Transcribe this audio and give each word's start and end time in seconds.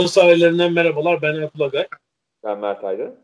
Halı 0.00 0.08
sahillerinden 0.08 0.72
merhabalar. 0.72 1.22
Ben 1.22 1.34
Erkul 1.34 1.60
Agay. 1.60 1.86
Ben 2.44 2.58
Mert 2.58 2.84
Aydın. 2.84 3.14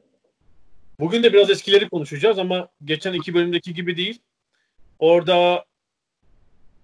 Bugün 1.01 1.23
de 1.23 1.33
biraz 1.33 1.51
eskileri 1.51 1.89
konuşacağız 1.89 2.39
ama 2.39 2.69
geçen 2.85 3.13
iki 3.13 3.35
bölümdeki 3.35 3.75
gibi 3.75 3.97
değil. 3.97 4.23
Orada 4.99 5.65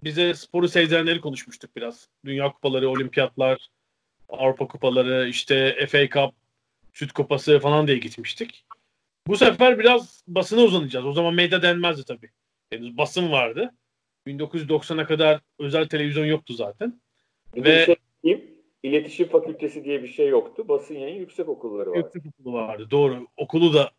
bize 0.04 0.34
sporu 0.34 0.68
sevdirenleri 0.68 1.20
konuşmuştuk 1.20 1.76
biraz. 1.76 2.08
Dünya 2.24 2.52
kupaları, 2.52 2.88
olimpiyatlar, 2.88 3.68
Avrupa 4.28 4.68
kupaları, 4.68 5.28
işte 5.28 5.86
FA 5.86 6.08
Cup, 6.08 6.34
Süt 6.92 7.12
Kupası 7.12 7.58
falan 7.58 7.86
diye 7.86 7.98
gitmiştik. 7.98 8.64
Bu 9.26 9.36
sefer 9.36 9.78
biraz 9.78 10.24
basına 10.28 10.60
uzanacağız. 10.60 11.06
O 11.06 11.12
zaman 11.12 11.34
medya 11.34 11.62
denmezdi 11.62 12.04
tabii. 12.04 12.30
Henüz 12.70 12.96
basın 12.96 13.32
vardı. 13.32 13.74
1990'a 14.26 15.06
kadar 15.06 15.40
özel 15.58 15.88
televizyon 15.88 16.26
yoktu 16.26 16.54
zaten. 16.54 17.00
Ve- 17.56 17.96
diyeyim. 18.24 18.51
İletişim 18.82 19.28
Fakültesi 19.28 19.84
diye 19.84 20.02
bir 20.02 20.08
şey 20.08 20.28
yoktu. 20.28 20.68
Basın 20.68 20.94
yayın 20.94 21.20
yüksek 21.20 21.48
okulları 21.48 21.90
vardı. 21.90 21.98
Yüksek 21.98 22.26
okulu 22.26 22.52
vardı. 22.52 22.90
Doğru. 22.90 23.26
Okulu 23.36 23.74
da 23.74 23.90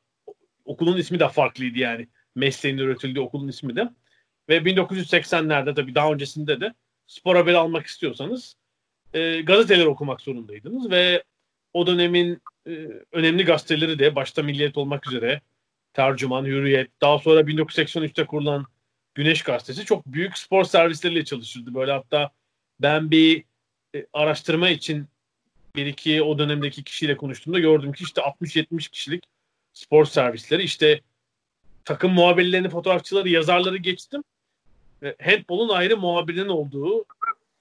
okulun 0.66 0.98
ismi 0.98 1.20
de 1.20 1.30
farklıydı 1.30 1.80
yani. 1.80 2.08
Mesleğin 2.36 2.78
üretildiği 2.78 3.26
okulun 3.26 3.48
ismi 3.48 3.76
de. 3.76 3.90
Ve 4.50 4.58
1980'lerde 4.58 5.76
tabii 5.76 5.96
daha 5.96 6.12
öncesinde 6.12 6.62
de 6.62 6.74
spor 7.08 7.36
haberi 7.36 7.58
almak 7.58 7.86
istiyorsanız 7.86 8.56
e, 9.14 9.42
gazeteleri 9.42 9.88
okumak 9.88 10.22
zorundaydınız 10.22 10.92
ve 10.92 11.24
o 11.74 11.88
dönemin 11.88 12.42
e, 12.68 12.72
önemli 13.12 13.46
gazeteleri 13.46 14.00
de 14.00 14.16
başta 14.16 14.44
Milliyet 14.44 14.78
olmak 14.78 15.08
üzere 15.08 15.42
Tercüman, 15.94 16.46
Hürriyet, 16.46 17.02
daha 17.02 17.20
sonra 17.20 17.42
1983'te 17.42 18.26
kurulan 18.26 18.66
Güneş 19.16 19.44
Gazetesi 19.44 19.86
çok 19.86 20.06
büyük 20.06 20.38
spor 20.38 20.64
servisleriyle 20.64 21.26
çalışırdı. 21.26 21.74
Böyle 21.74 21.92
hatta 21.92 22.32
ben 22.80 23.12
bir 23.12 23.44
e, 23.96 24.06
araştırma 24.14 24.70
için 24.70 25.08
bir 25.76 25.86
iki 25.86 26.24
o 26.24 26.40
dönemdeki 26.40 26.84
kişiyle 26.84 27.18
konuştuğumda 27.18 27.60
gördüm 27.60 27.92
ki 27.94 28.04
işte 28.04 28.22
60-70 28.22 28.90
kişilik 28.92 29.24
spor 29.74 30.06
servisleri 30.06 30.64
işte 30.64 31.02
takım 31.86 32.14
muhabirlerini, 32.14 32.70
fotoğrafçıları, 32.70 33.30
yazarları 33.30 33.78
geçtim. 33.78 34.24
E, 35.04 35.16
handbolun 35.24 35.70
ayrı 35.70 35.98
muhabirinin 35.98 36.50
olduğu 36.50 37.06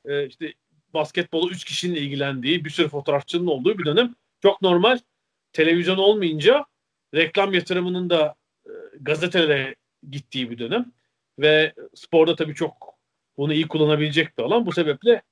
e, 0.04 0.26
işte 0.26 0.54
basketbolu 0.94 1.50
3 1.50 1.65
kişinin 1.65 1.94
ilgilendiği 1.94 2.64
bir 2.64 2.70
sürü 2.70 2.88
fotoğrafçının 2.88 3.47
olduğu 3.47 3.78
bir 3.78 3.84
dönem. 3.84 4.14
Çok 4.43 4.62
normal. 4.62 4.99
Televizyon 5.53 5.99
olmayınca 5.99 6.64
reklam 7.14 7.54
yatırımının 7.54 8.10
da 8.10 8.34
e, 8.66 8.70
gazetelere 9.00 9.75
gittiği 10.10 10.50
bir 10.50 10.59
dönem. 10.59 10.93
Ve 11.38 11.72
sporda 11.94 12.37
tabii 12.37 12.54
çok 12.54 12.94
bunu 13.37 13.53
iyi 13.53 13.69
kullanabilecek 13.69 14.38
bir 14.38 14.43
alan. 14.43 14.66
Bu 14.66 14.72
sebeple 14.72 15.22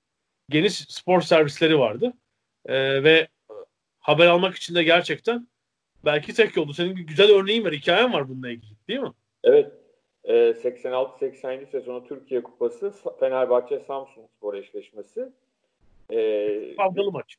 geniş 0.51 0.73
spor 0.73 1.21
servisleri 1.21 1.79
vardı. 1.79 2.13
Ee, 2.67 3.05
ve 3.05 3.29
haber 3.99 4.27
almak 4.27 4.55
için 4.55 4.75
de 4.75 4.83
gerçekten 4.83 5.49
belki 6.05 6.35
tek 6.35 6.57
yoldu. 6.57 6.73
Senin 6.73 6.97
bir 6.97 7.03
güzel 7.03 7.31
örneğin 7.31 7.65
var, 7.65 7.73
hikayen 7.73 8.13
var 8.13 8.29
bununla 8.29 8.51
ilgili 8.51 8.73
değil 8.89 9.01
mi? 9.01 9.13
Evet. 9.45 9.73
Ee, 10.25 10.35
86-87 10.35 11.71
sezonu 11.71 12.07
Türkiye 12.07 12.43
Kupası 12.43 12.95
Fenerbahçe 13.21 13.81
Samsun 13.81 14.27
Spor 14.37 14.55
eşleşmesi. 14.55 15.29
Ee, 16.11 16.77
Kavgalı 16.77 17.13
maç. 17.13 17.37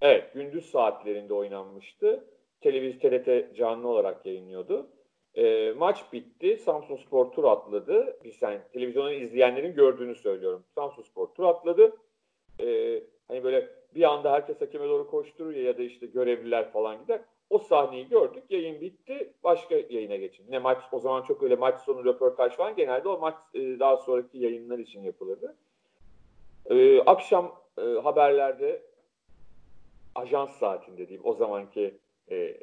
Evet, 0.00 0.34
gündüz 0.34 0.70
saatlerinde 0.70 1.34
oynanmıştı. 1.34 2.24
Televizyon 2.60 3.10
TRT 3.10 3.56
canlı 3.56 3.88
olarak 3.88 4.26
yayınlıyordu. 4.26 4.86
Ee, 5.34 5.72
maç 5.76 6.04
bitti. 6.12 6.56
Samsun 6.56 6.96
Spor 6.96 7.32
tur 7.32 7.44
atladı. 7.44 8.16
Bir 8.24 8.32
sen 8.32 8.60
televizyonu 8.72 9.12
izleyenlerin 9.12 9.74
gördüğünü 9.74 10.14
söylüyorum. 10.14 10.64
Samsun 10.74 11.02
Spor 11.02 11.26
tur 11.26 11.44
atladı. 11.44 11.96
Ee, 12.60 13.02
hani 13.28 13.44
böyle 13.44 13.70
bir 13.94 14.02
anda 14.02 14.32
herkes 14.32 14.60
hakeme 14.60 14.88
doğru 14.88 15.10
koşturuyor 15.10 15.60
ya 15.60 15.78
da 15.78 15.82
işte 15.82 16.06
görevliler 16.06 16.72
falan 16.72 17.02
gider. 17.02 17.20
O 17.50 17.58
sahneyi 17.58 18.08
gördük. 18.08 18.42
Yayın 18.50 18.80
bitti. 18.80 19.32
Başka 19.44 19.74
yayına 19.74 20.16
geçin. 20.16 20.44
Ne 20.48 20.58
maç 20.58 20.78
o 20.92 21.00
zaman 21.00 21.22
çok 21.22 21.42
öyle 21.42 21.56
maç 21.56 21.80
sonu 21.80 22.04
röportaj 22.04 22.52
falan 22.52 22.76
genelde 22.76 23.08
o 23.08 23.18
maç 23.18 23.34
e, 23.54 23.60
daha 23.60 23.96
sonraki 23.96 24.38
yayınlar 24.38 24.78
için 24.78 25.02
yapılırdı. 25.02 25.56
Ee, 26.70 27.00
akşam 27.00 27.60
e, 27.78 27.82
haberlerde 27.82 28.82
ajans 30.14 30.58
saatinde 30.58 31.08
diyeyim 31.08 31.22
o 31.24 31.34
zamanki 31.34 31.94
e, 32.30 32.56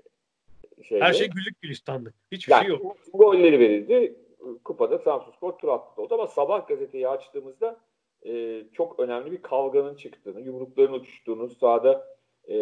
şeyde. 0.84 1.04
Her 1.04 1.14
şey 1.14 1.28
güllük 1.30 1.62
gülistanlık. 1.62 2.14
Hiçbir 2.32 2.52
yani, 2.52 2.62
şey 2.62 2.70
yok. 2.70 2.98
Golleri 3.14 3.60
verildi. 3.60 4.16
Kupada 4.64 4.98
Samsunspor 4.98 5.52
tur 5.52 5.68
attı 5.68 6.02
oldu 6.02 6.14
ama 6.14 6.28
sabah 6.28 6.68
gazeteyi 6.68 7.08
açtığımızda 7.08 7.80
e, 8.26 8.64
çok 8.74 9.00
önemli 9.00 9.32
bir 9.32 9.42
kavganın 9.42 9.96
çıktığını, 9.96 10.42
yumrukların 10.42 10.94
uçuştuğunu, 10.94 11.50
sahada 11.50 12.08
e, 12.48 12.56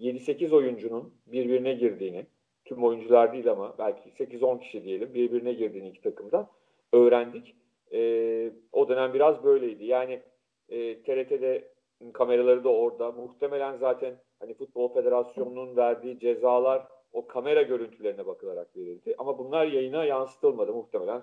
7-8 0.00 0.54
oyuncunun 0.54 1.14
birbirine 1.26 1.74
girdiğini, 1.74 2.26
tüm 2.64 2.84
oyuncular 2.84 3.32
değil 3.32 3.50
ama 3.50 3.74
belki 3.78 4.10
8-10 4.24 4.60
kişi 4.60 4.84
diyelim 4.84 5.14
birbirine 5.14 5.52
girdiğini 5.52 5.88
iki 5.88 6.00
takımdan 6.00 6.48
öğrendik. 6.92 7.56
E, 7.92 8.52
o 8.72 8.88
dönem 8.88 9.14
biraz 9.14 9.44
böyleydi. 9.44 9.84
Yani 9.84 10.22
e, 10.68 11.02
TRT'de 11.02 11.72
kameraları 12.12 12.64
da 12.64 12.68
orada. 12.68 13.12
Muhtemelen 13.12 13.76
zaten 13.76 14.14
hani 14.40 14.54
Futbol 14.54 14.94
Federasyonu'nun 14.94 15.76
verdiği 15.76 16.18
cezalar 16.18 16.86
o 17.12 17.26
kamera 17.26 17.62
görüntülerine 17.62 18.26
bakılarak 18.26 18.76
verildi. 18.76 19.14
Ama 19.18 19.38
bunlar 19.38 19.66
yayına 19.66 20.04
yansıtılmadı 20.04 20.72
muhtemelen 20.74 21.22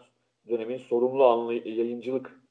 dönemin 0.50 0.78
sorumlu 0.78 1.24
anlay- 1.24 1.78
yayıncılık 1.78 2.43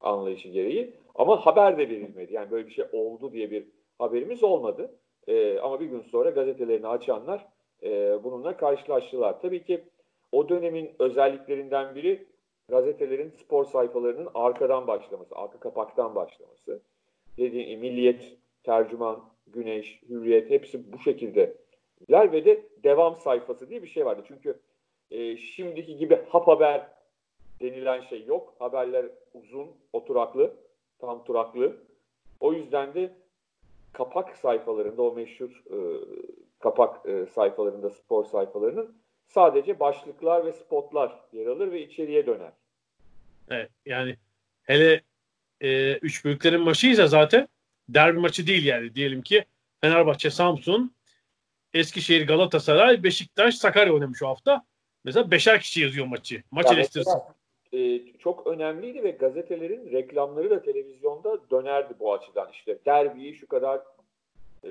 anlayışı 0.00 0.48
gereği. 0.48 0.94
Ama 1.14 1.46
haber 1.46 1.78
de 1.78 1.88
verilmedi. 1.88 2.34
Yani 2.34 2.50
böyle 2.50 2.66
bir 2.66 2.72
şey 2.72 2.84
oldu 2.92 3.32
diye 3.32 3.50
bir 3.50 3.66
haberimiz 3.98 4.42
olmadı. 4.42 4.98
Ee, 5.26 5.58
ama 5.58 5.80
bir 5.80 5.86
gün 5.86 6.00
sonra 6.00 6.30
gazetelerini 6.30 6.88
açanlar 6.88 7.46
e, 7.82 8.24
bununla 8.24 8.56
karşılaştılar. 8.56 9.40
Tabii 9.40 9.64
ki 9.64 9.84
o 10.32 10.48
dönemin 10.48 10.90
özelliklerinden 10.98 11.94
biri 11.94 12.26
gazetelerin 12.68 13.30
spor 13.30 13.64
sayfalarının 13.64 14.28
arkadan 14.34 14.86
başlaması, 14.86 15.34
arka 15.34 15.60
kapaktan 15.60 16.14
başlaması. 16.14 16.82
Dediğim 17.38 17.80
Milliyet, 17.80 18.36
Tercüman, 18.64 19.24
Güneş, 19.46 20.02
Hürriyet 20.08 20.50
hepsi 20.50 20.92
bu 20.92 20.98
şekilde 20.98 21.56
ve 22.10 22.44
de 22.44 22.62
devam 22.84 23.16
sayfası 23.16 23.70
diye 23.70 23.82
bir 23.82 23.88
şey 23.88 24.06
vardı. 24.06 24.22
Çünkü 24.28 24.60
e, 25.10 25.36
şimdiki 25.36 25.96
gibi 25.96 26.18
hap 26.28 26.48
haber 26.48 26.88
denilen 27.62 28.00
şey 28.00 28.24
yok. 28.24 28.54
Haberler 28.58 29.06
uzun, 29.34 29.68
oturaklı, 29.92 30.54
tam 30.98 31.24
turaklı. 31.24 31.76
O 32.40 32.52
yüzden 32.52 32.94
de 32.94 33.12
kapak 33.92 34.36
sayfalarında, 34.36 35.02
o 35.02 35.14
meşhur 35.14 35.50
e, 35.50 35.78
kapak 36.58 37.08
e, 37.08 37.26
sayfalarında, 37.26 37.90
spor 37.90 38.24
sayfalarının 38.24 38.96
sadece 39.28 39.80
başlıklar 39.80 40.46
ve 40.46 40.52
spotlar 40.52 41.20
yer 41.32 41.46
alır 41.46 41.72
ve 41.72 41.82
içeriye 41.82 42.26
döner. 42.26 42.52
Evet, 43.50 43.70
yani 43.86 44.16
hele 44.62 45.02
e, 45.60 45.96
üç 45.96 46.24
büyüklerin 46.24 46.60
maçıysa 46.60 47.06
zaten 47.06 47.48
derbi 47.88 48.18
maçı 48.18 48.46
değil 48.46 48.64
yani. 48.66 48.94
Diyelim 48.94 49.22
ki 49.22 49.44
Fenerbahçe, 49.80 50.30
Samsun, 50.30 50.94
Eskişehir, 51.74 52.26
Galatasaray, 52.26 53.02
Beşiktaş, 53.02 53.54
Sakarya 53.54 53.92
oynamış 53.94 54.22
o 54.22 54.28
hafta. 54.28 54.64
Mesela 55.04 55.30
beşer 55.30 55.60
kişi 55.60 55.80
yazıyor 55.80 56.06
maçı. 56.06 56.42
Maç 56.50 56.66
Yani 56.66 56.74
eleştirisi. 56.74 57.10
mesela, 57.10 57.34
e, 57.72 58.00
çok 58.18 58.46
önemliydi 58.46 59.02
ve 59.04 59.10
gazetelerin 59.10 59.92
reklamları 59.92 60.50
da 60.50 60.62
televizyonda 60.62 61.38
dönerdi 61.50 61.94
bu 62.00 62.12
açıdan. 62.12 62.48
İşte 62.52 62.78
derbiyi 62.86 63.34
şu 63.34 63.48
kadar 63.48 63.80
e, 64.64 64.70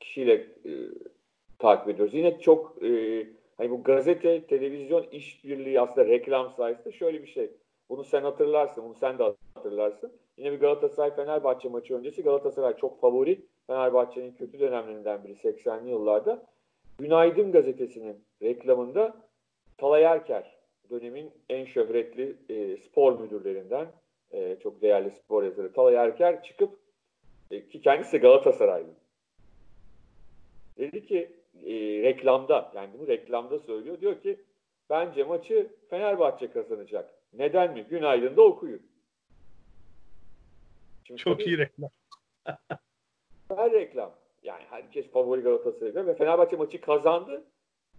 kişiyle 0.00 0.34
e, 0.34 0.72
takip 1.58 1.88
ediyoruz. 1.88 2.14
Yine 2.14 2.40
çok 2.40 2.82
e, 2.82 3.26
hani 3.56 3.70
bu 3.70 3.82
gazete, 3.82 4.46
televizyon 4.46 5.06
işbirliği 5.12 5.80
aslında 5.80 6.06
reklam 6.06 6.52
sayesinde 6.56 6.92
şöyle 6.92 7.22
bir 7.22 7.28
şey. 7.28 7.50
Bunu 7.88 8.04
sen 8.04 8.22
hatırlarsın, 8.22 8.84
bunu 8.84 8.94
sen 9.00 9.18
de 9.18 9.34
hatırlarsın. 9.54 10.12
Yine 10.36 10.52
bir 10.52 10.60
Galatasaray 10.60 11.14
Fenerbahçe 11.14 11.68
maçı 11.68 11.96
öncesi 11.96 12.22
Galatasaray 12.22 12.76
çok 12.76 13.00
favori. 13.00 13.40
Fenerbahçe'nin 13.66 14.32
kötü 14.32 14.60
dönemlerinden 14.60 15.24
biri 15.24 15.32
80'li 15.32 15.90
yıllarda. 15.90 16.42
Günaydın 16.98 17.52
gazetesinin 17.52 18.24
reklamında 18.42 19.16
Talay 19.78 20.02
Erker 20.02 20.59
dönemin 20.90 21.30
en 21.48 21.64
şöhretli 21.64 22.36
e, 22.48 22.76
spor 22.76 23.20
müdürlerinden 23.20 23.92
e, 24.30 24.56
çok 24.62 24.82
değerli 24.82 25.10
spor 25.10 25.42
yazarı 25.42 25.72
Talay 25.72 25.94
Erker 25.94 26.42
çıkıp 26.42 26.78
e, 27.50 27.68
ki 27.68 27.80
kendisi 27.80 28.18
Galatasaraylı. 28.18 28.94
Dedi 30.78 31.06
ki 31.06 31.36
e, 31.54 31.72
reklamda 32.02 32.72
yani 32.74 32.90
bunu 32.98 33.06
reklamda 33.06 33.58
söylüyor. 33.58 34.00
Diyor 34.00 34.20
ki 34.20 34.40
bence 34.90 35.24
maçı 35.24 35.76
Fenerbahçe 35.90 36.50
kazanacak. 36.50 37.14
Neden 37.32 37.72
mi? 37.72 37.86
Günaydın'da 37.90 38.42
okuyun. 38.42 38.82
Şimdi 41.04 41.20
Çok 41.20 41.46
iyi 41.46 41.58
reklam. 41.58 41.90
her 43.56 43.72
reklam. 43.72 44.14
Yani 44.42 44.62
herkes 44.70 45.10
favori 45.10 45.40
Galatasaray'da 45.40 46.06
ve 46.06 46.14
Fenerbahçe 46.14 46.56
maçı 46.56 46.80
kazandı. 46.80 47.44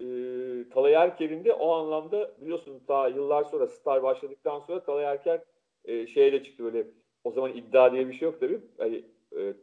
Ee, 0.01 0.69
Talay 0.69 0.93
Erker'in 0.93 1.45
de 1.45 1.53
o 1.53 1.71
anlamda 1.73 2.31
biliyorsunuz 2.41 2.87
daha 2.87 3.07
yıllar 3.07 3.43
sonra 3.43 3.67
Star 3.67 4.03
başladıktan 4.03 4.59
sonra 4.59 4.83
Talay 4.83 5.05
Erker 5.05 5.41
e, 5.85 6.07
şeye 6.07 6.31
de 6.31 6.43
çıktı 6.43 6.63
böyle 6.63 6.87
o 7.23 7.31
zaman 7.31 7.53
iddia 7.53 7.91
diye 7.91 8.07
bir 8.07 8.13
şey 8.13 8.25
yok 8.25 8.39
tabii. 8.39 8.59
Yani, 8.79 9.05
e, 9.37 9.53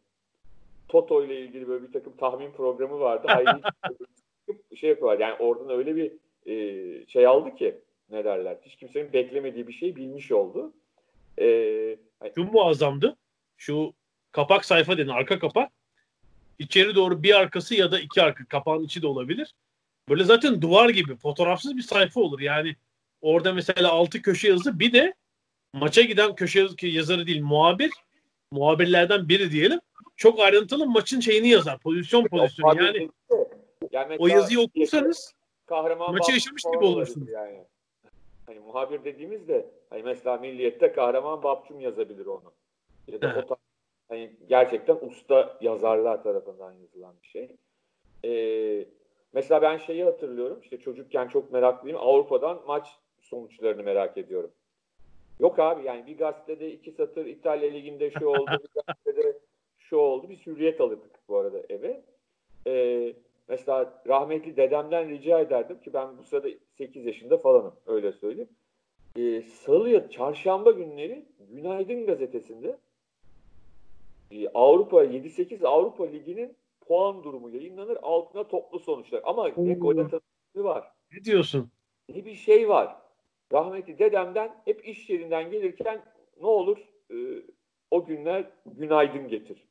Toto 0.88 1.24
ile 1.24 1.40
ilgili 1.40 1.68
böyle 1.68 1.86
bir 1.88 1.92
takım 1.92 2.16
tahmin 2.16 2.52
programı 2.52 3.00
vardı. 3.00 3.26
Hayır 3.30 3.48
şey 4.76 4.90
yapıyorlar. 4.90 5.18
Yani 5.20 5.36
oradan 5.38 5.70
öyle 5.70 5.96
bir 5.96 6.12
e, 6.46 7.06
şey 7.06 7.26
aldı 7.26 7.54
ki 7.54 7.80
ne 8.10 8.24
derler. 8.24 8.56
Hiç 8.62 8.76
kimsenin 8.76 9.12
beklemediği 9.12 9.68
bir 9.68 9.72
şey 9.72 9.96
bilmiş 9.96 10.32
oldu. 10.32 10.72
Ee, 11.40 11.96
Şu 12.34 12.44
muazzamdı. 12.44 13.16
Şu 13.56 13.92
kapak 14.32 14.64
sayfa 14.64 14.98
denen 14.98 15.08
arka 15.08 15.38
kapak. 15.38 15.72
İçeri 16.58 16.94
doğru 16.94 17.22
bir 17.22 17.34
arkası 17.34 17.74
ya 17.74 17.92
da 17.92 18.00
iki 18.00 18.22
arka 18.22 18.44
kapağın 18.44 18.82
içi 18.82 19.02
de 19.02 19.06
olabilir. 19.06 19.54
Böyle 20.08 20.24
zaten 20.24 20.62
duvar 20.62 20.88
gibi 20.88 21.16
fotoğrafsız 21.16 21.76
bir 21.76 21.82
sayfa 21.82 22.20
olur. 22.20 22.40
Yani 22.40 22.76
orada 23.20 23.52
mesela 23.52 23.92
altı 23.92 24.22
köşe 24.22 24.48
yazı 24.48 24.78
bir 24.78 24.92
de 24.92 25.14
maça 25.72 26.02
giden 26.02 26.34
köşe 26.34 26.66
yazarı 26.82 27.26
değil 27.26 27.42
muhabir 27.42 27.90
muhabirlerden 28.50 29.28
biri 29.28 29.52
diyelim 29.52 29.80
çok 30.16 30.40
ayrıntılı 30.40 30.86
maçın 30.86 31.20
şeyini 31.20 31.48
yazar. 31.48 31.78
Pozisyon 31.78 32.24
pozisyon 32.24 32.74
yani, 32.74 33.10
yani 33.92 34.16
o 34.18 34.26
yazıyı 34.26 34.60
okursanız 34.60 35.34
kahraman 35.66 36.12
maçı 36.12 36.32
yaşamış 36.32 36.62
gibi 36.62 36.84
olursunuz. 36.84 37.28
Yani. 37.28 37.64
Hani 38.46 38.58
muhabir 38.58 39.04
dediğimiz 39.04 39.48
de 39.48 39.66
hani 39.90 40.02
mesela 40.02 40.36
Milliyet'te 40.36 40.92
kahraman 40.92 41.42
Babçum 41.42 41.80
yazabilir 41.80 42.26
onu. 42.26 42.52
Ya 43.08 43.20
da 43.20 43.46
o 43.48 43.56
hani 44.08 44.32
gerçekten 44.48 44.98
usta 45.00 45.58
yazarlar 45.60 46.22
tarafından 46.22 46.72
yazılan 46.72 47.14
bir 47.22 47.28
şey. 47.28 47.56
Ee, 48.24 48.86
mesela 49.38 49.62
ben 49.62 49.76
şeyi 49.76 50.04
hatırlıyorum. 50.04 50.60
İşte 50.62 50.78
çocukken 50.78 51.28
çok 51.28 51.52
meraklıyım. 51.52 51.98
Avrupa'dan 51.98 52.60
maç 52.66 52.88
sonuçlarını 53.20 53.82
merak 53.82 54.18
ediyorum. 54.18 54.50
Yok 55.40 55.58
abi 55.58 55.86
yani 55.86 56.06
bir 56.06 56.18
gazetede 56.18 56.72
iki 56.72 56.92
satır 56.92 57.26
İtalya 57.26 57.70
Ligi'nde 57.70 58.10
şu 58.10 58.26
oldu, 58.28 58.50
bir 58.50 58.82
gazetede 58.82 59.38
şu 59.78 59.96
oldu. 59.96 60.26
Biz 60.28 60.46
hürriyet 60.46 60.80
alırdık 60.80 61.28
bu 61.28 61.36
arada 61.36 61.62
eve. 61.68 62.02
Ee, 62.66 63.12
mesela 63.48 64.02
rahmetli 64.08 64.56
dedemden 64.56 65.08
rica 65.08 65.40
ederdim 65.40 65.80
ki 65.80 65.92
ben 65.92 66.18
bu 66.18 66.24
sırada 66.24 66.48
8 66.78 67.06
yaşında 67.06 67.38
falanım 67.38 67.74
öyle 67.86 68.12
söyleyeyim. 68.12 68.50
Ee, 69.18 69.42
Salı 69.42 69.90
ya 69.90 70.10
çarşamba 70.10 70.70
günleri 70.70 71.24
Günaydın 71.50 72.06
gazetesinde 72.06 72.78
e, 74.30 74.48
Avrupa 74.48 75.04
7-8 75.04 75.66
Avrupa 75.66 76.06
Ligi'nin 76.06 76.56
puan 76.88 77.24
durumu 77.24 77.50
yayınlanır. 77.50 77.98
Altına 78.02 78.48
toplu 78.48 78.78
sonuçlar. 78.78 79.20
Ama 79.24 79.50
ne 79.56 79.74
gol 79.74 79.98
atası 79.98 80.22
var. 80.56 80.92
Ne 81.12 81.24
diyorsun? 81.24 81.70
Ne 82.08 82.24
bir 82.24 82.34
şey 82.34 82.68
var. 82.68 82.96
Rahmetli 83.52 83.98
dedemden 83.98 84.56
hep 84.64 84.88
iş 84.88 85.10
yerinden 85.10 85.50
gelirken 85.50 86.04
ne 86.40 86.46
olur 86.46 86.78
e, 87.10 87.16
o 87.90 88.04
günler 88.04 88.44
günaydın 88.66 89.28
getir 89.28 89.64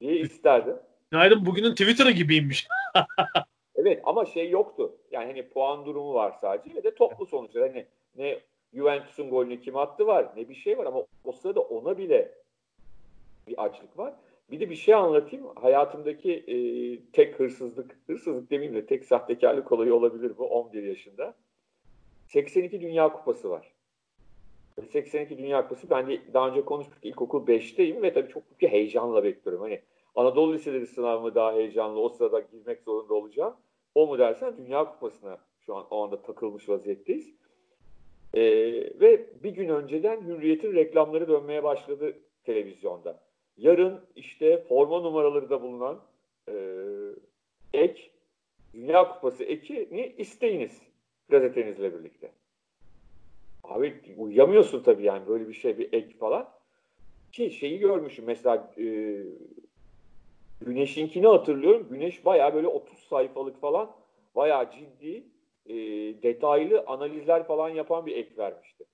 diye 0.00 0.16
isterdi. 0.16 0.76
Günaydın 1.10 1.46
bugünün 1.46 1.70
Twitter'ı 1.70 2.10
gibiymiş. 2.10 2.68
evet 3.74 4.02
ama 4.04 4.26
şey 4.26 4.50
yoktu. 4.50 4.96
Yani 5.10 5.26
hani 5.26 5.48
puan 5.48 5.86
durumu 5.86 6.14
var 6.14 6.34
sadece 6.40 6.76
ve 6.76 6.82
de 6.82 6.94
toplu 6.94 7.26
sonuçlar. 7.26 7.68
Hani 7.68 7.86
ne 8.16 8.40
Juventus'un 8.74 9.30
golünü 9.30 9.60
kim 9.60 9.76
attı 9.76 10.06
var 10.06 10.28
ne 10.36 10.48
bir 10.48 10.54
şey 10.54 10.78
var 10.78 10.86
ama 10.86 11.04
o 11.24 11.32
sırada 11.32 11.60
ona 11.60 11.98
bile 11.98 12.34
bir 13.46 13.64
açlık 13.64 13.98
var. 13.98 14.14
Bir 14.50 14.60
de 14.60 14.70
bir 14.70 14.76
şey 14.76 14.94
anlatayım. 14.94 15.46
Hayatımdaki 15.56 16.32
e, 16.32 16.56
tek 17.12 17.40
hırsızlık, 17.40 17.98
hırsızlık 18.06 18.50
demeyeyim 18.50 18.82
de 18.82 18.86
tek 18.86 19.04
sahtekarlık 19.04 19.72
olayı 19.72 19.94
olabilir 19.94 20.32
bu 20.38 20.46
11 20.46 20.82
yaşında. 20.82 21.34
82 22.26 22.80
Dünya 22.80 23.12
Kupası 23.12 23.50
var. 23.50 23.72
82 24.92 25.38
Dünya 25.38 25.62
Kupası 25.62 25.90
ben 25.90 26.08
de 26.08 26.20
daha 26.34 26.48
önce 26.48 26.64
konuştuk 26.64 26.98
ilkokul 27.02 27.46
5'teyim 27.46 28.02
ve 28.02 28.12
tabii 28.12 28.28
çok 28.28 28.42
büyük 28.50 28.72
heyecanla 28.72 29.24
bekliyorum. 29.24 29.62
Hani 29.62 29.80
Anadolu 30.14 30.54
Liseleri 30.54 30.86
sınavı 30.86 31.34
daha 31.34 31.52
heyecanlı 31.52 32.00
o 32.00 32.08
sırada 32.08 32.40
girmek 32.40 32.82
zorunda 32.82 33.14
olacağım. 33.14 33.56
O 33.94 34.06
mu 34.06 34.18
dersen 34.18 34.54
Dünya 34.56 34.84
Kupası'na 34.84 35.38
şu 35.66 35.76
an 35.76 35.86
o 35.90 36.04
anda 36.04 36.22
takılmış 36.22 36.68
vaziyetteyiz. 36.68 37.34
Ee, 38.34 38.40
ve 39.00 39.26
bir 39.42 39.50
gün 39.50 39.68
önceden 39.68 40.20
Hürriyet'in 40.20 40.74
reklamları 40.74 41.28
dönmeye 41.28 41.62
başladı 41.62 42.18
televizyonda. 42.44 43.29
Yarın 43.56 44.00
işte 44.16 44.64
forma 44.68 45.00
numaraları 45.00 45.50
da 45.50 45.62
bulunan 45.62 46.00
e, 46.48 46.54
ek 47.72 48.10
Dünya 48.74 49.08
Kupası 49.08 49.44
ekini 49.44 50.14
isteyiniz 50.18 50.82
gazetenizle 51.28 51.98
birlikte. 51.98 52.32
Abi 53.64 54.14
uyuyamıyorsun 54.16 54.82
tabii 54.82 55.04
yani 55.04 55.28
böyle 55.28 55.48
bir 55.48 55.54
şey 55.54 55.78
bir 55.78 55.92
ek 55.92 56.16
falan. 56.18 56.48
Ki 57.32 57.50
şeyi 57.50 57.78
görmüşüm 57.78 58.24
mesela 58.24 58.74
e, 58.78 58.84
Güneş'inkini 60.60 61.26
hatırlıyorum. 61.26 61.86
Güneş 61.90 62.24
baya 62.24 62.54
böyle 62.54 62.66
30 62.66 62.98
sayfalık 62.98 63.60
falan 63.60 63.90
baya 64.36 64.70
ciddi 64.70 65.24
e, 65.66 65.74
detaylı 66.22 66.84
analizler 66.86 67.46
falan 67.46 67.68
yapan 67.68 68.06
bir 68.06 68.16
ek 68.16 68.36
vermişti. 68.38 68.84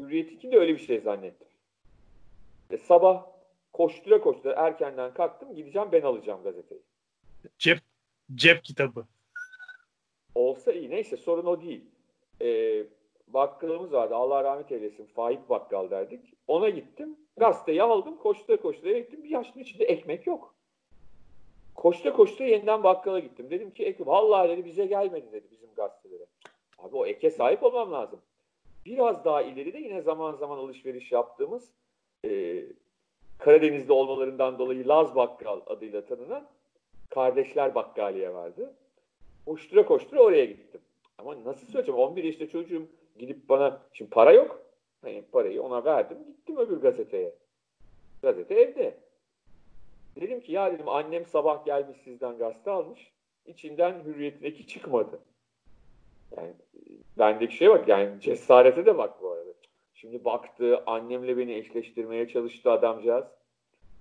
Hürriyet 0.00 0.32
2 0.32 0.52
de 0.52 0.58
öyle 0.58 0.72
bir 0.72 0.78
şey 0.78 1.00
zannettim. 1.00 1.48
E, 2.70 2.78
sabah 2.78 3.26
koştura 3.80 4.20
koştura 4.20 4.52
erkenden 4.52 5.14
kalktım 5.14 5.54
gideceğim 5.54 5.88
ben 5.92 6.02
alacağım 6.02 6.42
gazeteyi. 6.42 6.80
Cep 7.58 7.78
cep 8.34 8.64
kitabı. 8.64 9.06
Olsa 10.34 10.72
iyi. 10.72 10.90
Neyse 10.90 11.16
sorun 11.16 11.46
o 11.46 11.60
değil. 11.60 11.84
Ee, 12.42 12.84
bakkalımız 13.28 13.92
vardı. 13.92 14.14
Allah 14.14 14.44
rahmet 14.44 14.72
eylesin. 14.72 15.06
Faik 15.06 15.48
bakkal 15.48 15.90
derdik. 15.90 16.34
Ona 16.48 16.68
gittim. 16.68 17.16
Gazeteyi 17.36 17.82
aldım. 17.82 18.16
Koştura 18.16 18.56
koştura 18.56 18.98
gittim. 18.98 19.24
Bir 19.24 19.28
yaşlı 19.28 19.60
içinde 19.60 19.84
ekmek 19.84 20.26
yok. 20.26 20.54
Koşta 21.74 22.12
koşta 22.12 22.44
yeniden 22.44 22.82
bakkala 22.82 23.18
gittim. 23.18 23.50
Dedim 23.50 23.70
ki 23.70 23.96
vallahi 24.00 24.48
dedi 24.48 24.64
bize 24.64 24.86
gelmedi 24.86 25.32
dedi 25.32 25.46
bizim 25.50 25.74
gazetelere. 25.76 26.26
Abi 26.78 26.96
o 26.96 27.06
eke 27.06 27.30
sahip 27.30 27.62
olmam 27.62 27.92
lazım. 27.92 28.20
Biraz 28.86 29.24
daha 29.24 29.42
ileride 29.42 29.78
yine 29.78 30.02
zaman 30.02 30.34
zaman 30.34 30.58
alışveriş 30.58 31.12
yaptığımız 31.12 31.72
e, 32.24 32.62
Karadeniz'de 33.40 33.92
olmalarından 33.92 34.58
dolayı 34.58 34.88
Laz 34.88 35.14
Bakkal 35.14 35.60
adıyla 35.66 36.04
tanınan 36.04 36.46
Kardeşler 37.10 37.74
Bakkaliye 37.74 38.34
vardı. 38.34 38.74
Koştura 39.46 39.86
koştura 39.86 40.20
oraya 40.20 40.44
gittim. 40.44 40.80
Ama 41.18 41.44
nasıl 41.44 41.66
söyleyeceğim 41.66 42.00
11 42.00 42.24
yaşında 42.24 42.48
çocuğum 42.48 42.86
gidip 43.18 43.48
bana 43.48 43.80
şimdi 43.92 44.10
para 44.10 44.32
yok. 44.32 44.62
Hani 45.02 45.22
parayı 45.32 45.62
ona 45.62 45.84
verdim 45.84 46.18
gittim 46.26 46.56
öbür 46.56 46.76
gazeteye. 46.76 47.34
Gazete 48.22 48.54
evde. 48.54 48.94
Dedim 50.20 50.40
ki 50.40 50.52
ya 50.52 50.72
dedim 50.72 50.88
annem 50.88 51.26
sabah 51.26 51.64
gelmiş 51.64 51.98
sizden 52.04 52.38
gazete 52.38 52.70
almış. 52.70 53.12
İçinden 53.46 54.04
hürriyetindeki 54.04 54.66
çıkmadı. 54.66 55.20
Yani 56.36 56.52
bendeki 57.18 57.56
şey 57.56 57.68
bak 57.68 57.88
yani 57.88 58.20
cesarete 58.20 58.86
de 58.86 58.98
bak 58.98 59.22
bu 59.22 59.30
arada. 59.30 59.49
Şimdi 60.00 60.24
baktı 60.24 60.82
annemle 60.86 61.36
beni 61.36 61.54
eşleştirmeye 61.54 62.28
çalıştı 62.28 62.70
adamcağız. 62.70 63.24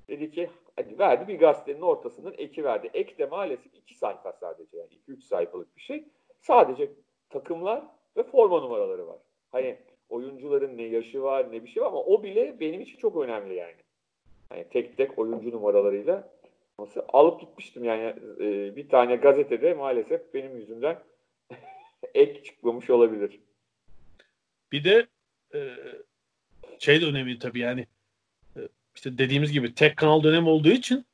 Dedi 0.07 0.31
ki 0.31 0.49
hadi 0.75 0.99
verdi 0.99 1.27
bir 1.27 1.39
gazetenin 1.39 1.81
ortasından 1.81 2.33
eki 2.37 2.63
verdi. 2.63 2.89
Ek 2.93 3.17
de 3.17 3.25
maalesef 3.25 3.75
iki 3.75 3.97
sayfa 3.97 4.31
sadece 4.31 4.77
yani 4.77 4.89
iki 4.91 5.11
üç 5.11 5.23
sayfalık 5.23 5.77
bir 5.77 5.81
şey. 5.81 6.03
Sadece 6.41 6.91
takımlar 7.29 7.83
ve 8.17 8.23
forma 8.23 8.59
numaraları 8.59 9.07
var. 9.07 9.17
Hani 9.51 9.77
oyuncuların 10.09 10.77
ne 10.77 10.83
yaşı 10.83 11.23
var 11.23 11.51
ne 11.51 11.63
bir 11.63 11.69
şey 11.69 11.83
var 11.83 11.87
ama 11.87 12.03
o 12.03 12.23
bile 12.23 12.59
benim 12.59 12.81
için 12.81 12.97
çok 12.97 13.17
önemli 13.17 13.55
yani. 13.55 13.75
Yani 14.51 14.65
tek 14.69 14.97
tek 14.97 15.19
oyuncu 15.19 15.51
numaralarıyla 15.51 16.29
nasıl 16.79 17.01
alıp 17.07 17.41
gitmiştim 17.41 17.83
yani 17.83 18.13
e, 18.39 18.75
bir 18.75 18.89
tane 18.89 19.15
gazetede 19.15 19.73
maalesef 19.73 20.33
benim 20.33 20.57
yüzümden 20.57 20.99
ek 22.13 22.43
çıkmamış 22.43 22.89
olabilir. 22.89 23.39
Bir 24.71 24.83
de 24.83 25.07
e, 25.53 25.75
şey 26.79 27.01
de 27.01 27.05
önemli 27.05 27.39
tabii 27.39 27.59
yani 27.59 27.87
e, 28.57 28.59
işte 28.95 29.17
dediğimiz 29.17 29.51
gibi 29.51 29.75
tek 29.75 29.97
kanal 29.97 30.23
dönem 30.23 30.47
olduğu 30.47 30.69
için 30.69 31.05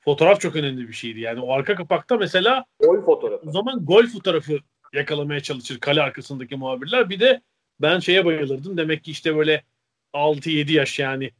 fotoğraf 0.00 0.40
çok 0.40 0.56
önemli 0.56 0.88
bir 0.88 0.92
şeydi. 0.92 1.20
Yani 1.20 1.40
o 1.40 1.52
arka 1.52 1.74
kapakta 1.74 2.16
mesela 2.16 2.64
Gol 2.80 3.04
fotoğrafı. 3.04 3.48
o 3.48 3.52
zaman 3.52 3.84
gol 3.84 4.06
fotoğrafı 4.06 4.58
yakalamaya 4.92 5.40
çalışır 5.40 5.80
kale 5.80 6.02
arkasındaki 6.02 6.56
muhabirler. 6.56 7.10
Bir 7.10 7.20
de 7.20 7.40
ben 7.80 7.98
şeye 7.98 8.24
bayılırdım. 8.24 8.76
Demek 8.76 9.04
ki 9.04 9.10
işte 9.10 9.36
böyle 9.36 9.62
6-7 10.14 10.72
yaş 10.72 10.98
yani 10.98 11.30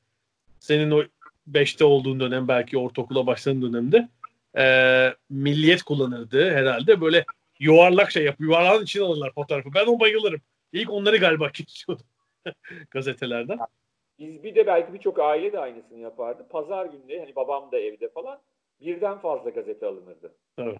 senin 0.60 0.90
o 0.90 1.04
5'te 1.52 1.84
olduğun 1.84 2.20
dönem 2.20 2.48
belki 2.48 2.78
ortaokula 2.78 3.26
başladığın 3.26 3.62
dönemde 3.62 4.08
e, 4.58 4.64
milliyet 5.30 5.82
kullanırdı 5.82 6.50
herhalde. 6.50 7.00
Böyle 7.00 7.24
yuvarlak 7.58 8.10
şey 8.12 8.24
yapıyor. 8.24 8.50
Yuvarlağın 8.50 8.84
içine 8.84 9.02
alırlar 9.04 9.32
fotoğrafı. 9.34 9.74
Ben 9.74 9.86
o 9.86 10.00
bayılırım. 10.00 10.40
İlk 10.72 10.90
onları 10.92 11.16
galiba 11.16 11.52
kesiyordum 11.52 12.06
gazetelerden. 12.90 13.58
Biz 14.18 14.42
bir 14.42 14.54
de 14.54 14.66
belki 14.66 14.94
birçok 14.94 15.18
aile 15.18 15.52
de 15.52 15.58
aynısını 15.58 15.98
yapardı. 15.98 16.46
Pazar 16.48 16.86
günleri 16.86 17.20
hani 17.20 17.36
babam 17.36 17.72
da 17.72 17.78
evde 17.78 18.08
falan 18.08 18.40
birden 18.80 19.18
fazla 19.18 19.50
gazete 19.50 19.86
alınırdı. 19.86 20.34
Evet. 20.58 20.78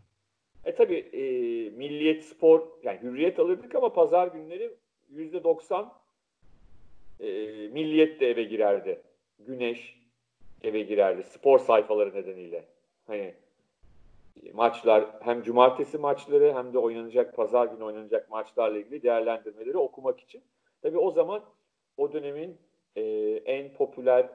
E 0.65 0.75
tabi 0.75 0.95
e, 0.95 1.21
Milliyet 1.71 2.25
Spor 2.25 2.69
yani 2.83 3.01
Hürriyet 3.03 3.39
alırdık 3.39 3.75
ama 3.75 3.93
pazar 3.93 4.29
günleri 4.29 4.71
yüzde 5.11 5.45
doksan 5.45 5.93
e, 7.21 7.27
Milliyet 7.69 8.21
de 8.21 8.31
eve 8.31 8.43
girerdi. 8.43 9.03
Güneş 9.39 9.99
eve 10.63 10.83
girerdi. 10.83 11.23
Spor 11.23 11.59
sayfaları 11.59 12.15
nedeniyle. 12.15 12.65
Hani 13.07 13.35
e, 14.43 14.53
maçlar 14.53 15.05
hem 15.21 15.43
cumartesi 15.43 15.99
maçları 15.99 16.55
hem 16.55 16.73
de 16.73 16.79
oynanacak 16.79 17.37
pazar 17.37 17.67
günü 17.67 17.85
oynanacak 17.85 18.31
maçlarla 18.31 18.79
ilgili 18.79 19.03
değerlendirmeleri 19.03 19.79
okumak 19.79 20.21
için. 20.21 20.43
Tabii 20.83 20.99
o 20.99 21.11
zaman 21.11 21.43
o 21.97 22.13
dönemin 22.13 22.59
e, 22.97 23.03
en 23.45 23.75
popüler 23.75 24.29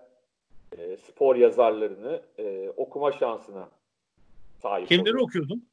e, 0.77 0.97
spor 0.97 1.35
yazarlarını 1.35 2.21
e, 2.37 2.69
okuma 2.77 3.11
şansına 3.11 3.69
sahip 4.61 4.87
Kimleri 4.87 5.15
olduk. 5.15 5.23
okuyordun? 5.29 5.69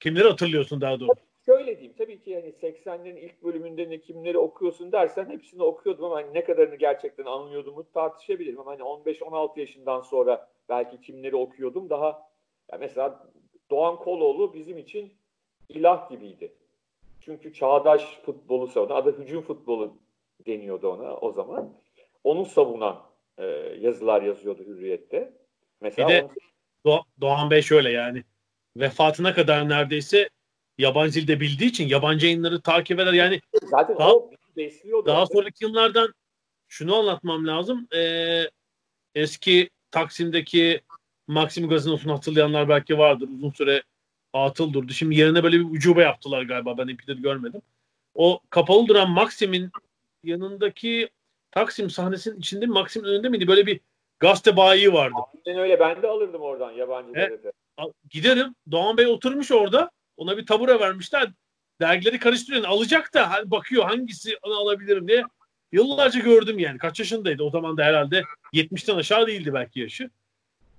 Kimleri 0.00 0.28
hatırlıyorsun 0.28 0.80
daha 0.80 1.00
doğrusu? 1.00 1.20
Şöyle 1.46 1.78
diyeyim 1.78 1.94
tabii 1.98 2.20
ki 2.20 2.34
hani 2.34 2.72
80'lerin 2.72 3.18
ilk 3.18 3.42
bölümünde 3.44 3.90
ne 3.90 4.00
kimleri 4.00 4.38
okuyorsun 4.38 4.92
dersen 4.92 5.30
hepsini 5.30 5.62
okuyordum 5.62 6.04
ama 6.04 6.16
hani 6.16 6.34
ne 6.34 6.44
kadarını 6.44 6.76
gerçekten 6.76 7.24
anlıyordum 7.24 7.86
tartışabilirim 7.94 8.60
ama 8.60 8.70
hani 8.70 8.82
15-16 8.82 9.60
yaşından 9.60 10.00
sonra 10.00 10.48
belki 10.68 11.00
kimleri 11.00 11.36
okuyordum 11.36 11.90
daha 11.90 12.30
ya 12.72 12.78
mesela 12.78 13.28
Doğan 13.70 13.96
Koloğlu 13.96 14.54
bizim 14.54 14.78
için 14.78 15.12
ilah 15.68 16.10
gibiydi. 16.10 16.52
Çünkü 17.20 17.52
çağdaş 17.52 18.20
futbolu 18.26 18.66
savunan, 18.66 18.96
adı 18.96 19.18
hücum 19.18 19.42
futbolu 19.42 19.96
deniyordu 20.46 20.88
ona 20.88 21.16
o 21.16 21.32
zaman. 21.32 21.72
Onu 22.24 22.46
savunan 22.46 23.02
e, 23.38 23.44
yazılar 23.80 24.22
yazıyordu 24.22 24.64
Hürriyet'te. 24.66 25.32
Mesela 25.80 26.08
Bir 26.08 26.14
de- 26.14 26.22
onu- 26.22 26.32
Do- 26.86 27.04
Doğan 27.20 27.50
Bey 27.50 27.62
şöyle 27.62 27.90
yani 27.90 28.24
vefatına 28.76 29.34
kadar 29.34 29.68
neredeyse 29.68 30.28
yabancı 30.78 31.20
dilde 31.20 31.40
bildiği 31.40 31.66
için 31.68 31.88
yabancı 31.88 32.26
yayınları 32.26 32.60
takip 32.60 33.00
eder. 33.00 33.12
Yani 33.12 33.40
zaten 33.62 33.98
daha- 33.98 34.14
o 34.14 34.30
besliyordu. 34.56 35.06
daha 35.06 35.26
sonraki 35.26 35.64
yıllardan 35.64 36.14
şunu 36.68 36.96
anlatmam 36.96 37.46
lazım. 37.46 37.88
Ee, 37.96 38.42
eski 39.14 39.70
Taksim'deki 39.90 40.80
Maxim 41.26 41.68
Gazinosu'nu 41.68 42.12
hatırlayanlar 42.12 42.68
belki 42.68 42.98
vardır. 42.98 43.28
Uzun 43.38 43.50
süre 43.50 43.82
atıl 44.32 44.72
durdu. 44.72 44.92
Şimdi 44.92 45.14
yerine 45.18 45.42
böyle 45.42 45.58
bir 45.58 45.64
ucube 45.64 46.02
yaptılar 46.02 46.42
galiba. 46.42 46.78
Ben 46.78 46.88
epeydir 46.88 47.22
görmedim. 47.22 47.62
O 48.14 48.40
kapalı 48.50 48.86
duran 48.88 49.10
Maxim'in 49.10 49.70
yanındaki 50.24 51.08
Taksim 51.50 51.90
sahnesinin 51.90 52.38
içinde 52.38 52.66
mi, 52.66 52.72
Maxim'in 52.72 53.04
önünde 53.08 53.28
miydi? 53.28 53.48
Böyle 53.48 53.66
bir 53.66 53.80
gazete 54.20 54.56
bayi 54.56 54.92
vardı. 54.92 55.14
Aynen 55.46 55.60
öyle 55.60 55.80
ben 55.80 56.02
de 56.02 56.06
alırdım 56.06 56.42
oradan 56.42 56.70
yabancı 56.72 57.10
Evet. 57.14 57.28
gazete. 57.30 57.52
Al- 57.76 57.92
Giderim. 58.10 58.54
Doğan 58.70 58.96
Bey 58.96 59.06
oturmuş 59.06 59.52
orada. 59.52 59.90
Ona 60.16 60.36
bir 60.36 60.46
tabure 60.46 60.80
vermişler. 60.80 61.28
Dergileri 61.80 62.18
karıştırıyor. 62.18 62.64
Alacak 62.64 63.14
da 63.14 63.30
hani 63.30 63.50
bakıyor 63.50 63.84
hangisi 63.84 64.38
onu 64.42 64.54
alabilirim 64.54 65.08
diye. 65.08 65.24
Yıllarca 65.72 66.20
gördüm 66.20 66.58
yani. 66.58 66.78
Kaç 66.78 66.98
yaşındaydı? 66.98 67.42
O 67.42 67.50
zaman 67.50 67.76
da 67.76 67.84
herhalde 67.84 68.22
70'ten 68.52 68.96
aşağı 68.96 69.26
değildi 69.26 69.54
belki 69.54 69.80
yaşı. 69.80 70.10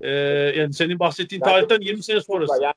Ee, 0.01 0.09
yani 0.57 0.73
senin 0.73 0.99
bahsettiğin 0.99 1.41
Ben 1.41 1.49
tarihten 1.49 1.75
çok- 1.77 1.85
20 1.85 2.03
sene 2.03 2.21
sonrası. 2.21 2.63
Yani 2.63 2.73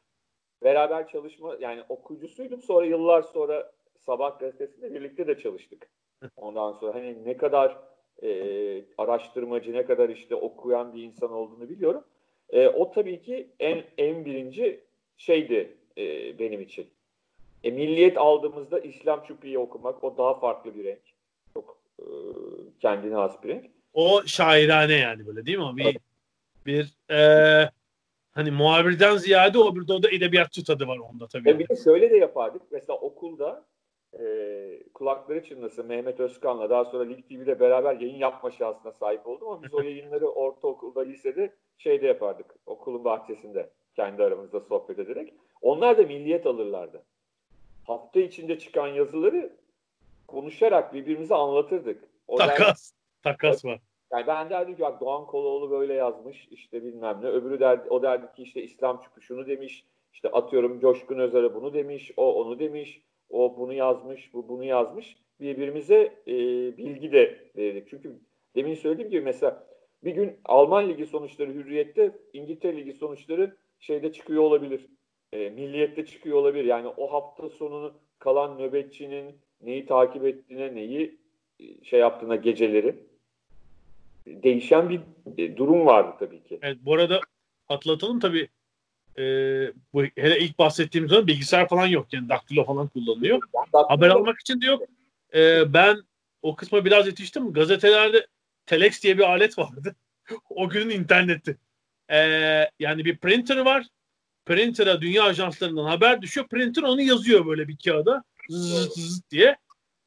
beraber 0.64 1.08
çalışma 1.08 1.56
yani 1.60 1.82
okuyucusuydum. 1.88 2.62
Sonra 2.62 2.86
yıllar 2.86 3.22
sonra 3.22 3.72
Sabah 4.06 4.38
gazetesinde 4.40 4.94
birlikte 4.94 5.26
de 5.26 5.38
çalıştık. 5.38 5.86
Ondan 6.36 6.72
sonra 6.72 6.94
hani 6.94 7.24
ne 7.24 7.36
kadar 7.36 7.76
e, 8.22 8.30
araştırmacı, 8.98 9.72
ne 9.72 9.86
kadar 9.86 10.08
işte 10.08 10.34
okuyan 10.34 10.94
bir 10.94 11.02
insan 11.02 11.32
olduğunu 11.32 11.68
biliyorum. 11.68 12.04
E, 12.50 12.68
o 12.68 12.90
tabii 12.90 13.22
ki 13.22 13.48
en 13.60 13.84
en 13.98 14.24
birinci 14.24 14.80
şeydi 15.16 15.76
e, 15.98 16.38
benim 16.38 16.60
için. 16.60 16.86
E, 17.64 17.70
milliyet 17.70 18.18
aldığımızda 18.18 18.80
İslam 18.80 19.24
Çupi'yi 19.24 19.58
okumak 19.58 20.04
o 20.04 20.18
daha 20.18 20.34
farklı 20.34 20.74
bir 20.74 20.84
renk. 20.84 21.02
Çok 21.54 21.78
e, 21.98 22.04
kendine 22.80 23.14
has 23.14 23.42
bir 23.42 23.48
renk. 23.48 23.64
O 23.94 24.22
şairane 24.26 24.94
yani 24.94 25.26
böyle 25.26 25.46
değil 25.46 25.58
mi? 25.58 25.64
O 25.64 25.76
Bir, 25.76 25.98
bir 26.66 26.96
e, 27.10 27.70
hani 28.32 28.50
muhabirden 28.50 29.16
ziyade 29.16 29.58
o 29.58 29.76
bir 29.76 29.88
de 29.88 29.92
o 29.92 30.02
da 30.02 30.10
edebiyatçı 30.10 30.64
tadı 30.64 30.86
var 30.86 30.98
onda 30.98 31.26
tabii. 31.26 31.44
Ve 31.44 31.58
bir 31.58 31.68
de 31.68 31.76
şöyle 31.84 32.10
de 32.10 32.16
yapardık. 32.16 32.62
Mesela 32.70 32.98
okulda 32.98 33.64
e, 34.20 34.82
kulakları 34.94 35.44
çınlasın 35.44 35.86
Mehmet 35.86 36.20
Özkan'la 36.20 36.70
daha 36.70 36.84
sonra 36.84 37.04
Lig 37.04 37.28
TV'de 37.28 37.60
beraber 37.60 38.00
yayın 38.00 38.18
yapma 38.18 38.50
şansına 38.50 38.92
sahip 38.92 39.26
oldum 39.26 39.48
ama 39.48 39.62
biz 39.62 39.74
o 39.74 39.82
yayınları 39.82 40.28
ortaokulda, 40.28 41.00
lisede 41.00 41.54
şeyde 41.78 42.06
yapardık. 42.06 42.54
Okulun 42.66 43.04
bahçesinde 43.04 43.70
kendi 43.96 44.22
aramızda 44.22 44.60
sohbet 44.60 44.98
ederek. 44.98 45.34
Onlar 45.62 45.98
da 45.98 46.02
milliyet 46.02 46.46
alırlardı. 46.46 47.02
Hafta 47.84 48.20
içinde 48.20 48.58
çıkan 48.58 48.88
yazıları 48.88 49.56
konuşarak 50.26 50.94
birbirimize 50.94 51.34
anlatırdık. 51.34 52.04
O 52.28 52.36
Takas. 52.36 52.92
Takas 53.22 53.64
var. 53.64 53.80
yani 54.12 54.26
ben 54.26 54.50
derdim 54.50 54.76
ki 54.76 54.82
bak 54.82 55.00
Doğan 55.00 55.26
Koloğlu 55.26 55.70
böyle 55.70 55.94
yazmış 55.94 56.48
işte 56.50 56.84
bilmem 56.84 57.18
ne. 57.22 57.26
Öbürü 57.26 57.60
der, 57.60 57.80
o 57.90 58.02
derdi 58.02 58.34
ki 58.36 58.42
işte 58.42 58.62
İslam 58.62 59.02
şunu 59.20 59.46
demiş. 59.46 59.84
İşte 60.12 60.28
atıyorum 60.28 60.80
Coşkun 60.80 61.18
Özer'e 61.18 61.54
bunu 61.54 61.74
demiş. 61.74 62.12
O 62.16 62.34
onu 62.34 62.58
demiş. 62.58 63.02
O 63.30 63.56
bunu 63.58 63.72
yazmış. 63.72 64.34
Bu 64.34 64.48
bunu 64.48 64.64
yazmış. 64.64 65.16
Birbirimize 65.40 66.22
e, 66.26 66.34
bilgi 66.76 67.12
de 67.12 67.50
verirdik. 67.56 67.88
Çünkü 67.90 68.12
demin 68.54 68.74
söylediğim 68.74 69.10
gibi 69.10 69.20
mesela 69.20 69.66
bir 70.04 70.10
gün 70.10 70.36
Alman 70.44 70.88
Ligi 70.88 71.06
sonuçları 71.06 71.54
Hürriyet'te 71.54 72.18
İngiltere 72.32 72.76
Ligi 72.76 72.92
sonuçları 72.92 73.56
şeyde 73.80 74.12
çıkıyor 74.12 74.42
olabilir. 74.42 74.86
E, 75.32 75.50
milliyette 75.50 76.06
çıkıyor 76.06 76.36
olabilir. 76.36 76.64
Yani 76.64 76.88
o 76.88 77.12
hafta 77.12 77.48
sonunu 77.48 77.94
kalan 78.18 78.58
nöbetçinin 78.58 79.36
neyi 79.60 79.86
takip 79.86 80.24
ettiğine, 80.24 80.74
neyi 80.74 81.18
e, 81.60 81.84
şey 81.84 82.00
yaptığına 82.00 82.36
geceleri 82.36 82.96
değişen 84.26 84.88
bir 84.88 85.00
e, 85.38 85.56
durum 85.56 85.86
vardı 85.86 86.16
tabii 86.18 86.42
ki. 86.44 86.58
Evet, 86.62 86.76
bu 86.80 86.94
arada 86.94 87.20
hatırlatalım 87.68 88.20
tabii 88.20 88.48
e, 89.18 89.22
bu 89.92 90.02
hele 90.02 90.38
ilk 90.38 90.58
bahsettiğimiz 90.58 91.10
zaman 91.10 91.26
bilgisayar 91.26 91.68
falan 91.68 91.86
yok 91.86 92.06
yani 92.12 92.28
daktilo 92.28 92.64
falan 92.64 92.88
kullanılıyor. 92.88 93.40
Haber 93.72 94.08
almak 94.08 94.40
için 94.40 94.60
de 94.60 94.66
yok. 94.66 94.82
E, 95.34 95.72
ben 95.72 96.02
o 96.42 96.56
kısma 96.56 96.84
biraz 96.84 97.06
yetiştim. 97.06 97.52
Gazetelerde 97.52 98.26
telex 98.66 99.02
diye 99.02 99.18
bir 99.18 99.22
alet 99.22 99.58
vardı. 99.58 99.96
o 100.50 100.68
günün 100.68 100.90
interneti. 100.90 101.56
E, 102.10 102.18
yani 102.78 103.04
bir 103.04 103.16
printer 103.18 103.56
var. 103.56 103.86
Printer'a 104.46 105.00
dünya 105.00 105.22
ajanslarından 105.22 105.84
haber 105.84 106.22
düşüyor. 106.22 106.48
Printer 106.48 106.82
onu 106.82 107.02
yazıyor 107.02 107.46
böyle 107.46 107.68
bir 107.68 107.76
kağıda. 107.84 108.24
Zıt 108.48 108.92
zıt 108.92 109.30
diye. 109.30 109.56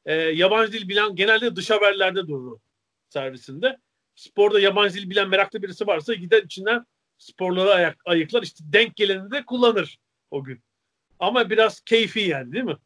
E, 0.04 0.14
yabancı 0.14 0.72
dil 0.72 0.88
bilen 0.88 1.16
genelde 1.16 1.56
dış 1.56 1.70
haberlerde 1.70 2.28
durur 2.28 2.58
servisinde. 3.08 3.76
Sporda 4.14 4.60
yabancı 4.60 4.94
dil 4.94 5.10
bilen 5.10 5.28
meraklı 5.28 5.62
birisi 5.62 5.86
varsa 5.86 6.14
gider 6.14 6.42
içinden 6.42 6.86
sporları 7.20 7.70
ayak, 7.70 7.96
ayıklar. 8.04 8.42
İşte 8.42 8.64
denk 8.72 8.96
geleni 8.96 9.30
de 9.30 9.44
kullanır 9.46 9.98
o 10.30 10.44
gün. 10.44 10.60
Ama 11.18 11.50
biraz 11.50 11.80
keyfi 11.80 12.20
yani 12.20 12.52
değil 12.52 12.64
mi? 12.64 12.76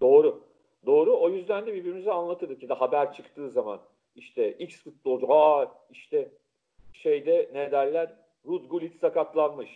Doğru. 0.00 0.46
Doğru. 0.86 1.16
O 1.20 1.30
yüzden 1.30 1.66
de 1.66 1.74
birbirimize 1.74 2.12
anlatırdık 2.12 2.68
de 2.68 2.74
haber 2.74 3.12
çıktığı 3.12 3.50
zaman 3.50 3.80
işte 4.16 4.52
X 4.52 4.82
futbolcu 4.82 5.32
aa 5.34 5.74
işte 5.90 6.28
şeyde 6.92 7.50
ne 7.54 7.72
derler 7.72 8.12
Rud 8.46 8.68
Gullit 8.68 9.00
sakatlanmış. 9.00 9.70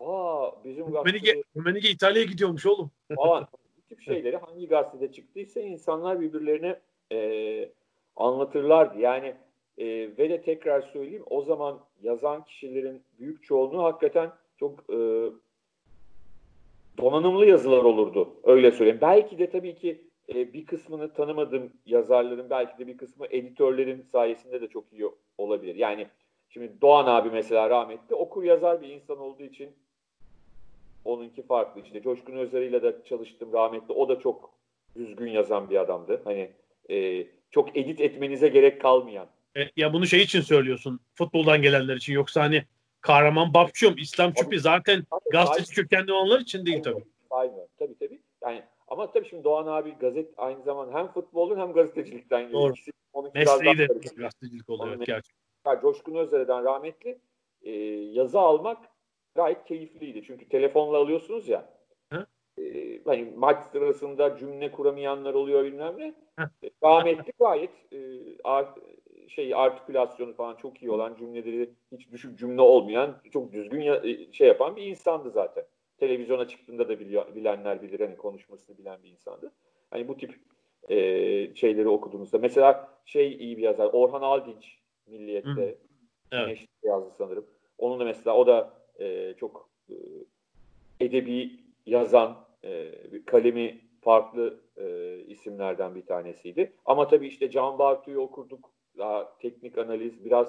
Aa 0.00 0.64
bizim 0.64 0.92
gazetede 0.92 1.42
Rumenige 1.56 1.90
İtalya'ya 1.90 2.26
gidiyormuş 2.26 2.66
oğlum. 2.66 2.90
falan 3.16 3.46
bu 3.76 3.82
tip 3.88 4.02
şeyleri 4.02 4.36
hangi 4.36 4.68
gazetede 4.68 5.12
çıktıysa 5.12 5.60
insanlar 5.60 6.20
birbirlerine 6.20 6.80
e, 7.12 7.70
anlatırlardı. 8.16 8.98
Yani 8.98 9.34
e, 9.78 9.86
ve 10.18 10.30
de 10.30 10.42
tekrar 10.42 10.80
söyleyeyim 10.80 11.24
o 11.30 11.42
zaman 11.42 11.80
yazan 12.02 12.44
kişilerin 12.44 13.02
büyük 13.18 13.44
çoğunluğu 13.44 13.82
hakikaten 13.82 14.30
çok 14.56 14.80
e, 14.90 14.98
donanımlı 16.98 17.46
yazılar 17.46 17.84
olurdu. 17.84 18.34
Öyle 18.44 18.70
söyleyeyim. 18.70 18.98
Belki 19.02 19.38
de 19.38 19.50
tabii 19.50 19.74
ki 19.74 20.04
e, 20.34 20.52
bir 20.52 20.66
kısmını 20.66 21.12
tanımadığım 21.12 21.72
yazarların 21.86 22.50
belki 22.50 22.78
de 22.78 22.86
bir 22.86 22.96
kısmı 22.96 23.26
editörlerin 23.30 24.02
sayesinde 24.12 24.60
de 24.60 24.68
çok 24.68 24.84
iyi 24.92 25.10
olabilir. 25.38 25.74
Yani 25.74 26.06
Şimdi 26.48 26.80
Doğan 26.80 27.06
abi 27.06 27.30
mesela 27.30 27.70
rahmetli 27.70 28.14
okur 28.14 28.42
yazar 28.42 28.82
bir 28.82 28.88
insan 28.88 29.18
olduğu 29.18 29.42
için 29.42 29.70
onunki 31.04 31.42
farklı. 31.42 31.80
İşte 31.80 32.02
Coşkun 32.02 32.32
Özer'iyle 32.32 32.82
de 32.82 32.96
çalıştım 33.04 33.52
rahmetli. 33.52 33.94
O 33.94 34.08
da 34.08 34.20
çok 34.20 34.50
düzgün 34.96 35.30
yazan 35.30 35.70
bir 35.70 35.76
adamdı. 35.76 36.20
Hani 36.24 36.50
e, 36.90 37.26
çok 37.50 37.76
edit 37.76 38.00
etmenize 38.00 38.48
gerek 38.48 38.80
kalmayan. 38.80 39.26
E, 39.58 39.70
ya 39.76 39.92
bunu 39.92 40.06
şey 40.06 40.22
için 40.22 40.40
söylüyorsun. 40.40 41.00
Futboldan 41.14 41.62
gelenler 41.62 41.96
için. 41.96 42.12
Yoksa 42.12 42.42
hani 42.42 42.64
Kahraman 43.00 43.54
Babçum, 43.54 43.94
İslam 43.98 44.32
Çupi 44.32 44.60
zaten 44.60 45.04
tabii, 45.10 45.30
gazeteci 45.32 45.74
kökenli 45.74 46.12
olanlar 46.12 46.40
için 46.40 46.66
değil 46.66 46.82
tabii. 46.82 47.04
Aynen. 47.30 47.68
Tabii 47.78 47.98
tabii. 47.98 48.22
Yani 48.42 48.62
ama 48.88 49.12
tabii 49.12 49.28
şimdi 49.28 49.44
Doğan 49.44 49.66
abi 49.66 49.94
gazet 50.00 50.34
aynı 50.36 50.62
zaman 50.62 50.92
hem 50.92 51.08
futbolun 51.08 51.58
hem 51.58 51.72
gazetecilikten 51.72 52.42
geliyor. 52.42 52.62
Doğru. 52.62 52.72
İkisi, 52.72 52.90
Mesleği 53.34 53.78
de 53.78 53.86
gazetecilik 54.16 54.68
oluyor 54.70 54.96
evet, 54.96 55.06
gerçekten. 55.06 55.80
Coşkun 55.80 56.14
Özer'den 56.14 56.64
rahmetli 56.64 57.18
e, 57.62 57.70
yazı 58.12 58.38
almak 58.38 58.78
gayet 59.34 59.64
keyifliydi. 59.64 60.22
Çünkü 60.26 60.48
telefonla 60.48 60.96
alıyorsunuz 60.96 61.48
ya. 61.48 61.68
Hı? 62.12 62.26
E, 62.58 63.00
hani 63.04 63.32
maç 63.36 63.66
sırasında 63.72 64.36
cümle 64.38 64.72
kuramayanlar 64.72 65.34
oluyor 65.34 65.64
bilmem 65.64 65.94
ne. 65.98 66.14
Hı. 66.38 66.50
Rahmetli 66.82 67.32
gayet 67.38 67.70
e, 67.92 67.98
şey 69.28 69.54
artikülasyonu 69.54 70.34
falan 70.34 70.56
çok 70.56 70.82
iyi 70.82 70.90
olan 70.90 71.16
cümleleri 71.18 71.70
hiç 71.92 72.12
düşük 72.12 72.38
cümle 72.38 72.60
olmayan 72.60 73.16
çok 73.32 73.52
düzgün 73.52 73.80
ya, 73.80 73.96
e, 73.96 74.32
şey 74.32 74.48
yapan 74.48 74.76
bir 74.76 74.82
insandı 74.82 75.30
zaten. 75.30 75.64
Televizyona 75.98 76.48
çıktığında 76.48 76.88
da 76.88 77.00
biliyor, 77.00 77.34
bilenler 77.34 77.82
bilir 77.82 78.00
hani 78.00 78.16
konuşmasını 78.16 78.78
bilen 78.78 79.02
bir 79.02 79.08
insandı. 79.08 79.52
Hani 79.90 80.08
bu 80.08 80.16
tip 80.16 80.34
e, 80.88 80.96
şeyleri 81.54 81.88
okuduğunuzda 81.88 82.38
mesela 82.38 82.88
şey 83.04 83.32
iyi 83.32 83.56
bir 83.56 83.62
yazar 83.62 83.90
Orhan 83.92 84.22
Aldinç 84.22 84.78
Milliyet'te 85.06 85.78
evet. 86.32 86.58
yazdı 86.82 87.10
sanırım. 87.18 87.46
Onun 87.78 88.00
da 88.00 88.04
mesela 88.04 88.36
o 88.36 88.46
da 88.46 88.72
e, 89.00 89.34
çok 89.34 89.68
e, 89.90 89.94
edebi 91.00 91.50
yazan 91.86 92.36
e, 92.64 92.92
kalemi 93.26 93.80
farklı 94.00 94.60
e, 94.76 95.16
isimlerden 95.26 95.94
bir 95.94 96.06
tanesiydi. 96.06 96.72
Ama 96.84 97.08
tabii 97.08 97.26
işte 97.26 97.50
Can 97.50 97.78
Bartu'yu 97.78 98.20
okurduk. 98.20 98.70
Daha 98.98 99.38
teknik 99.38 99.78
analiz 99.78 100.24
biraz 100.24 100.48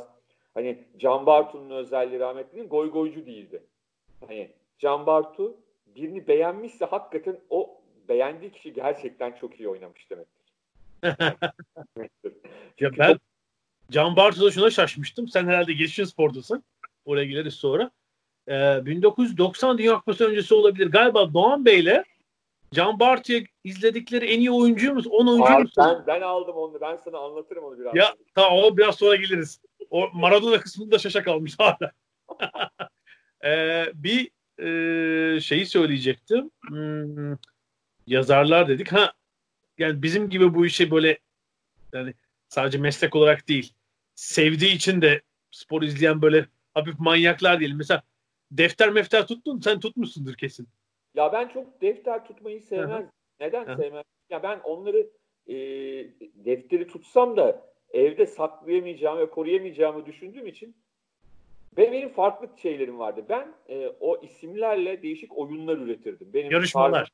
hani 0.54 0.84
Can 0.98 1.26
Bartu'nun 1.26 1.70
özelliği 1.70 2.20
rahmetlinin 2.20 2.70
goy 2.70 2.92
goycu 2.92 3.26
değildi. 3.26 3.64
Hani 4.28 4.52
Can 4.78 5.06
Bartu 5.06 5.58
birini 5.96 6.28
beğenmişse 6.28 6.86
hakikaten 6.86 7.40
o 7.50 7.82
beğendiği 8.10 8.52
kişi 8.52 8.74
gerçekten 8.74 9.32
çok 9.32 9.60
iyi 9.60 9.70
oynamış 9.70 10.10
demektir. 10.10 10.54
ya 12.80 12.92
ben. 12.98 13.20
Can 13.92 14.16
Bartu'da 14.16 14.52
şuna 14.52 14.70
şaşmıştım. 14.70 15.28
Sen 15.28 15.48
herhalde 15.48 15.74
gelişim 15.74 16.06
spordasın. 16.06 16.64
Oraya 17.06 17.26
geliriz 17.26 17.54
sonra. 17.54 17.92
Ee, 18.48 18.86
1990 18.86 19.78
Dünya 19.78 19.96
Kupası 19.96 20.30
öncesi 20.30 20.54
olabilir. 20.54 20.92
Galiba 20.92 21.34
Doğan 21.34 21.66
Bey'le 21.66 22.04
Can 22.74 23.00
Bartu'ya 23.00 23.42
izledikleri 23.64 24.26
en 24.26 24.40
iyi 24.40 24.52
oyuncuyumuz. 24.52 25.08
10 25.08 25.28
oyuncuyumuz. 25.28 25.72
Ben, 25.78 26.08
ben 26.08 26.22
aldım 26.22 26.56
onu. 26.56 26.82
Ben 26.82 26.96
sana 26.96 27.18
anlatırım 27.18 27.64
onu 27.64 27.80
biraz. 27.80 27.96
Ya 27.96 28.16
tamam 28.36 28.60
o 28.64 28.78
biraz 28.78 28.96
sonra 28.96 29.16
geliriz. 29.16 29.62
O 29.90 30.10
Maradona 30.14 30.60
kısmında 30.60 31.00
şaşa 31.00 31.24
kalmış 31.24 31.56
hala. 31.60 31.92
ee, 33.46 33.92
bir 33.94 34.32
e, 34.60 35.40
şeyi 35.40 35.66
söyleyecektim. 35.66 36.52
Hmm, 36.68 37.38
yazarlar 38.08 38.68
dedik. 38.68 38.92
Ha 38.92 39.14
yani 39.78 40.04
bizim 40.04 40.30
gibi 40.30 40.54
bu 40.54 40.66
işe 40.66 40.92
böyle 40.92 41.20
yani 41.94 42.14
sadece 42.50 42.78
meslek 42.78 43.16
olarak 43.16 43.48
değil 43.48 43.74
sevdiği 44.20 44.76
için 44.76 45.02
de 45.02 45.22
spor 45.52 45.82
izleyen 45.82 46.22
böyle 46.22 46.46
hafif 46.74 47.00
manyaklar 47.00 47.60
diyelim. 47.60 47.78
Mesela 47.78 48.04
defter 48.52 48.90
mefter 48.90 49.28
tuttun 49.28 49.60
sen 49.60 49.80
tutmuşsundur 49.80 50.34
kesin. 50.34 50.68
Ya 51.20 51.34
ben 51.34 51.48
çok 51.48 51.82
defter 51.82 52.26
tutmayı 52.26 52.62
sevmez. 52.62 53.06
Neden 53.40 53.76
sevmez? 53.76 54.04
Ya 54.30 54.44
ben 54.44 54.60
onları 54.64 55.10
e, 55.48 55.56
defteri 56.46 56.88
tutsam 56.88 57.38
da 57.38 57.66
evde 57.94 58.26
saklayamayacağımı 58.26 59.22
ve 59.22 59.30
koruyamayacağımı 59.30 60.06
düşündüğüm 60.06 60.48
için 60.48 60.76
benim, 61.78 61.92
benim 61.92 62.10
farklı 62.10 62.50
şeylerim 62.58 63.00
vardı. 63.00 63.26
Ben 63.30 63.54
e, 63.70 63.88
o 64.00 64.22
isimlerle 64.22 65.02
değişik 65.02 65.38
oyunlar 65.38 65.78
üretirdim. 65.78 66.34
Benim 66.34 66.52
yarışmalar. 66.52 66.92
Farklı, 66.92 67.14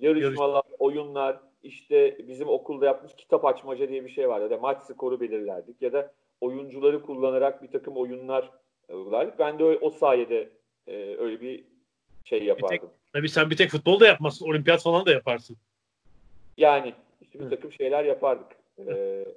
yarışmalar, 0.00 0.62
Yarış. 0.64 0.76
oyunlar. 0.78 1.40
İşte 1.62 2.18
bizim 2.28 2.48
okulda 2.48 2.86
yapmış 2.86 3.14
kitap 3.16 3.44
açmaca 3.44 3.88
diye 3.88 4.04
bir 4.04 4.10
şey 4.10 4.28
vardı. 4.28 4.42
Ya 4.44 4.50
da 4.50 4.56
maç 4.56 4.82
skoru 4.82 5.20
belirlerdik 5.20 5.82
ya 5.82 5.92
da 5.92 6.12
oyuncuları 6.40 7.02
kullanarak 7.02 7.62
bir 7.62 7.70
takım 7.70 7.96
oyunlar 7.96 8.50
uygulardık. 8.88 9.38
Ben 9.38 9.58
de 9.58 9.64
o 9.64 9.90
sayede 9.90 10.50
e, 10.86 11.16
öyle 11.16 11.40
bir 11.40 11.71
şey 12.24 12.44
yapardım. 12.44 12.76
Bir 12.76 12.80
tek, 12.80 12.90
tabii 13.12 13.28
sen 13.28 13.50
bir 13.50 13.56
tek 13.56 13.70
futbol 13.70 14.00
da 14.00 14.06
yapmazsın. 14.06 14.46
Olimpiyat 14.46 14.82
falan 14.82 15.06
da 15.06 15.12
yaparsın. 15.12 15.56
Yani 16.56 16.94
işte 17.20 17.40
bir 17.40 17.50
takım 17.50 17.72
şeyler 17.72 18.04
yapardık 18.04 18.56
e, 18.78 18.92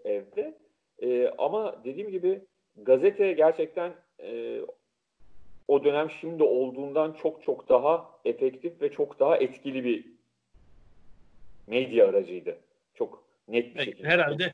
evde. 0.05 0.57
E, 1.01 1.29
ama 1.37 1.75
dediğim 1.83 2.11
gibi 2.11 2.41
gazete 2.77 3.33
gerçekten 3.33 3.93
e, 4.23 4.59
o 5.67 5.83
dönem 5.83 6.11
şimdi 6.21 6.43
olduğundan 6.43 7.13
çok 7.13 7.43
çok 7.43 7.69
daha 7.69 8.11
efektif 8.25 8.81
ve 8.81 8.91
çok 8.91 9.19
daha 9.19 9.37
etkili 9.37 9.83
bir 9.83 10.05
medya 11.67 12.09
aracıydı. 12.09 12.57
Çok 12.93 13.23
net 13.47 13.75
bir 13.75 13.83
şekilde. 13.83 14.07
Herhalde 14.07 14.53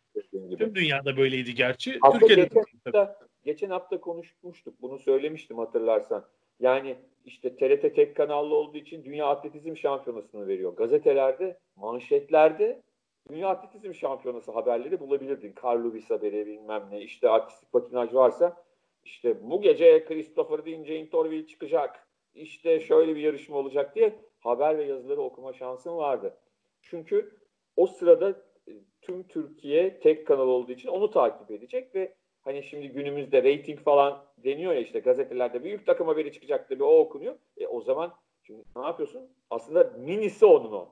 tüm 0.57 0.75
dünyada 0.75 1.17
böyleydi 1.17 1.55
gerçi. 1.55 1.97
Aslında 2.01 2.19
Türkiye'de 2.19 2.43
geçen 2.43 2.79
hafta, 2.83 3.19
geçen 3.45 3.69
hafta 3.69 4.01
konuşmuştuk. 4.01 4.81
Bunu 4.81 4.99
söylemiştim 4.99 5.57
hatırlarsan. 5.57 6.25
Yani 6.61 6.95
işte 7.25 7.55
TRT 7.55 7.95
tek 7.95 8.15
kanallı 8.15 8.55
olduğu 8.55 8.77
için 8.77 9.03
Dünya 9.03 9.27
Atletizm 9.27 9.77
Şampiyonası'nı 9.77 10.47
veriyor. 10.47 10.75
Gazetelerde, 10.75 11.57
manşetlerde 11.75 12.81
Dünya 13.29 13.49
Atletizm 13.49 13.93
Şampiyonası 13.93 14.51
haberleri 14.51 14.99
bulabilirdin. 14.99 15.55
Carl 15.63 15.85
Lewis 15.85 16.09
haberi 16.09 16.45
bilmem 16.47 16.87
ne. 16.91 17.01
İşte 17.01 17.29
artistik 17.29 17.71
patinaj 17.71 18.13
varsa 18.13 18.63
işte 19.03 19.49
bu 19.49 19.61
gece 19.61 20.05
Christopher 20.05 20.65
Dean 20.65 20.83
Jane 20.83 21.45
çıkacak. 21.45 22.07
İşte 22.33 22.79
şöyle 22.79 23.15
bir 23.15 23.21
yarışma 23.21 23.57
olacak 23.57 23.95
diye 23.95 24.19
haber 24.39 24.77
ve 24.77 24.83
yazıları 24.83 25.21
okuma 25.21 25.53
şansın 25.53 25.97
vardı. 25.97 26.37
Çünkü 26.81 27.39
o 27.75 27.87
sırada 27.87 28.29
e, 28.67 28.71
tüm 29.01 29.23
Türkiye 29.23 29.99
tek 29.99 30.27
kanal 30.27 30.47
olduğu 30.47 30.71
için 30.71 30.89
onu 30.89 31.11
takip 31.11 31.51
edecek 31.51 31.95
ve 31.95 32.15
hani 32.41 32.63
şimdi 32.63 32.89
günümüzde 32.89 33.43
rating 33.43 33.79
falan 33.79 34.25
deniyor 34.37 34.73
ya 34.73 34.79
işte 34.79 34.99
gazetelerde 34.99 35.63
büyük 35.63 35.85
takım 35.85 36.07
haberi 36.07 36.31
çıkacak 36.31 36.69
diye 36.69 36.83
o 36.83 36.99
okunuyor. 36.99 37.35
E 37.57 37.67
o 37.67 37.81
zaman 37.81 38.13
şimdi 38.43 38.63
ne 38.75 38.85
yapıyorsun? 38.85 39.29
Aslında 39.49 39.93
minisi 39.97 40.45
onun 40.45 40.71
o. 40.71 40.89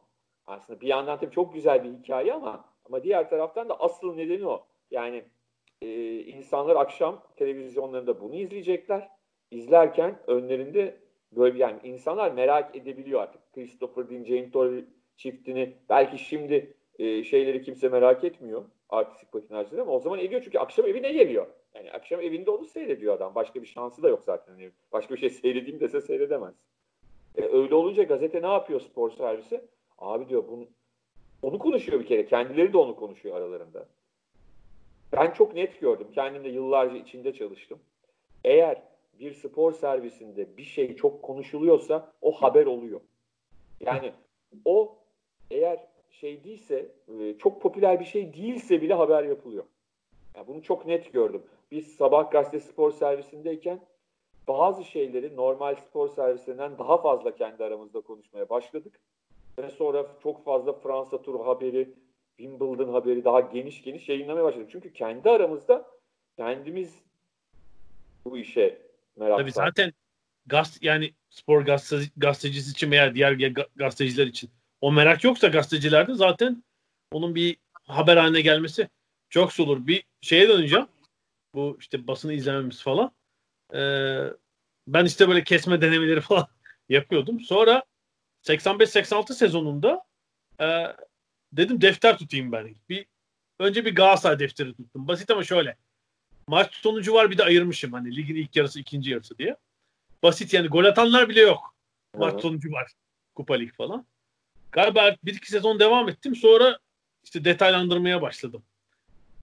Aslında 0.48 0.82
bir 0.82 0.88
yandan 0.88 1.20
tabii 1.20 1.32
çok 1.32 1.54
güzel 1.54 1.84
bir 1.84 1.90
hikaye 1.90 2.34
ama 2.34 2.66
ama 2.86 3.04
diğer 3.04 3.30
taraftan 3.30 3.70
da 3.70 3.80
asıl 3.80 4.16
nedeni 4.16 4.48
o. 4.48 4.66
Yani 4.92 5.24
e, 5.82 6.20
insanlar 6.20 6.76
akşam 6.76 7.24
televizyonlarında 7.36 8.22
bunu 8.22 8.36
izleyecekler. 8.36 9.10
İzlerken 9.52 10.20
önlerinde 10.28 11.00
böyle 11.32 11.58
yani 11.58 11.80
insanlar 11.84 12.32
merak 12.32 12.76
edebiliyor 12.76 13.22
artık. 13.22 13.54
Christopher 13.54 14.10
Dean, 14.10 14.24
Jane 14.24 14.52
Torrey 14.52 14.86
çiftini 15.18 15.74
belki 15.90 16.18
şimdi 16.18 16.74
e, 17.00 17.24
şeyleri 17.24 17.62
kimse 17.62 17.90
merak 17.90 18.24
etmiyor 18.24 18.66
artistik 18.90 19.32
patinajları 19.32 19.82
ama 19.82 19.92
o 19.92 20.00
zaman 20.00 20.20
ediyor 20.20 20.42
çünkü 20.44 20.60
akşam 20.60 20.88
evine 20.88 21.12
geliyor. 21.12 21.48
Yani 21.76 21.92
akşam 21.92 22.22
evinde 22.22 22.52
onu 22.52 22.66
seyrediyor 22.66 23.16
adam. 23.16 23.36
Başka 23.36 23.62
bir 23.62 23.68
şansı 23.68 24.04
da 24.04 24.10
yok 24.10 24.24
zaten. 24.26 24.58
Yani 24.58 24.72
başka 24.92 25.16
bir 25.16 25.20
şey 25.20 25.30
seyredeyim 25.30 25.80
dese 25.80 26.02
seyredemez. 26.02 26.54
E, 27.36 27.42
öyle 27.42 27.76
olunca 27.76 28.04
gazete 28.04 28.42
ne 28.42 28.48
yapıyor 28.48 28.82
spor 28.82 29.12
servisi? 29.12 29.62
Abi 29.98 30.30
diyor 30.30 30.48
bunu 30.48 30.68
onu 31.42 31.60
konuşuyor 31.60 32.00
bir 32.00 32.06
kere. 32.06 32.26
Kendileri 32.26 32.74
de 32.74 32.78
onu 32.78 32.96
konuşuyor 32.96 33.36
aralarında. 33.36 33.88
Ben 35.14 35.32
çok 35.32 35.56
net 35.56 35.82
gördüm. 35.82 36.08
Kendim 36.14 36.44
de 36.44 36.50
yıllarca 36.50 36.98
içinde 36.98 37.34
çalıştım. 37.34 37.80
Eğer 38.44 38.82
bir 39.20 39.34
spor 39.34 39.72
servisinde 39.72 40.58
bir 40.58 40.64
şey 40.64 40.96
çok 40.96 41.24
konuşuluyorsa 41.24 42.14
o 42.22 42.32
haber 42.32 42.66
oluyor. 42.66 43.02
Yani 43.80 44.14
o 44.66 44.98
eğer 45.52 45.88
şey 46.12 46.44
değilse, 46.44 46.92
e, 47.20 47.38
çok 47.38 47.62
popüler 47.62 48.00
bir 48.00 48.06
şey 48.06 48.34
değilse 48.34 48.82
bile 48.82 48.94
haber 48.94 49.24
yapılıyor. 49.24 49.64
Yani 50.36 50.48
bunu 50.48 50.62
çok 50.62 50.86
net 50.86 51.14
gördüm. 51.14 51.44
Biz 51.72 51.96
sabah 51.96 52.32
gazete 52.32 52.60
spor 52.60 52.92
servisindeyken 52.92 53.80
bazı 54.48 54.84
şeyleri 54.84 55.36
normal 55.36 55.76
spor 55.76 56.10
servisinden 56.10 56.78
daha 56.78 57.02
fazla 57.02 57.36
kendi 57.36 57.64
aramızda 57.64 58.02
konuşmaya 58.02 58.50
başladık. 58.50 59.00
Ve 59.60 59.70
sonra 59.70 60.08
çok 60.24 60.46
fazla 60.46 60.74
Fransa 60.74 61.22
turu 61.22 61.46
haberi, 61.46 61.94
Wimbledon 62.38 62.94
haberi 62.94 63.24
daha 63.24 63.40
geniş 63.40 63.84
geniş 63.84 64.10
yayınlamaya 64.10 64.46
başladık. 64.46 64.70
Çünkü 64.72 64.94
kendi 64.94 65.30
aramızda 65.30 65.88
kendimiz 66.38 67.04
bu 68.26 68.38
işe 68.38 68.82
merak 69.16 69.38
Tabii 69.38 69.52
zaten 69.52 69.94
gaz 70.46 70.78
yani 70.82 71.14
spor 71.30 71.62
gazete, 71.62 72.12
gazetecisi 72.18 72.72
için 72.72 72.92
veya 72.92 73.16
diğer 73.16 73.32
gazeteciler 73.76 74.28
için 74.28 74.50
o 74.82 74.92
merak 74.92 75.24
yoksa 75.24 75.48
gazetecilerde 75.48 76.14
zaten 76.14 76.64
onun 77.12 77.36
bir 77.36 77.58
haber 77.84 78.18
haline 78.18 78.42
gelmesi 78.42 78.90
çok 79.30 79.54
zor 79.54 79.68
olur. 79.68 79.88
Bir 79.88 80.04
şeye 80.22 80.50
döneceğim. 80.50 80.88
Bu 81.54 81.78
işte 81.80 82.08
basını 82.08 82.34
izlememiz 82.34 82.82
falan. 82.82 83.12
Ee, 83.74 84.24
ben 84.88 85.06
işte 85.06 85.30
böyle 85.30 85.44
kesme 85.44 85.82
denemeleri 85.82 86.22
falan 86.32 86.48
yapıyordum. 86.90 87.40
Sonra 87.40 87.84
85-86 88.44 89.34
sezonunda 89.34 90.04
e, 90.62 90.86
dedim 91.54 91.82
defter 91.82 92.18
tutayım 92.18 92.52
ben. 92.52 92.76
Bir 92.90 93.06
önce 93.60 93.86
bir 93.86 93.96
Galatasaray 93.96 94.40
defteri 94.40 94.74
tuttum. 94.76 95.08
Basit 95.08 95.32
ama 95.32 95.44
şöyle. 95.44 95.78
Maç 96.48 96.76
sonucu 96.76 97.14
var 97.14 97.32
bir 97.32 97.38
de 97.38 97.44
ayırmışım 97.44 97.94
hani 97.94 98.16
ligin 98.16 98.36
ilk 98.36 98.56
yarısı 98.56 98.80
ikinci 98.80 99.12
yarısı 99.12 99.38
diye. 99.38 99.56
Basit 100.24 100.54
yani 100.54 100.68
gol 100.68 100.86
atanlar 100.86 101.30
bile 101.30 101.42
yok. 101.42 101.76
Maç 102.18 102.42
sonucu 102.42 102.72
var. 102.72 102.92
Kupa 103.36 103.54
Lig 103.54 103.74
falan. 103.74 104.06
Galiba 104.72 105.16
bir 105.24 105.36
iki 105.36 105.52
sezon 105.52 105.80
devam 105.80 106.10
ettim. 106.10 106.36
Sonra 106.36 106.80
işte 107.24 107.46
detaylandırmaya 107.46 108.22
başladım. 108.22 108.64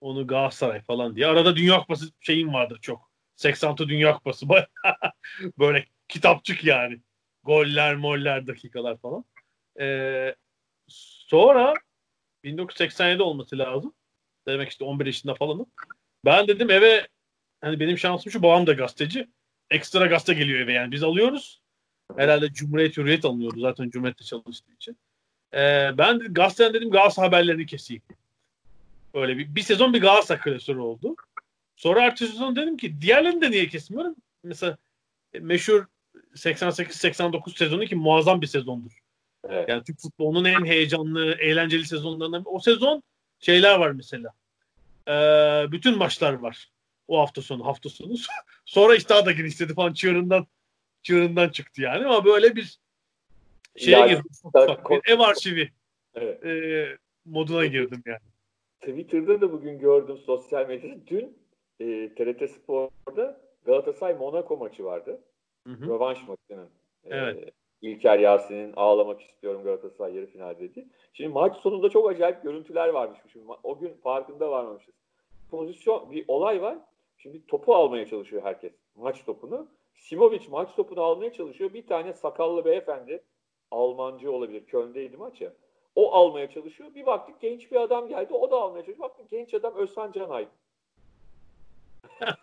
Onu 0.01 0.27
Galatasaray 0.27 0.81
falan 0.81 1.17
diye. 1.17 1.27
Arada 1.27 1.57
Dünya 1.57 1.79
Kupası 1.79 2.07
şeyim 2.21 2.53
vardır 2.53 2.79
çok. 2.83 3.11
86 3.37 3.89
Dünya 3.89 4.15
Kupası. 4.15 4.47
Böyle 5.59 5.87
kitapçık 6.09 6.65
yani. 6.65 7.01
Goller, 7.43 7.97
moller, 7.97 8.47
dakikalar 8.47 8.97
falan. 8.97 9.25
Ee, 9.81 10.35
sonra 10.89 11.75
1987 12.45 13.23
olması 13.23 13.59
lazım. 13.59 13.95
Demek 14.47 14.71
işte 14.71 14.85
11 14.85 15.07
yaşında 15.07 15.35
falanım. 15.35 15.67
Ben 16.25 16.49
dedim 16.49 16.71
eve 16.71 17.09
hani 17.61 17.81
benim 17.81 17.99
şansım 17.99 18.33
şu 18.33 18.43
babam 18.43 18.67
da 18.67 18.73
gazeteci. 18.73 19.29
Ekstra 19.71 20.07
gazete 20.07 20.35
geliyor 20.35 20.61
eve 20.61 20.73
yani. 20.73 20.93
Biz 20.93 21.03
alıyoruz. 21.03 21.63
Herhalde 22.17 22.53
Cumhuriyet 22.53 22.97
Hürriyet 22.97 23.25
alınıyordu 23.25 23.61
zaten 23.61 23.91
Cumhuriyet'te 23.91 24.25
çalıştığı 24.25 24.73
için. 24.73 24.99
Ee, 25.57 25.91
ben 25.99 26.21
de, 26.21 26.25
gazeteden 26.25 26.75
dedim 26.75 26.91
Galatasaray 26.91 27.29
haberlerini 27.29 27.67
keseyim. 27.67 28.03
Öyle 29.15 29.39
bir, 29.39 29.55
bir 29.55 29.63
sezon 29.63 29.95
bir 29.95 30.01
Galatasaray 30.01 30.41
klasörü 30.41 30.79
oldu. 30.79 31.17
Sonra 31.77 32.03
ertesi 32.03 32.33
sezon 32.33 32.57
dedim 32.57 32.77
ki 32.77 33.01
diğerlerini 33.01 33.41
de 33.41 33.51
niye 33.51 33.69
kesmiyorum? 33.69 34.15
Mesela 34.43 34.77
e, 35.35 35.39
meşhur 35.39 35.87
88-89 36.35 37.59
sezonu 37.59 37.85
ki 37.85 37.97
muazzam 37.97 38.43
bir 38.43 38.47
sezondur. 38.47 39.03
Evet. 39.49 39.69
Yani 39.69 39.85
Türk 39.85 40.01
futbolunun 40.01 40.45
en 40.45 40.65
heyecanlı, 40.65 41.33
eğlenceli 41.33 41.87
sezonlarından 41.87 42.43
O 42.47 42.61
sezon 42.61 43.03
şeyler 43.41 43.79
var 43.79 43.91
mesela. 43.91 44.33
Ee, 45.09 45.73
bütün 45.73 45.99
maçlar 45.99 46.33
var. 46.33 46.71
O 47.09 47.21
hafta 47.21 47.43
sonu, 47.43 47.67
hafta 47.67 47.89
sonu. 47.89 48.15
Sonra 48.65 48.97
işte 48.97 49.09
daha 49.09 49.27
da 49.27 49.33
genişledi 49.33 49.75
falan 49.75 49.93
çığırından 49.93 50.47
çığırından 51.03 51.49
çıktı 51.49 51.83
yani 51.83 52.07
ama 52.07 52.25
böyle 52.25 52.57
bir 52.57 52.79
şeye 53.77 53.99
yani, 53.99 54.09
girdim. 54.09 54.25
Ufak, 54.45 54.91
bir 54.91 55.13
ev 55.13 55.19
arşivi 55.19 55.69
evet. 56.15 56.45
e, 56.45 56.87
moduna 57.25 57.67
girdim 57.67 58.03
yani. 58.07 58.19
Twitter'da 58.81 59.41
da 59.41 59.53
bugün 59.53 59.79
gördüm 59.79 60.19
sosyal 60.19 60.69
medyada. 60.69 61.07
Dün 61.07 61.39
e, 61.81 62.15
TRT 62.15 62.51
Spor'da 62.51 63.41
Galatasaray 63.65 64.15
Monaco 64.15 64.57
maçı 64.57 64.85
vardı. 64.85 65.21
Hı 65.67 65.73
hı. 65.73 65.87
Rövanş 65.87 66.19
maçının. 66.29 66.69
E, 67.05 67.17
evet. 67.17 67.53
İlker 67.83 68.19
Yasin'in 68.19 68.73
ağlamak 68.77 69.23
istiyorum 69.23 69.65
Galatasaray 69.65 70.15
yarı 70.15 70.27
final 70.27 70.59
dedi. 70.59 70.87
Şimdi 71.13 71.31
maç 71.31 71.57
sonunda 71.57 71.91
çok 71.91 72.11
acayip 72.11 72.43
görüntüler 72.43 72.89
varmış. 72.89 73.19
Şimdi 73.33 73.47
o 73.63 73.79
gün 73.79 73.95
farkında 74.03 74.51
varmamışız. 74.51 74.95
Pozisyon 75.51 76.11
bir 76.11 76.25
olay 76.29 76.63
var. 76.63 76.79
Şimdi 77.19 77.47
topu 77.47 77.75
almaya 77.75 78.07
çalışıyor 78.07 78.43
herkes. 78.43 78.73
Maç 78.97 79.25
topunu. 79.25 79.69
Simovic 79.95 80.49
maç 80.51 80.69
topunu 80.77 81.01
almaya 81.01 81.33
çalışıyor. 81.33 81.75
Bir 81.75 81.87
tane 81.87 82.13
sakallı 82.13 82.65
beyefendi 82.65 83.23
Almancı 83.71 84.33
olabilir. 84.33 84.67
Köln'deydi 84.67 85.17
maç 85.17 85.41
ya. 85.41 85.53
O 85.95 86.13
almaya 86.13 86.51
çalışıyor. 86.51 86.95
Bir 86.95 87.07
baktık 87.07 87.41
genç 87.41 87.73
bir 87.73 87.77
adam 87.77 88.09
geldi. 88.09 88.35
O 88.35 88.51
da 88.51 88.57
almaya 88.57 88.83
çalışıyor. 88.83 89.09
Baktık 89.09 89.31
genç 89.31 89.55
adam 89.55 89.75
Özhan 89.75 90.13
Canay. 90.13 90.49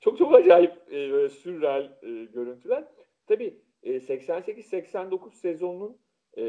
çok 0.00 0.18
çok 0.18 0.34
acayip 0.34 0.72
e, 0.88 1.12
böyle 1.12 1.28
sürreal 1.28 1.84
e, 2.02 2.24
görüntüler. 2.24 2.84
Tabii 3.26 3.54
e, 3.82 3.96
88-89 3.96 5.30
sezonunun 5.34 5.98
e, 6.36 6.44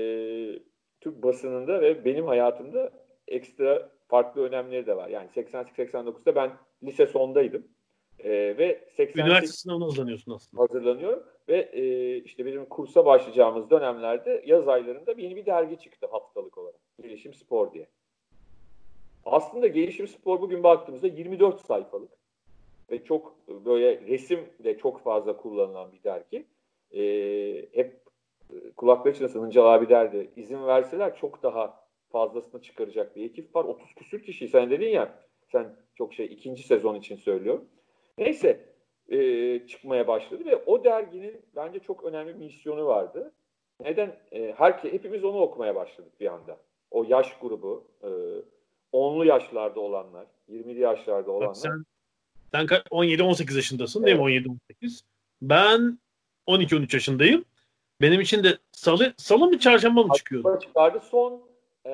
Türk 1.02 1.24
basınında 1.24 1.82
ve 1.82 2.06
benim 2.06 2.26
hayatımda 2.26 2.92
ekstra 3.28 3.90
farklı 4.08 4.44
önemleri 4.44 4.88
de 4.88 4.96
var. 4.96 5.10
Yani 5.10 5.30
88-89'da 5.36 6.36
ben 6.36 6.52
lise 6.84 7.08
sondaydım. 7.08 7.68
E, 8.24 8.58
ve 8.58 8.86
88, 8.98 9.20
Üniversite 9.20 9.58
sınavına 9.58 9.86
hazırlanıyorsun 9.86 10.32
aslında. 10.32 10.64
Hazırlanıyorum 10.64 11.24
ve 11.48 11.70
e, 11.74 12.18
işte 12.18 12.46
bizim 12.46 12.66
kursa 12.66 13.06
başlayacağımız 13.06 13.70
dönemlerde 13.70 14.44
yaz 14.46 14.68
aylarında 14.68 15.12
yeni 15.18 15.36
bir 15.36 15.46
dergi 15.46 15.80
çıktı 15.80 16.08
haftalık 16.12 16.58
olarak. 16.58 16.80
Gelişim 17.02 17.34
Spor 17.34 17.74
diye. 17.74 17.88
Aslında 19.26 19.68
Gelişim 19.68 20.08
Spor 20.08 20.42
bugün 20.42 20.64
baktığımızda 20.64 21.08
24 21.08 21.62
sayfalık 21.66 22.12
ve 22.92 23.04
çok 23.04 23.48
böyle 23.48 24.02
resim 24.02 24.40
de 24.64 24.78
çok 24.78 25.04
fazla 25.04 25.38
kullanılan 25.38 25.92
bir 25.92 26.04
dergi. 26.04 26.46
E, 26.92 27.02
hep 27.74 28.02
e, 28.54 28.72
kulakları 28.72 29.16
çınlasın 29.16 29.42
Hıncal 29.42 29.74
abi 29.74 29.90
derdi. 29.90 30.32
İzin 30.36 30.68
verseler 30.68 31.18
çok 31.18 31.44
daha 31.44 31.84
fazlasını 32.12 32.62
çıkaracak 32.62 33.16
bir 33.16 33.26
ekip 33.26 33.56
var. 33.56 33.64
30 33.64 33.96
küsür 33.96 34.24
kişi 34.24 34.48
sen 34.48 34.70
dedin 34.70 34.90
ya 34.90 35.20
sen 35.52 35.76
çok 35.96 36.14
şey 36.14 36.26
ikinci 36.26 36.64
sezon 36.64 36.96
için 36.96 37.16
söylüyorum. 37.16 37.66
Neyse 38.18 38.74
e, 39.10 39.68
çıkmaya 39.68 40.08
başladı 40.08 40.46
ve 40.46 40.56
o 40.56 40.84
derginin 40.84 41.42
bence 41.56 41.80
çok 41.80 42.04
önemli 42.04 42.34
bir 42.34 42.46
misyonu 42.46 42.86
vardı. 42.86 43.34
Neden? 43.80 44.16
E, 44.32 44.54
her, 44.58 44.72
hepimiz 44.72 45.24
onu 45.24 45.38
okumaya 45.38 45.76
başladık 45.76 46.20
bir 46.20 46.34
anda. 46.34 46.58
O 46.92 47.04
yaş 47.04 47.38
grubu, 47.42 47.88
e, 48.04 48.10
onlu 48.92 49.26
yaşlarda 49.26 49.80
olanlar, 49.80 50.26
20'li 50.50 50.80
yaşlarda 50.80 51.32
olanlar. 51.32 51.54
Sen, 51.54 51.86
sen 52.52 52.66
17-18 52.66 53.56
yaşındasın 53.56 54.04
evet. 54.04 54.20
değil 54.20 54.46
mi? 54.46 54.58
17-18. 54.82 55.02
Ben 55.42 56.00
12-13 56.48 56.96
yaşındayım. 56.96 57.46
Benim 58.02 58.22
için 58.22 58.44
de 58.44 58.58
salı, 58.72 59.14
salı 59.18 59.48
mı 59.48 59.60
çarşamba 59.60 60.04
mı 60.04 60.14
çıkıyordu? 60.18 60.60
Çıkardı. 60.62 61.00
Son 61.00 61.42
e, 61.86 61.92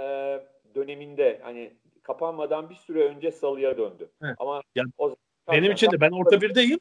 döneminde 0.75 1.39
hani 1.43 1.73
kapanmadan 2.03 2.69
bir 2.69 2.75
süre 2.75 3.03
önce 3.03 3.31
salıya 3.31 3.77
döndü. 3.77 4.09
Evet. 4.23 4.35
Ama 4.39 4.61
yani, 4.75 4.91
o 4.97 5.15
benim 5.51 5.71
için 5.71 5.91
de 5.91 6.01
ben 6.01 6.11
orta 6.11 6.41
birdeyim. 6.41 6.79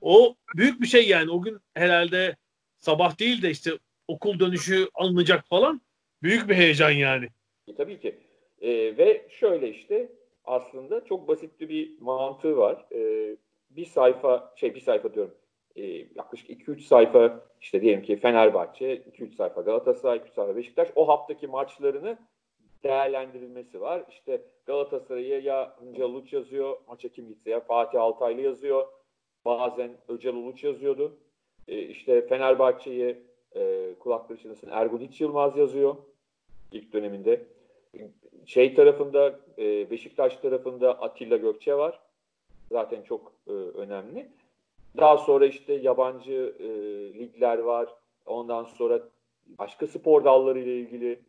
O 0.00 0.34
büyük 0.56 0.80
bir 0.80 0.86
şey 0.86 1.08
yani. 1.08 1.30
O 1.30 1.42
gün 1.42 1.58
herhalde 1.74 2.36
sabah 2.78 3.18
değil 3.18 3.42
de 3.42 3.50
işte 3.50 3.70
okul 4.08 4.40
dönüşü 4.40 4.88
alınacak 4.94 5.48
falan. 5.48 5.80
Büyük 6.22 6.48
bir 6.48 6.54
heyecan 6.54 6.90
yani. 6.90 7.28
E, 7.68 7.74
tabii 7.74 8.00
ki. 8.00 8.18
E, 8.60 8.70
ve 8.96 9.26
şöyle 9.30 9.68
işte 9.68 10.08
aslında 10.44 11.04
çok 11.04 11.28
basit 11.28 11.60
bir 11.60 12.00
mantığı 12.00 12.56
var. 12.56 12.86
E, 12.92 13.00
bir 13.70 13.86
sayfa 13.86 14.54
şey 14.56 14.74
bir 14.74 14.80
sayfa 14.80 15.14
diyorum. 15.14 15.34
E, 15.76 15.82
yaklaşık 16.16 16.50
2-3 16.50 16.80
sayfa 16.80 17.40
işte 17.60 17.80
diyelim 17.80 18.02
ki 18.02 18.16
Fenerbahçe, 18.16 18.96
2-3 18.96 19.36
sayfa 19.36 19.60
Galatasaray, 19.60 20.18
2 20.18 20.30
sayfa 20.34 20.56
Beşiktaş 20.56 20.88
o 20.94 21.08
haftaki 21.08 21.46
maçlarını 21.46 22.18
değerlendirilmesi 22.88 23.80
var. 23.80 24.04
İşte 24.08 24.42
Galatasaray'a 24.66 25.38
ya 25.38 25.76
Hıncal 25.80 26.04
Uluç 26.04 26.32
yazıyor, 26.32 26.78
maça 26.88 27.08
kim 27.08 27.28
gitse 27.28 27.50
ya 27.50 27.60
Fatih 27.60 28.02
Altaylı 28.02 28.40
yazıyor. 28.40 28.86
Bazen 29.44 29.90
Öcal 30.08 30.34
Uluç 30.34 30.64
yazıyordu. 30.64 31.16
E, 31.68 31.82
işte 31.82 32.26
Fenerbahçe'yi 32.26 33.22
e, 33.56 33.94
kulakları 34.00 34.38
çınlasın 34.38 34.70
Ergun 34.70 35.00
İç 35.00 35.20
Yılmaz 35.20 35.56
yazıyor 35.56 35.96
ilk 36.72 36.92
döneminde. 36.92 37.46
Şey 38.46 38.74
tarafında 38.74 39.40
e, 39.58 39.90
Beşiktaş 39.90 40.36
tarafında 40.36 41.00
Atilla 41.00 41.36
Gökçe 41.36 41.74
var. 41.74 42.00
Zaten 42.70 43.02
çok 43.02 43.32
e, 43.48 43.52
önemli. 43.52 44.30
Daha 44.96 45.18
sonra 45.18 45.46
işte 45.46 45.72
yabancı 45.72 46.54
e, 46.58 46.68
ligler 47.18 47.58
var. 47.58 47.88
Ondan 48.26 48.64
sonra 48.64 49.02
başka 49.46 49.86
spor 49.86 50.24
dalları 50.24 50.58
ile 50.58 50.78
ilgili 50.78 51.20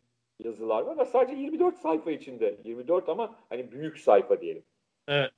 yazılar 0.44 0.82
var. 0.82 0.92
Ama 0.92 1.06
sadece 1.06 1.42
24 1.42 1.78
sayfa 1.78 2.12
içinde. 2.12 2.58
24 2.64 3.10
ama 3.10 3.36
hani 3.50 3.72
büyük 3.72 4.00
sayfa 4.00 4.42
diyelim. 4.42 4.64
Evet. 5.08 5.32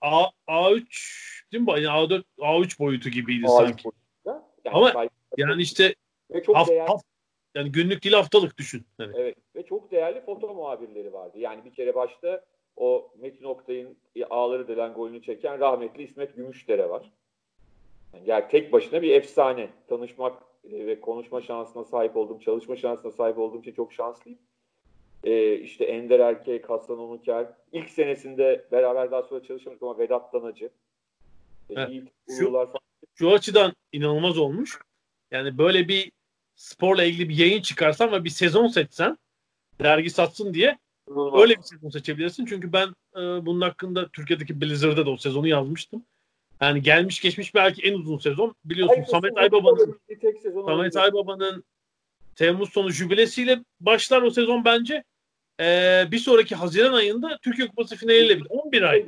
A, 0.00 0.24
A3 0.48 0.84
değil 1.52 1.64
mi? 1.64 1.70
Yani 1.70 1.86
A4, 1.86 2.24
A3 2.38 2.78
boyutu 2.78 3.10
gibiydi 3.10 3.46
A3 3.46 3.56
sanki. 3.56 3.88
Yani 4.64 4.76
ama 4.76 5.06
yani 5.36 5.62
işte 5.62 5.94
ve 6.30 6.42
çok 6.42 6.56
haft, 6.56 6.70
değerli, 6.70 6.88
haft, 6.88 7.04
yani 7.54 7.72
günlük 7.72 8.04
değil 8.04 8.14
haftalık 8.14 8.58
düşün. 8.58 8.86
Evet. 9.00 9.14
evet. 9.18 9.36
Ve 9.56 9.66
çok 9.66 9.90
değerli 9.90 10.20
foto 10.20 10.54
muhabirleri 10.54 11.12
vardı. 11.12 11.38
Yani 11.38 11.64
bir 11.64 11.74
kere 11.74 11.94
başta 11.94 12.44
o 12.76 13.12
Metin 13.18 13.44
Oktay'ın 13.44 13.96
ağları 14.30 14.68
delen 14.68 14.92
golünü 14.92 15.22
çeken 15.22 15.60
rahmetli 15.60 16.02
İsmet 16.02 16.36
Gümüşdere 16.36 16.88
var. 16.88 17.12
Yani 18.26 18.44
tek 18.50 18.72
başına 18.72 19.02
bir 19.02 19.10
efsane. 19.10 19.68
Tanışmak 19.88 20.42
e, 20.42 20.47
ve 20.72 21.00
konuşma 21.00 21.42
şansına 21.42 21.84
sahip 21.84 22.16
olduğum, 22.16 22.40
çalışma 22.40 22.76
şansına 22.76 23.12
sahip 23.12 23.38
olduğum 23.38 23.60
için 23.60 23.72
çok 23.72 23.92
şanslıyım. 23.92 24.38
Ee, 25.24 25.54
işte 25.54 25.84
Ender 25.84 26.20
Erkek, 26.20 26.70
Hasan 26.70 26.98
Onuker. 26.98 27.46
ilk 27.72 27.90
senesinde 27.90 28.66
beraber 28.72 29.10
daha 29.10 29.22
sonra 29.22 29.42
çalışmadık 29.42 29.82
ama 29.82 29.98
Vedat 29.98 30.32
Danacı. 30.32 30.70
Evet. 31.70 32.02
Şu, 32.38 32.68
şu 33.14 33.32
açıdan 33.32 33.72
inanılmaz 33.92 34.38
olmuş. 34.38 34.78
Yani 35.30 35.58
böyle 35.58 35.88
bir 35.88 36.12
sporla 36.54 37.04
ilgili 37.04 37.28
bir 37.28 37.36
yayın 37.36 37.62
çıkarsan 37.62 38.12
ve 38.12 38.24
bir 38.24 38.30
sezon 38.30 38.66
seçsen 38.66 39.18
dergi 39.80 40.10
satsın 40.10 40.54
diye. 40.54 40.78
Öyle 41.32 41.56
bir 41.56 41.62
sezon 41.62 41.90
seçebilirsin. 41.90 42.46
Çünkü 42.46 42.72
ben 42.72 42.88
e, 43.16 43.46
bunun 43.46 43.60
hakkında 43.60 44.08
Türkiye'deki 44.08 44.60
Blizzard'da 44.60 45.06
da 45.06 45.10
o 45.10 45.16
sezonu 45.16 45.48
yazmıştım. 45.48 46.04
Yani 46.60 46.82
gelmiş 46.82 47.20
geçmiş 47.20 47.54
belki 47.54 47.82
en 47.82 47.94
uzun 47.94 48.18
sezon. 48.18 48.54
Biliyorsun 48.64 48.94
Aynı 48.94 49.06
Samet 49.06 49.38
Aybaba'nın 49.38 50.00
Samet 50.66 50.96
Aybaba'nın 50.96 51.64
Temmuz 52.36 52.72
sonu 52.72 52.90
jübilesiyle 52.90 53.58
başlar 53.80 54.22
o 54.22 54.30
sezon 54.30 54.64
bence. 54.64 55.04
Ee, 55.60 56.04
bir 56.10 56.18
sonraki 56.18 56.54
Haziran 56.54 56.92
ayında 56.92 57.38
Türkiye 57.42 57.68
Kupası 57.68 57.96
finaliyle 57.96 58.38
biter. 58.38 58.50
11 58.50 58.82
ay. 58.82 59.06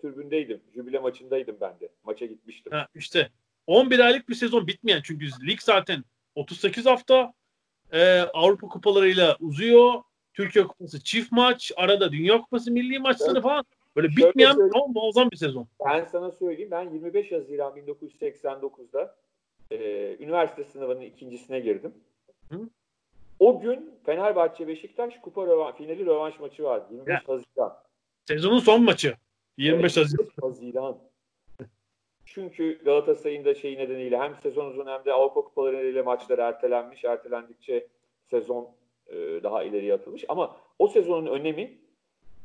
Türbündeydim. 0.00 0.60
Jübile 0.74 0.98
maçındaydım 0.98 1.56
ben 1.60 1.80
de. 1.80 1.88
Maça 2.04 2.26
gitmiştim. 2.26 2.72
Ha, 2.72 2.88
işte 2.94 3.30
11 3.66 3.98
aylık 3.98 4.28
bir 4.28 4.34
sezon 4.34 4.66
bitmeyen 4.66 5.00
çünkü 5.04 5.26
lig 5.46 5.60
zaten 5.60 6.04
38 6.34 6.86
hafta 6.86 7.32
e, 7.92 8.20
Avrupa 8.20 8.68
kupalarıyla 8.68 9.36
uzuyor. 9.40 10.02
Türkiye 10.34 10.66
Kupası 10.66 11.04
çift 11.04 11.32
maç, 11.32 11.72
arada 11.76 12.12
Dünya 12.12 12.40
Kupası 12.40 12.70
milli 12.70 12.98
maçları 12.98 13.32
evet. 13.32 13.42
falan. 13.42 13.64
Böyle 13.96 14.08
Şöyle 14.10 14.28
bitmeyen 14.28 14.56
ama 14.74 14.86
muazzam 14.86 15.30
bir 15.30 15.36
sezon. 15.36 15.66
Ben 15.86 16.04
sana 16.04 16.30
söyleyeyim. 16.30 16.70
Ben 16.70 16.90
25 16.90 17.32
Haziran 17.32 17.76
1989'da 17.76 19.16
e, 19.70 19.76
üniversite 20.20 20.64
sınavının 20.64 21.00
ikincisine 21.00 21.60
girdim. 21.60 21.94
Hı? 22.50 22.68
O 23.38 23.60
gün 23.60 23.94
Fenerbahçe 24.06 24.68
Beşiktaş 24.68 25.18
kupa 25.18 25.46
rövan, 25.46 25.74
finali 25.74 26.06
rövanş 26.06 26.40
maçı 26.40 26.64
vardı. 26.64 26.86
25 26.90 27.12
ya. 27.12 27.22
Haziran. 27.26 27.76
Sezonun 28.28 28.58
son 28.58 28.84
maçı. 28.84 29.16
25 29.56 29.98
evet, 29.98 30.06
Haziran. 30.06 30.30
Haziran. 30.40 30.98
Çünkü 32.24 32.84
Galatasaray'ın 32.84 33.44
da 33.44 33.54
şeyi 33.54 33.78
nedeniyle 33.78 34.18
hem 34.18 34.36
sezon 34.42 34.66
uzun 34.66 34.86
hem 34.86 35.04
de 35.04 35.12
Avrupa 35.12 35.40
kupaları 35.40 35.76
nedeniyle 35.76 36.02
maçlar 36.02 36.38
ertelenmiş. 36.38 37.04
Ertelendikçe 37.04 37.86
sezon 38.30 38.68
e, 39.06 39.16
daha 39.16 39.62
ileriye 39.62 39.94
atılmış. 39.94 40.24
Ama 40.28 40.56
o 40.78 40.88
sezonun 40.88 41.26
önemi 41.26 41.78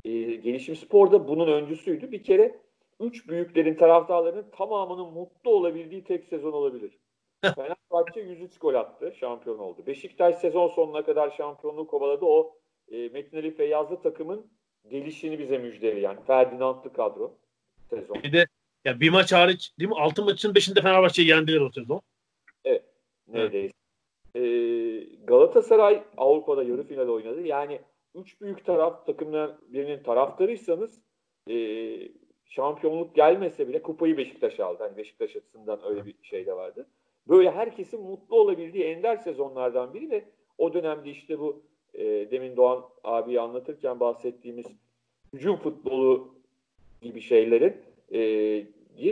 e, 0.06 0.12
gelişim 0.36 0.76
sporda 0.76 1.28
bunun 1.28 1.48
öncüsüydü. 1.48 2.12
Bir 2.12 2.24
kere 2.24 2.60
üç 3.00 3.30
büyüklerin 3.30 3.76
taraftarlarının 3.76 4.46
tamamının 4.58 5.14
mutlu 5.14 5.52
olabildiği 5.52 6.04
tek 6.04 6.26
sezon 6.26 6.52
olabilir. 6.52 6.98
Fenerbahçe 7.42 8.20
103 8.22 8.60
gol 8.60 8.74
attı. 8.74 9.14
Şampiyon 9.20 9.60
oldu. 9.60 9.84
Beşiktaş 9.88 10.36
sezon 10.36 10.68
sonuna 10.68 11.06
kadar 11.06 11.32
şampiyonluğu 11.32 11.88
kovaladı. 11.88 12.26
O 12.26 12.56
e, 12.92 13.10
Metin 13.10 13.38
Ali 13.38 13.56
Feyyazlı 13.56 14.02
takımın 14.02 14.48
gelişini 14.90 15.40
bize 15.40 15.58
müjdeli. 15.58 16.00
Yani 16.00 16.20
Ferdinandlı 16.28 16.94
kadro 16.94 17.38
sezon. 17.90 18.24
Bir 18.24 18.34
de 18.34 18.46
ya 18.86 19.00
bir 19.00 19.10
maç 19.10 19.34
hariç 19.34 19.72
değil 19.80 19.90
mi? 19.90 19.96
Altı 20.00 20.24
maçın 20.24 20.56
beşinde 20.56 20.82
Fenerbahçe'yi 20.82 21.28
yendiler 21.28 21.62
o 21.62 21.70
sezon. 21.70 22.02
Evet. 22.66 22.84
Neredeyse. 23.28 23.66
Evet. 23.66 23.74
Ee, 24.36 25.26
Galatasaray 25.26 26.04
Avrupa'da 26.18 26.64
yarı 26.64 26.84
final 26.84 27.08
oynadı. 27.08 27.42
Yani 27.42 27.82
üç 28.16 28.42
büyük 28.42 28.66
taraf 28.66 29.06
takımların 29.06 29.56
birinin 29.68 30.04
taraftarıysanız 30.04 31.02
e, 31.50 31.56
şampiyonluk 32.46 33.16
gelmese 33.16 33.68
bile 33.68 33.82
kupayı 33.82 34.18
Beşiktaş 34.18 34.60
aldı. 34.60 34.84
Hani 34.84 34.98
Beşiktaş 34.98 35.36
açısından 35.36 35.80
öyle 35.86 36.06
bir 36.06 36.16
şey 36.22 36.46
de 36.46 36.54
vardı. 36.54 36.88
Böyle 37.28 37.52
herkesin 37.52 38.02
mutlu 38.02 38.36
olabildiği 38.36 38.84
ender 38.84 39.18
sezonlardan 39.18 39.94
biri 39.94 40.12
ve 40.12 40.24
o 40.58 40.74
dönemde 40.74 41.10
işte 41.10 41.40
bu 41.40 41.64
e, 41.94 42.32
demin 42.32 42.56
Doğan 42.56 42.84
abi 43.04 43.40
anlatırken 43.40 44.00
bahsettiğimiz 44.00 44.66
hücum 45.34 45.56
futbolu 45.56 46.36
gibi 47.02 47.22
şeylerin 47.22 47.76
e, 48.12 48.20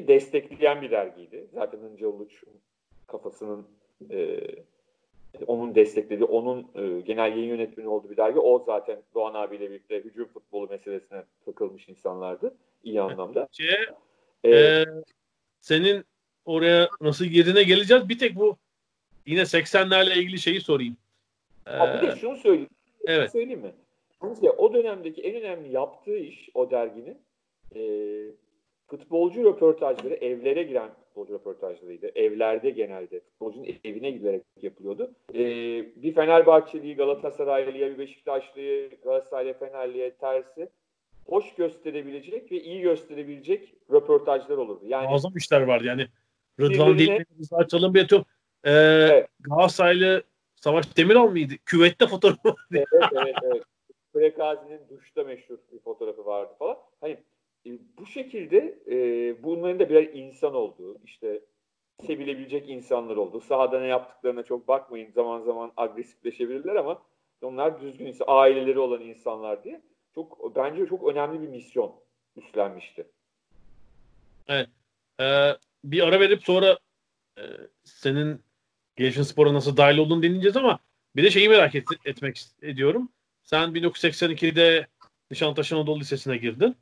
destekleyen 0.08 0.82
bir 0.82 0.92
dergiydi. 0.92 1.48
Zaten 1.54 1.80
Hınca 1.80 2.08
Uluç 2.08 2.44
kafasının 3.08 3.68
e, 4.10 4.40
onun 5.48 5.76
desteklediği, 5.76 6.26
onun 6.26 6.68
e, 6.76 7.02
genel 7.02 7.32
yayın 7.32 7.50
yönetmeni 7.50 7.88
olduğu 7.88 8.10
bir 8.10 8.18
dergi. 8.18 8.40
O 8.40 8.64
zaten 8.66 9.02
Doğan 9.16 9.34
abiyle 9.34 9.70
birlikte 9.70 10.04
hücum 10.04 10.28
futbolu 10.28 10.68
meselesine 10.68 11.24
takılmış 11.46 11.90
insanlardı. 11.90 12.56
iyi 12.84 13.02
anlamda. 13.02 13.48
Şey, 13.52 13.68
ee, 14.44 14.50
e, 14.52 14.86
senin 15.62 16.06
oraya 16.46 16.90
nasıl 17.02 17.26
girdiğine 17.26 17.64
geleceğiz. 17.64 18.10
Bir 18.10 18.20
tek 18.20 18.36
bu 18.36 18.58
yine 19.26 19.42
80'lerle 19.42 20.18
ilgili 20.18 20.40
şeyi 20.40 20.62
sorayım. 20.62 20.98
Ee, 21.68 21.72
ha, 21.72 22.02
bir 22.02 22.08
de 22.08 22.16
şunu 22.16 22.38
söyleyeyim. 22.38 22.70
Evet. 23.08 23.32
Söyleyeyim 23.32 23.62
mi? 23.62 23.72
Bence 24.24 24.52
o 24.52 24.74
dönemdeki 24.74 25.22
en 25.22 25.36
önemli 25.36 25.74
yaptığı 25.74 26.18
iş 26.18 26.50
o 26.54 26.72
derginin 26.72 27.18
e, 27.76 27.82
futbolcu 28.92 29.44
röportajları 29.44 30.14
evlere 30.14 30.64
giren 30.64 30.90
futbolcu 30.94 31.34
röportajlarıydı. 31.34 32.12
Evlerde 32.16 32.70
genelde 32.70 33.20
futbolcunun 33.20 33.68
evine 33.84 34.12
giderek 34.12 34.42
yapılıyordu. 34.62 35.12
Ee, 35.34 35.38
bir 35.96 36.14
Fenerbahçeli'yi 36.14 36.96
Galatasaraylı'ya, 36.96 37.92
bir 37.92 37.98
Beşiktaşlı'yı 37.98 38.90
Galatasaraylı 39.04 39.54
Fenerli'ye 39.54 40.12
tersi 40.12 40.70
hoş 41.26 41.56
gösterebilecek 41.56 42.52
ve 42.52 42.62
iyi 42.62 42.82
gösterebilecek 42.82 43.74
röportajlar 43.92 44.58
olurdu. 44.58 44.86
Yani 44.88 45.08
Muazzam 45.08 45.38
işler 45.38 45.62
vardı 45.62 45.86
yani. 45.88 46.08
Rıdvan 46.60 46.98
değil 46.98 47.26
açalım 47.52 47.94
bir 47.94 48.04
atıyorum. 48.04 48.28
Ee, 48.64 48.72
evet. 48.72 49.28
Galatasaraylı 49.40 50.24
Savaş 50.56 50.98
Demiral 50.98 51.28
mıydı? 51.28 51.54
Küvette 51.66 52.08
fotoğrafı 52.08 52.50
vardı. 52.50 52.58
evet 52.72 52.88
evet 53.14 53.36
evet. 53.44 53.64
Prekazi'nin 54.14 54.80
duşta 54.90 55.24
meşhur 55.24 55.58
bir 55.72 55.80
fotoğrafı 55.80 56.26
vardı 56.26 56.54
falan. 56.60 56.78
Hani 57.02 57.18
bu 57.66 58.06
şekilde 58.06 58.80
e, 58.88 58.96
bunların 59.44 59.80
da 59.80 59.90
birer 59.90 60.04
insan 60.14 60.56
olduğu, 60.56 60.98
işte 61.06 61.42
sevilebilecek 62.08 62.70
insanlar 62.70 63.16
olduğu. 63.16 63.42
Sahada 63.42 63.80
ne 63.80 63.88
yaptıklarına 63.88 64.44
çok 64.44 64.68
bakmayın. 64.68 65.12
Zaman 65.12 65.42
zaman 65.42 65.72
agresifleşebilirler 65.78 66.76
ama 66.76 67.02
onlar 67.42 67.82
düzgün 67.82 68.06
insan, 68.06 68.26
aileleri 68.28 68.80
olan 68.80 69.02
insanlar 69.02 69.64
diye. 69.64 69.82
Çok 70.16 70.56
bence 70.56 70.86
çok 70.86 71.08
önemli 71.08 71.42
bir 71.42 71.48
misyon 71.48 71.96
üstlenmişti. 72.36 73.08
Evet. 74.48 74.70
Ee, 75.20 75.52
bir 75.84 76.08
ara 76.08 76.20
verip 76.20 76.44
sonra 76.44 76.80
e, 77.38 77.44
senin 77.84 78.42
Gelişim 78.96 79.24
Spor'a 79.24 79.54
nasıl 79.54 79.78
dahil 79.78 79.98
olduğunu 79.98 80.24
dinleyeceğiz 80.24 80.58
ama 80.58 80.80
bir 81.16 81.24
de 81.24 81.32
şeyi 81.32 81.50
merak 81.50 81.76
et, 81.76 81.84
etmek 82.06 82.42
ediyorum. 82.62 83.10
Sen 83.44 83.70
1982'de 83.70 84.88
Nişantaşı 85.32 85.76
Anadolu 85.76 86.00
Lisesi'ne 86.00 86.38
girdin. 86.38 86.76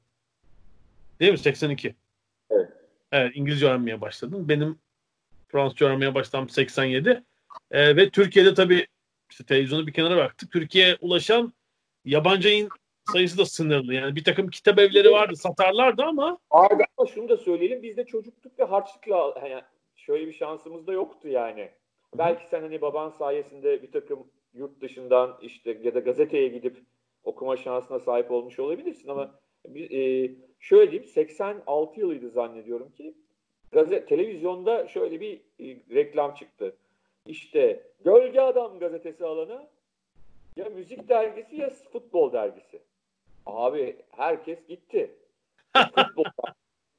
Değil 1.20 1.32
mi? 1.32 1.38
82. 1.38 1.96
Evet. 2.50 2.70
Evet 3.12 3.32
İngilizce 3.36 3.66
öğrenmeye 3.66 4.02
başladın. 4.02 4.50
Benim 4.50 4.80
Fransızca 5.48 5.88
öğrenmeye 5.88 6.16
başladım 6.16 6.50
87. 6.50 7.24
Ee, 7.72 7.96
ve 7.96 8.10
Türkiye'de 8.10 8.54
tabii 8.54 8.88
işte 9.30 9.44
televizyonu 9.44 9.88
bir 9.88 9.94
kenara 9.94 10.16
bıraktık. 10.16 10.52
Türkiye'ye 10.52 10.98
ulaşan 11.02 11.54
yabancı 12.06 12.48
yayın 12.48 12.70
sayısı 13.12 13.38
da 13.38 13.46
sınırlı. 13.46 13.94
Yani 13.94 14.16
bir 14.16 14.24
takım 14.24 14.50
kitap 14.50 14.80
evleri 14.80 15.12
vardı, 15.12 15.36
satarlardı 15.36 16.04
ama. 16.04 16.38
Abi 16.52 16.84
ama 16.98 17.08
şunu 17.08 17.30
da 17.30 17.38
söyleyelim. 17.38 17.84
Biz 17.84 17.98
de 17.98 18.06
çocukluk 18.06 18.60
ve 18.60 18.64
harçlıkla 18.64 19.48
yani 19.50 19.64
şöyle 19.96 20.28
bir 20.28 20.34
şansımız 20.34 20.88
da 20.88 20.94
yoktu 20.94 21.28
yani. 21.28 21.70
Belki 22.18 22.48
sen 22.50 22.62
hani 22.62 22.82
baban 22.82 23.10
sayesinde 23.10 23.84
bir 23.84 23.92
takım 23.92 24.28
yurt 24.54 24.82
dışından 24.82 25.38
işte 25.42 25.78
ya 25.84 25.94
da 25.94 26.00
gazeteye 26.00 26.48
gidip 26.48 26.78
okuma 27.24 27.58
şansına 27.58 28.00
sahip 28.00 28.32
olmuş 28.32 28.60
olabilirsin 28.60 29.08
ama 29.08 29.40
e, 29.76 30.32
şöyle 30.60 30.92
diyeyim 30.92 31.10
86 31.10 32.00
yılıydı 32.00 32.30
zannediyorum 32.30 32.92
ki 32.92 33.14
gazete, 33.72 34.06
televizyonda 34.06 34.88
şöyle 34.88 35.22
bir 35.22 35.42
e, 35.60 35.96
reklam 35.96 36.34
çıktı. 36.34 36.76
İşte 37.26 37.84
Gölge 38.04 38.40
Adam 38.40 38.80
gazetesi 38.80 39.26
alanı 39.26 39.68
ya 40.56 40.70
müzik 40.70 41.10
dergisi 41.10 41.56
ya 41.56 41.70
futbol 41.70 42.34
dergisi. 42.34 42.82
Abi 43.46 43.96
herkes 44.12 44.68
gitti. 44.68 45.16
futbol 45.96 46.24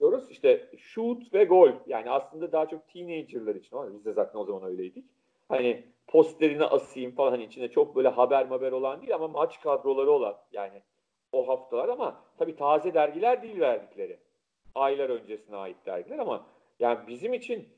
diyoruz. 0.00 0.30
İşte 0.30 0.70
shoot 0.78 1.34
ve 1.34 1.44
gol. 1.44 1.70
Yani 1.86 2.10
aslında 2.10 2.52
daha 2.52 2.68
çok 2.68 2.88
teenagerlar 2.88 3.54
için 3.54 3.76
ama 3.76 3.92
biz 3.92 4.04
de 4.04 4.12
zaten 4.12 4.38
o 4.38 4.44
zaman 4.44 4.62
öyleydik. 4.62 5.04
Hani 5.48 5.84
posterini 6.06 6.64
asayım 6.64 7.14
falan 7.14 7.30
hani 7.30 7.44
içinde 7.44 7.68
çok 7.70 7.96
böyle 7.96 8.08
haber 8.08 8.46
haber 8.46 8.72
olan 8.72 9.00
değil 9.00 9.14
ama 9.14 9.28
maç 9.28 9.60
kadroları 9.60 10.10
olan 10.10 10.36
yani 10.52 10.82
o 11.32 11.48
haftalar 11.48 11.88
ama 11.88 12.22
tabii 12.38 12.56
taze 12.56 12.94
dergiler 12.94 13.42
değil 13.42 13.60
verdikleri. 13.60 14.18
Aylar 14.74 15.10
öncesine 15.10 15.56
ait 15.56 15.76
dergiler 15.86 16.18
ama 16.18 16.46
yani 16.80 16.98
bizim 17.08 17.34
için 17.34 17.68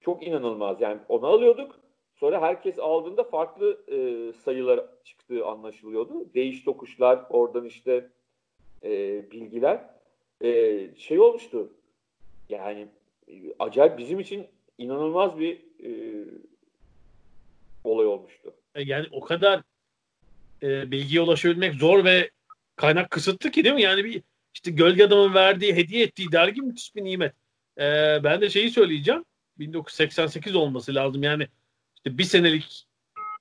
çok 0.00 0.26
inanılmaz. 0.26 0.80
Yani 0.80 1.00
onu 1.08 1.26
alıyorduk. 1.26 1.80
Sonra 2.14 2.40
herkes 2.40 2.78
aldığında 2.78 3.24
farklı 3.24 3.80
e, 3.88 4.32
sayılar 4.32 4.84
çıktığı 5.04 5.46
anlaşılıyordu. 5.46 6.34
Değiş 6.34 6.64
tokuşlar, 6.64 7.24
oradan 7.30 7.64
işte 7.64 8.10
e, 8.84 8.90
bilgiler. 9.30 9.80
E, 10.44 10.80
şey 10.96 11.20
olmuştu. 11.20 11.72
Yani 12.48 12.88
e, 13.28 13.32
acayip 13.58 13.98
bizim 13.98 14.20
için 14.20 14.46
inanılmaz 14.78 15.38
bir 15.38 15.56
e, 15.84 15.90
olay 17.84 18.06
olmuştu. 18.06 18.54
E, 18.74 18.82
yani 18.82 19.06
o 19.12 19.20
kadar 19.20 19.62
e, 20.62 20.90
bilgiye 20.90 21.22
ulaşabilmek 21.22 21.74
zor 21.74 22.04
ve 22.04 22.30
kaynak 22.76 23.10
kısıtlı 23.10 23.50
ki 23.50 23.64
değil 23.64 23.74
mi? 23.74 23.82
Yani 23.82 24.04
bir 24.04 24.22
işte 24.54 24.70
gölge 24.70 25.04
adamın 25.04 25.34
verdiği, 25.34 25.76
hediye 25.76 26.04
ettiği 26.04 26.32
dergi 26.32 26.62
müthiş 26.62 26.94
bir 26.96 27.04
nimet. 27.04 27.34
E, 27.78 27.84
ben 28.24 28.40
de 28.40 28.50
şeyi 28.50 28.70
söyleyeceğim. 28.70 29.24
1988 29.58 30.54
olması 30.54 30.94
lazım. 30.94 31.22
Yani 31.22 31.48
işte 31.96 32.18
bir 32.18 32.24
senelik 32.24 32.86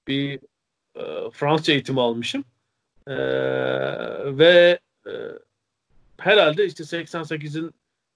bir 0.08 0.40
e, 0.96 1.30
Fransızca 1.32 1.74
eğitimi 1.74 2.02
almışım. 2.02 2.46
Ee, 3.08 4.38
ve 4.38 4.80
e, 5.08 5.12
herhalde 6.18 6.66
işte 6.66 6.84
88'in 6.84 7.72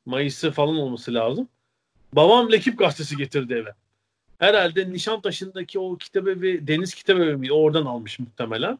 Mayıs'ı 0.06 0.52
falan 0.52 0.76
olması 0.76 1.14
lazım. 1.14 1.48
Babam 2.14 2.52
Lekip 2.52 2.80
gazetesi 2.80 3.18
getirdi 3.18 3.54
eve. 3.54 3.74
Herhalde 4.40 4.92
Nişantaşı'ndaki 4.92 5.80
o 5.80 5.98
kitabevi, 5.98 6.68
Deniz 6.68 6.94
Kitabevi 6.94 7.36
miydi? 7.36 7.54
Oradan 7.54 7.86
almış 7.86 8.20
muhtemelen. 8.20 8.80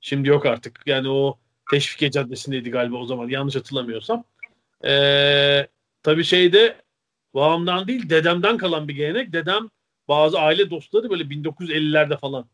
Şimdi 0.00 0.28
yok 0.28 0.46
artık. 0.46 0.80
Yani 0.86 1.08
o 1.08 1.38
Teşvikiye 1.70 2.10
Caddesi'ndeydi 2.10 2.70
galiba 2.70 2.96
o 2.96 3.06
zaman. 3.06 3.28
Yanlış 3.28 3.56
hatırlamıyorsam. 3.56 4.24
Ee, 4.84 5.66
tabii 6.02 6.24
şeyde 6.24 6.76
babamdan 7.34 7.88
değil 7.88 8.10
dedemden 8.10 8.56
kalan 8.56 8.88
bir 8.88 8.94
gelenek. 8.94 9.32
Dedem 9.32 9.70
bazı 10.08 10.40
aile 10.40 10.70
dostları 10.70 11.10
böyle 11.10 11.22
1950'lerde 11.24 12.18
falan 12.18 12.46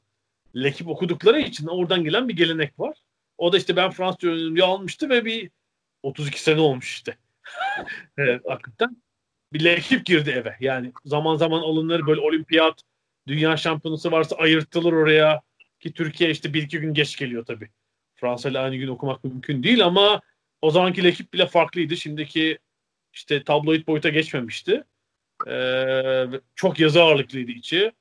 lekip 0.57 0.89
okudukları 0.89 1.41
için 1.41 1.67
oradan 1.67 2.05
gelen 2.05 2.29
bir 2.29 2.37
gelenek 2.37 2.81
var. 2.81 2.99
O 3.39 3.53
da 3.53 3.57
işte 3.57 3.77
ben 3.77 3.91
Fransızca 3.91 4.29
öğrenimli 4.29 4.65
almıştı 4.65 5.09
ve 5.11 5.25
bir 5.25 5.51
32 6.03 6.43
sene 6.43 6.61
olmuş 6.61 6.95
işte. 6.95 7.17
evet, 8.19 8.43
hakikaten. 8.49 8.97
Bir 9.53 9.65
lekip 9.65 10.07
girdi 10.07 10.31
eve. 10.31 10.57
Yani 10.61 10.93
zaman 11.05 11.37
zaman 11.37 11.61
alınır 11.61 12.07
böyle 12.07 12.21
olimpiyat, 12.21 12.83
dünya 13.27 13.57
şampiyonası 13.57 14.13
varsa 14.13 14.37
ayırtılır 14.37 14.93
oraya. 14.93 15.43
Ki 15.81 15.93
Türkiye 15.93 16.31
işte 16.31 16.55
bir 16.55 16.63
iki 16.63 16.81
gün 16.81 16.95
geç 16.95 17.17
geliyor 17.17 17.45
tabii. 17.45 17.71
Fransa 18.17 18.51
ile 18.51 18.59
aynı 18.59 18.77
gün 18.77 18.89
okumak 18.89 19.25
mümkün 19.25 19.63
değil 19.63 19.85
ama 19.85 20.23
o 20.63 20.71
zamanki 20.71 21.05
lekip 21.05 21.33
bile 21.33 21.47
farklıydı. 21.47 21.97
Şimdiki 21.97 22.59
işte 23.13 23.45
tabloid 23.45 23.87
boyuta 23.87 24.09
geçmemişti. 24.09 24.85
Ee, 25.49 26.27
çok 26.55 26.81
yazı 26.81 27.03
ağırlıklıydı 27.03 27.51
içi. 27.51 27.93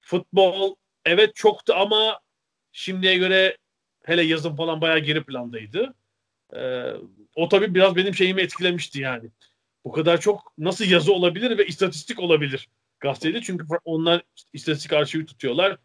Futbol 0.00 0.74
evet 1.04 1.36
çoktu 1.36 1.74
ama 1.76 2.20
şimdiye 2.72 3.16
göre 3.16 3.56
hele 4.04 4.22
yazın 4.22 4.56
falan 4.56 4.80
bayağı 4.80 4.98
geri 4.98 5.24
plandaydı. 5.24 5.94
Ee, 6.56 6.92
o 7.34 7.48
tabii 7.48 7.74
biraz 7.74 7.96
benim 7.96 8.14
şeyimi 8.14 8.42
etkilemişti 8.42 9.00
yani. 9.00 9.30
Bu 9.84 9.92
kadar 9.92 10.20
çok 10.20 10.52
nasıl 10.58 10.84
yazı 10.84 11.12
olabilir 11.12 11.58
ve 11.58 11.66
istatistik 11.66 12.20
olabilir 12.20 12.68
gazetede. 13.00 13.40
Çünkü 13.42 13.66
onlar 13.84 14.22
istatistik 14.52 14.92
arşivi 14.92 15.26
tutuyorlar. 15.26 15.76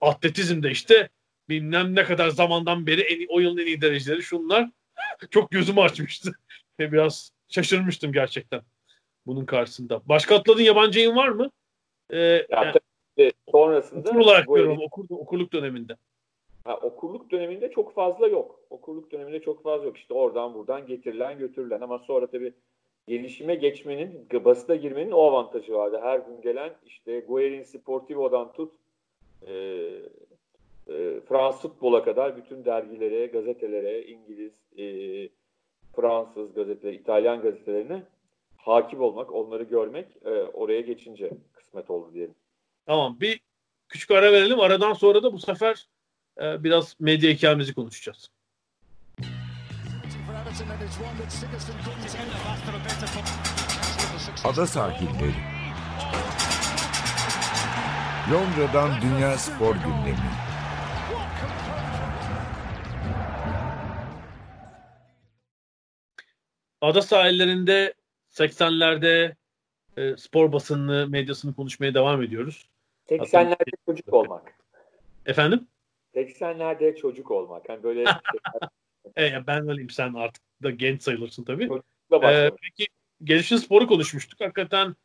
Atletizmde 0.00 0.70
işte 0.70 1.08
bilmem 1.50 1.94
ne 1.94 2.04
kadar 2.04 2.28
zamandan 2.28 2.86
beri 2.86 3.00
en, 3.00 3.26
o 3.28 3.40
yılın 3.40 3.58
en 3.58 3.66
iyi 3.66 3.80
dereceleri 3.80 4.22
şunlar. 4.22 4.70
çok 5.30 5.50
gözümü 5.50 5.80
açmıştı. 5.80 6.32
Ve 6.80 6.92
biraz 6.92 7.32
şaşırmıştım 7.48 8.12
gerçekten 8.12 8.62
bunun 9.26 9.44
karşısında. 9.44 10.02
Başka 10.06 10.36
atladığın 10.36 10.62
yabancı 10.62 10.98
yayın 10.98 11.16
var 11.16 11.28
mı? 11.28 11.50
Ee, 12.10 12.18
ya, 12.18 12.46
yani, 12.50 13.32
sonrasında 13.50 14.10
okur 14.10 14.20
olarak 14.20 14.48
diyorum 14.48 14.78
okur, 14.82 15.04
okurluk 15.10 15.52
döneminde. 15.52 15.96
Ha, 16.64 16.76
okurluk 16.76 17.30
döneminde 17.30 17.70
çok 17.70 17.94
fazla 17.94 18.26
yok. 18.26 18.60
Okurluk 18.70 19.12
döneminde 19.12 19.40
çok 19.40 19.62
fazla 19.62 19.86
yok. 19.86 19.98
İşte 19.98 20.14
oradan 20.14 20.54
buradan 20.54 20.86
getirilen 20.86 21.38
götürülen 21.38 21.80
ama 21.80 21.98
sonra 21.98 22.26
tabii 22.26 22.52
gelişime 23.08 23.54
geçmenin, 23.54 24.28
basita 24.44 24.74
girmenin 24.74 25.10
o 25.10 25.20
avantajı 25.20 25.72
vardı. 25.72 26.00
Her 26.02 26.18
gün 26.18 26.40
gelen 26.40 26.70
işte 26.86 27.20
Guerin 27.20 27.62
Sportivo'dan 27.62 28.52
tut 28.52 28.72
e, 29.46 29.52
e, 30.88 31.20
Fransız 31.28 31.60
futbola 31.62 32.04
kadar 32.04 32.36
bütün 32.36 32.64
dergilere, 32.64 33.26
gazetelere, 33.26 34.02
İngiliz, 34.02 34.52
e, 34.78 34.84
Fransız 35.96 36.54
gazeteleri, 36.54 36.96
İtalyan 36.96 37.42
gazetelerine 37.42 38.02
hakim 38.56 39.00
olmak, 39.00 39.32
onları 39.32 39.62
görmek 39.62 40.06
e, 40.24 40.30
oraya 40.30 40.80
geçince 40.80 41.30
kısmet 41.52 41.90
oldu 41.90 42.14
diyelim. 42.14 42.34
Tamam 42.86 43.16
bir 43.20 43.40
küçük 43.88 44.10
ara 44.10 44.32
verelim. 44.32 44.60
Aradan 44.60 44.92
sonra 44.92 45.22
da 45.22 45.32
bu 45.32 45.38
sefer 45.38 45.88
e, 46.40 46.64
biraz 46.64 46.96
medya 47.00 47.30
hikayemizi 47.30 47.74
konuşacağız. 47.74 48.30
Ada 54.44 54.66
sahilleri 54.66 55.34
Londra'dan 58.32 58.90
Dünya 59.02 59.38
Spor 59.38 59.74
Gündemi 59.74 60.49
Ada 66.80 67.02
sahillerinde 67.02 67.94
80'lerde 68.30 69.34
e, 69.96 70.16
spor 70.16 70.52
basını, 70.52 71.08
medyasını 71.08 71.54
konuşmaya 71.54 71.94
devam 71.94 72.22
ediyoruz. 72.22 72.68
80'lerde 73.08 73.72
çocuk 73.86 74.14
olmak. 74.14 74.54
Efendim? 75.26 75.66
80'lerde 76.14 76.96
çocuk 76.96 77.30
olmak. 77.30 77.68
Yani 77.68 77.82
böyle 77.82 78.04
e, 79.18 79.46
ben 79.46 79.68
öyleyim 79.68 79.90
sen 79.90 80.14
artık 80.14 80.42
da 80.62 80.70
genç 80.70 81.02
sayılırsın 81.02 81.44
tabii. 81.44 81.68
Ee, 82.22 82.50
peki 82.62 82.86
gelişim 83.24 83.58
sporu 83.58 83.86
konuşmuştuk. 83.86 84.40
Hakikaten 84.40 84.96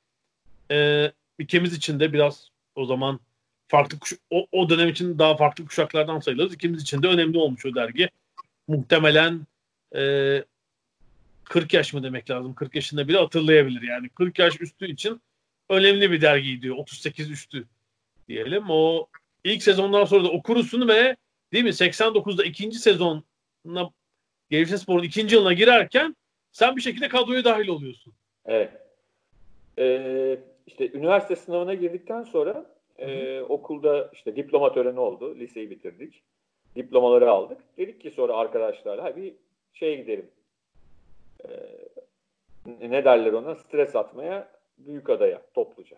e, 0.71 1.11
ikimiz 1.39 1.73
için 1.73 1.99
de 1.99 2.13
biraz 2.13 2.49
o 2.75 2.85
zaman 2.85 3.19
farklı 3.67 3.99
kuş- 3.99 4.19
o, 4.29 4.47
o 4.51 4.69
dönem 4.69 4.89
için 4.89 5.19
daha 5.19 5.35
farklı 5.37 5.65
kuşaklardan 5.65 6.19
sayılırız. 6.19 6.53
İkimiz 6.53 6.81
için 6.81 7.03
de 7.03 7.07
önemli 7.07 7.37
olmuş 7.37 7.65
o 7.65 7.75
dergi. 7.75 8.09
Muhtemelen 8.67 9.47
e, 9.95 10.01
40 11.45 11.73
yaş 11.73 11.93
mı 11.93 12.03
demek 12.03 12.29
lazım? 12.29 12.55
40 12.55 12.75
yaşında 12.75 13.07
bile 13.07 13.17
hatırlayabilir 13.17 13.81
yani. 13.81 14.09
40 14.09 14.39
yaş 14.39 14.61
üstü 14.61 14.91
için 14.91 15.21
önemli 15.69 16.11
bir 16.11 16.21
dergiydi. 16.21 16.73
38 16.73 17.31
üstü 17.31 17.67
diyelim. 18.27 18.63
O 18.69 19.07
ilk 19.43 19.63
sezondan 19.63 20.05
sonra 20.05 20.23
da 20.23 20.29
okurusun 20.31 20.87
ve 20.87 21.15
değil 21.53 21.63
mi 21.63 21.69
89'da 21.69 22.43
ikinci 22.43 22.79
sezonuna 22.79 23.89
Gelişim 24.49 24.77
Spor'un 24.77 25.03
ikinci 25.03 25.35
yılına 25.35 25.53
girerken 25.53 26.15
sen 26.51 26.75
bir 26.75 26.81
şekilde 26.81 27.07
kadroya 27.07 27.43
dahil 27.43 27.67
oluyorsun. 27.67 28.13
Evet. 28.45 28.71
Ee, 29.79 30.39
işte 30.67 30.91
üniversite 30.91 31.35
sınavına 31.35 31.73
girdikten 31.73 32.23
sonra 32.23 32.65
e, 32.97 33.39
okulda 33.41 34.09
işte 34.13 34.35
diploma 34.35 34.73
töreni 34.73 34.99
oldu. 34.99 35.35
Liseyi 35.35 35.69
bitirdik. 35.69 36.23
Diplomaları 36.75 37.31
aldık. 37.31 37.57
Dedik 37.77 38.01
ki 38.01 38.11
sonra 38.11 38.33
arkadaşlarla 38.33 39.15
bir 39.15 39.33
şeye 39.73 39.95
gidelim 39.95 40.29
e, 41.49 42.89
ne 42.89 43.05
derler 43.05 43.33
ona 43.33 43.55
stres 43.55 43.95
atmaya 43.95 44.51
büyük 44.77 45.09
adaya 45.09 45.41
topluca. 45.53 45.97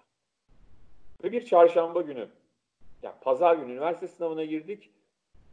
Ve 1.23 1.31
bir 1.31 1.45
çarşamba 1.45 2.01
günü 2.01 2.27
yani 3.03 3.15
pazar 3.21 3.55
günü 3.55 3.71
üniversite 3.71 4.07
sınavına 4.07 4.45
girdik. 4.45 4.89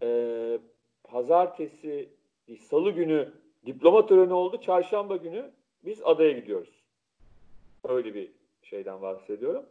E, 0.03 0.59
pazartesi 1.05 2.09
salı 2.61 2.91
günü 2.91 3.33
diploma 3.67 4.07
töreni 4.07 4.33
oldu. 4.33 4.61
Çarşamba 4.61 5.17
günü 5.17 5.51
biz 5.85 6.03
adaya 6.05 6.33
gidiyoruz. 6.33 6.85
Öyle 7.89 8.15
bir 8.15 8.33
şeyden 8.63 9.03
bahsediyorum. 9.03 9.67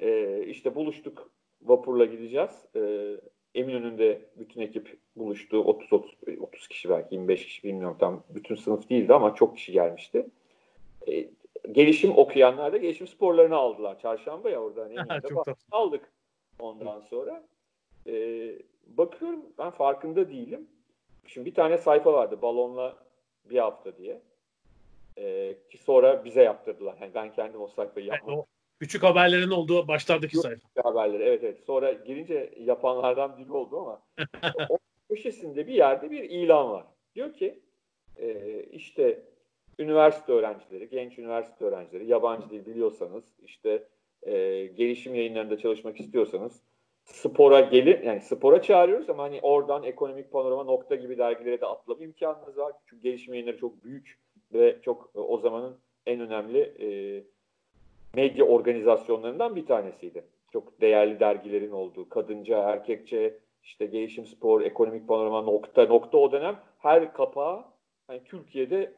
E, 0.00 0.40
işte 0.46 0.74
buluştuk 0.74 1.30
vapurla 1.62 2.04
gideceğiz. 2.04 2.66
E, 2.76 2.80
Eminönü'nde 3.58 4.22
bütün 4.38 4.60
ekip 4.60 4.98
buluştu. 5.16 5.58
30 5.58 5.92
30 5.92 6.14
30 6.40 6.68
kişi 6.68 6.90
belki 6.90 7.14
25 7.14 7.44
kişi 7.44 7.64
bilmiyorum 7.64 7.96
tam 8.00 8.24
bütün 8.28 8.54
sınıf 8.54 8.90
değildi 8.90 9.14
ama 9.14 9.34
çok 9.34 9.56
kişi 9.56 9.72
gelmişti. 9.72 10.26
E, 11.08 11.28
gelişim 11.72 12.18
okuyanlar 12.18 12.72
da 12.72 12.76
gelişim 12.76 13.06
sporlarını 13.06 13.56
aldılar. 13.56 13.98
Çarşamba 13.98 14.50
ya 14.50 14.62
orada 14.62 14.82
hani 14.82 14.96
aldık 15.70 16.12
ondan 16.58 17.00
sonra. 17.00 17.44
E, 18.06 18.12
bakıyorum 18.86 19.42
ben 19.58 19.70
farkında 19.70 20.28
değilim. 20.30 20.68
Şimdi 21.26 21.46
bir 21.46 21.54
tane 21.54 21.78
sayfa 21.78 22.12
vardı 22.12 22.42
balonla 22.42 22.96
bir 23.44 23.58
hafta 23.58 23.96
diye. 23.96 24.22
E, 25.18 25.54
ki 25.70 25.78
sonra 25.78 26.24
bize 26.24 26.42
yaptırdılar. 26.42 26.96
Yani 27.00 27.14
ben 27.14 27.32
kendim 27.32 27.60
o 27.60 27.68
sayfayı 27.68 28.06
yapmadım. 28.06 28.44
Küçük 28.80 29.02
haberlerin 29.02 29.50
olduğu 29.50 29.88
başlardaki 29.88 30.36
Yok, 30.36 30.42
sayfa. 30.42 30.68
haberleri 30.84 31.22
evet 31.22 31.44
evet. 31.44 31.60
Sonra 31.66 31.92
girince 31.92 32.54
yapanlardan 32.60 33.38
biri 33.38 33.52
oldu 33.52 33.78
ama 33.80 34.02
o 34.68 34.78
köşesinde 35.08 35.66
bir 35.66 35.74
yerde 35.74 36.10
bir 36.10 36.22
ilan 36.22 36.70
var. 36.70 36.84
Diyor 37.14 37.32
ki 37.32 37.60
e, 38.16 38.62
işte 38.62 39.22
üniversite 39.78 40.32
öğrencileri, 40.32 40.88
genç 40.88 41.18
üniversite 41.18 41.64
öğrencileri, 41.64 42.06
yabancı 42.06 42.50
dil 42.50 42.66
biliyorsanız, 42.66 43.24
işte 43.42 43.84
e, 44.22 44.32
gelişim 44.66 45.14
yayınlarında 45.14 45.58
çalışmak 45.58 46.00
istiyorsanız 46.00 46.62
spora 47.04 47.60
gelin, 47.60 48.02
yani 48.02 48.20
spora 48.20 48.62
çağırıyoruz 48.62 49.10
ama 49.10 49.22
hani 49.22 49.40
oradan 49.42 49.82
ekonomik 49.82 50.32
panorama 50.32 50.64
nokta 50.64 50.94
gibi 50.94 51.18
dergilere 51.18 51.60
de 51.60 51.66
atlama 51.66 52.04
imkanınız 52.04 52.58
var. 52.58 52.72
Çünkü 52.86 53.02
gelişim 53.02 53.34
yayınları 53.34 53.58
çok 53.58 53.84
büyük 53.84 54.18
ve 54.52 54.76
çok 54.82 55.10
o 55.14 55.38
zamanın 55.38 55.78
en 56.06 56.20
önemli 56.20 56.58
e, 56.60 56.88
medya 58.14 58.44
organizasyonlarından 58.44 59.56
bir 59.56 59.66
tanesiydi. 59.66 60.24
Çok 60.52 60.80
değerli 60.80 61.20
dergilerin 61.20 61.70
olduğu, 61.70 62.08
kadınca, 62.08 62.58
erkekçe, 62.58 63.38
işte 63.62 63.86
gelişim 63.86 64.26
spor, 64.26 64.60
ekonomik 64.60 65.08
panorama, 65.08 65.42
nokta, 65.42 65.84
nokta 65.86 66.18
o 66.18 66.32
dönem 66.32 66.56
her 66.78 67.12
kapağı 67.12 67.64
yani 68.10 68.24
Türkiye'de 68.24 68.92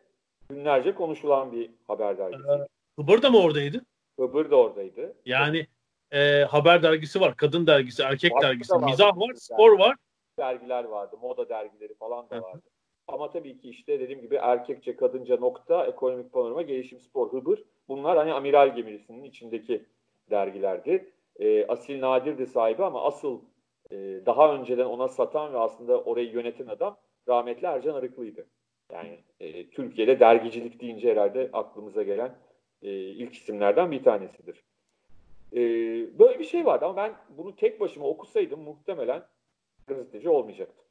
günlerce 0.49 0.95
konuşulan 0.95 1.53
bir 1.53 1.71
haber 1.89 2.19
dergisiydi. 2.19 2.67
Hıbır 2.99 3.23
da 3.23 3.31
mı 3.31 3.39
oradaydı? 3.39 3.85
Hıbır 4.21 4.51
da 4.51 4.57
oradaydı. 4.57 5.17
Yani 5.27 5.67
e, 6.11 6.45
haber 6.45 6.83
dergisi 6.83 7.21
var, 7.21 7.37
kadın 7.37 7.67
dergisi, 7.67 8.03
erkek 8.03 8.33
Farklı 8.33 8.49
dergisi, 8.49 8.79
mizah 8.79 9.17
var, 9.17 9.35
spor 9.35 9.79
var. 9.79 9.97
dergiler 10.39 10.85
vardı. 10.85 11.17
Moda 11.23 11.49
dergileri 11.49 11.95
falan 11.95 12.31
da 12.31 12.43
vardı. 12.43 12.63
Ama 13.09 13.31
tabii 13.31 13.59
ki 13.59 13.71
işte 13.71 14.01
dediğim 14.01 14.21
gibi 14.21 14.35
erkekçe, 14.35 14.97
kadınca 14.97 15.37
nokta, 15.37 15.87
ekonomik 15.87 16.33
panorama, 16.33 16.63
gelişim 16.63 17.01
spor, 17.01 17.33
hıbır. 17.33 17.63
Bunlar 17.91 18.17
hani 18.17 18.33
amiral 18.33 18.75
gemisinin 18.75 19.25
içindeki 19.25 19.85
dergilerdi. 20.31 21.13
E, 21.39 21.67
Asil 21.67 22.01
Nadir'di 22.01 22.47
sahibi 22.47 22.85
ama 22.85 23.05
asıl 23.05 23.41
e, 23.91 23.97
daha 24.27 24.55
önceden 24.55 24.85
ona 24.85 25.09
satan 25.09 25.53
ve 25.53 25.59
aslında 25.59 26.01
orayı 26.01 26.31
yöneten 26.31 26.67
adam 26.67 26.97
rahmetli 27.29 27.67
Ercan 27.67 27.95
Arıklı'ydı. 27.95 28.47
Yani 28.93 29.19
e, 29.41 29.71
Türkiye'de 29.71 30.21
dergicilik 30.21 30.81
deyince 30.81 31.11
herhalde 31.11 31.51
aklımıza 31.53 32.03
gelen 32.03 32.35
e, 32.83 32.91
ilk 32.93 33.35
isimlerden 33.35 33.91
bir 33.91 34.03
tanesidir. 34.03 34.65
E, 35.53 35.59
böyle 36.19 36.39
bir 36.39 36.45
şey 36.45 36.67
vardı 36.67 36.85
ama 36.85 36.97
ben 36.97 37.13
bunu 37.39 37.57
tek 37.57 37.81
başıma 37.81 38.07
okusaydım 38.07 38.61
muhtemelen 38.61 39.23
gazeteci 39.87 40.29
olmayacaktım. 40.29 40.85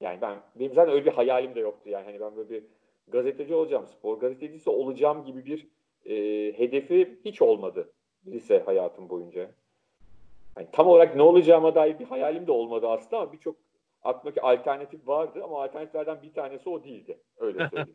Yani 0.00 0.20
ben 0.20 0.38
benim 0.56 0.74
zaten 0.74 0.94
öyle 0.94 1.04
bir 1.04 1.12
hayalim 1.12 1.54
de 1.54 1.60
yoktu 1.60 1.90
yani 1.90 2.04
hani 2.04 2.20
ben 2.20 2.36
böyle 2.36 2.50
bir 2.50 2.64
gazeteci 3.08 3.54
olacağım, 3.54 3.86
spor 3.86 4.20
gazetecisi 4.20 4.70
olacağım 4.70 5.24
gibi 5.24 5.44
bir 5.46 5.77
e, 6.04 6.14
hedefi 6.58 7.18
hiç 7.24 7.42
olmadı 7.42 7.92
lise 8.26 8.58
hayatım 8.58 9.08
boyunca. 9.08 9.50
Yani 10.56 10.68
tam 10.72 10.86
olarak 10.86 11.16
ne 11.16 11.22
olacağıma 11.22 11.74
dair 11.74 11.98
bir 11.98 12.04
hayalim 12.04 12.46
de 12.46 12.52
olmadı 12.52 12.88
aslında 12.88 13.22
ama 13.22 13.32
birçok 13.32 13.56
aklımdaki 14.02 14.42
alternatif 14.42 15.08
vardı 15.08 15.40
ama 15.44 15.62
alternatiflerden 15.62 16.22
bir 16.22 16.32
tanesi 16.32 16.68
o 16.68 16.84
değildi. 16.84 17.18
Öyle 17.36 17.68
söyleyeyim. 17.68 17.94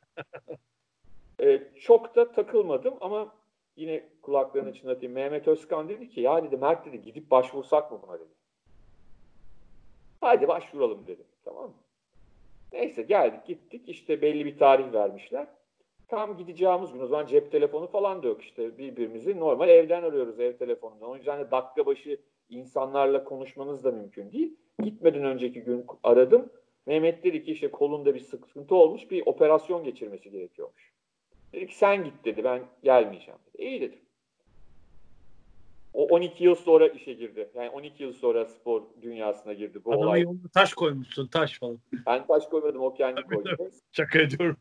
e, 1.40 1.80
çok 1.80 2.16
da 2.16 2.32
takılmadım 2.32 2.94
ama 3.02 3.36
yine 3.76 4.10
kulaklarını 4.22 4.74
çınlatayım. 4.74 5.14
Mehmet 5.14 5.48
Özkan 5.48 5.90
dedi 5.90 6.10
ki 6.10 6.22
ya 6.22 6.44
dedi 6.44 6.58
Mert 6.58 6.86
dedi 6.86 7.02
gidip 7.02 7.32
başvursak 7.32 7.92
mı 7.92 8.00
buna 8.08 8.20
dedi. 8.20 8.34
Hadi 10.22 10.48
başvuralım 10.48 11.08
dedim. 11.08 11.26
Tamam 11.46 11.64
mı? 11.64 11.76
Neyse 12.74 13.02
geldik 13.02 13.46
gittik 13.46 13.90
işte 13.90 14.22
belli 14.22 14.46
bir 14.46 14.58
tarih 14.58 14.94
vermişler. 14.94 15.48
Tam 16.08 16.38
gideceğimiz 16.38 16.94
gün 16.94 17.00
o 17.00 17.08
zaman 17.08 17.26
cep 17.26 17.52
telefonu 17.52 17.88
falan 17.88 18.24
da 18.24 18.28
yok 18.28 18.42
işte 18.44 18.78
birbirimizi 18.78 19.40
normal 19.40 19.70
evden 19.70 20.04
arıyoruz 20.04 20.40
ev 20.40 20.58
telefonundan. 20.58 21.10
O 21.10 21.16
yüzden 21.16 21.40
de 21.40 21.52
dakika 21.52 21.86
başı 21.86 22.18
insanlarla 22.50 23.24
konuşmanız 23.24 23.84
da 23.84 23.92
mümkün 23.92 24.32
değil. 24.32 24.56
Gitmeden 24.84 25.24
önceki 25.24 25.62
gün 25.62 25.86
aradım. 26.04 26.50
Mehmet 26.86 27.24
dedi 27.24 27.44
ki 27.44 27.52
işte 27.52 27.72
kolunda 27.72 28.16
bir 28.16 28.20
sıkıntı 28.20 28.76
olmuş 28.76 29.12
bir 29.12 29.24
operasyon 29.26 29.84
geçirmesi 29.84 30.32
gerekiyormuş. 30.32 30.94
Dedi 31.54 31.68
ki 31.68 31.78
sen 31.78 32.04
git 32.04 32.26
dedi 32.26 32.44
ben 32.44 32.62
gelmeyeceğim 32.84 33.40
dedi. 33.48 33.64
İyi 33.64 33.82
dedim. 33.82 34.00
O 35.94 36.06
12 36.06 36.44
yıl 36.44 36.56
sonra 36.56 36.88
işe 36.88 37.14
girdi. 37.14 37.50
Yani 37.56 37.70
12 37.70 38.04
yıl 38.04 38.14
sonra 38.14 38.46
spor 38.46 38.82
dünyasına 39.02 39.54
girdi. 39.54 39.86
Bu 39.86 39.92
Adama 39.92 40.06
olay. 40.06 40.22
yoluna 40.22 40.48
taş 40.54 40.74
koymuşsun 40.74 41.28
taş 41.28 41.60
falan. 41.60 41.80
Ben 42.06 42.28
taş 42.28 42.46
koymadım 42.46 42.82
o 42.82 42.94
kendi 42.94 43.22
koydu. 43.22 43.72
Şaka 43.92 44.20
ediyorum. 44.20 44.58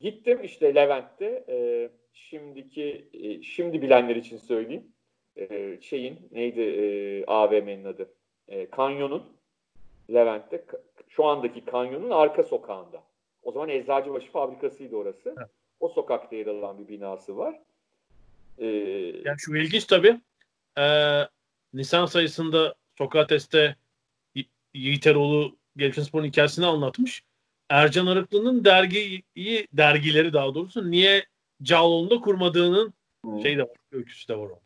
Gittim 0.00 0.38
işte 0.44 0.74
Levent'te. 0.74 1.44
E, 1.48 1.90
şimdiki 2.12 3.08
e, 3.12 3.42
şimdi 3.42 3.82
bilenler 3.82 4.16
için 4.16 4.38
söyleyeyim. 4.38 4.92
E, 5.36 5.78
şeyin 5.80 6.28
neydi 6.32 6.60
e, 6.60 7.24
AVM'nin 7.26 7.84
adı? 7.84 8.14
E, 8.48 8.70
Kanyon'un 8.70 9.22
Levent'te 10.12 10.64
şu 11.08 11.24
andaki 11.24 11.64
Kanyon'un 11.64 12.10
arka 12.10 12.42
sokağında. 12.42 13.02
O 13.42 13.52
zaman 13.52 13.68
Eczacıbaşı 13.68 14.30
fabrikasıydı 14.30 14.96
orası. 14.96 15.34
Evet. 15.38 15.48
O 15.80 15.88
sokakta 15.88 16.36
yer 16.36 16.46
alan 16.46 16.78
bir 16.78 16.88
binası 16.88 17.36
var. 17.36 17.60
E, 18.58 18.66
Yani 19.24 19.36
şu 19.38 19.56
ilginç 19.56 19.84
tabii. 19.84 20.20
Ee, 20.78 21.20
Nisan 21.72 22.06
sayısında 22.06 22.74
Sokrates'te 22.98 23.76
Yiğit 24.74 25.06
Eroğlu 25.06 25.56
Gelişim 25.76 26.04
Spor'un 26.04 26.24
hikayesini 26.26 26.66
anlatmış. 26.66 27.24
Ercan 27.70 28.06
Arıklı'nın 28.06 28.64
dergiyi, 28.64 29.22
dergileri 29.72 30.32
daha 30.32 30.54
doğrusu 30.54 30.90
niye 30.90 31.24
Cağaloğlu'nda 31.62 32.20
kurmadığının 32.20 32.94
şey 33.42 33.58
de 33.58 33.62
var, 33.62 33.76
öyküsü 33.92 34.28
de 34.28 34.38
var 34.38 34.46
orada. 34.46 34.60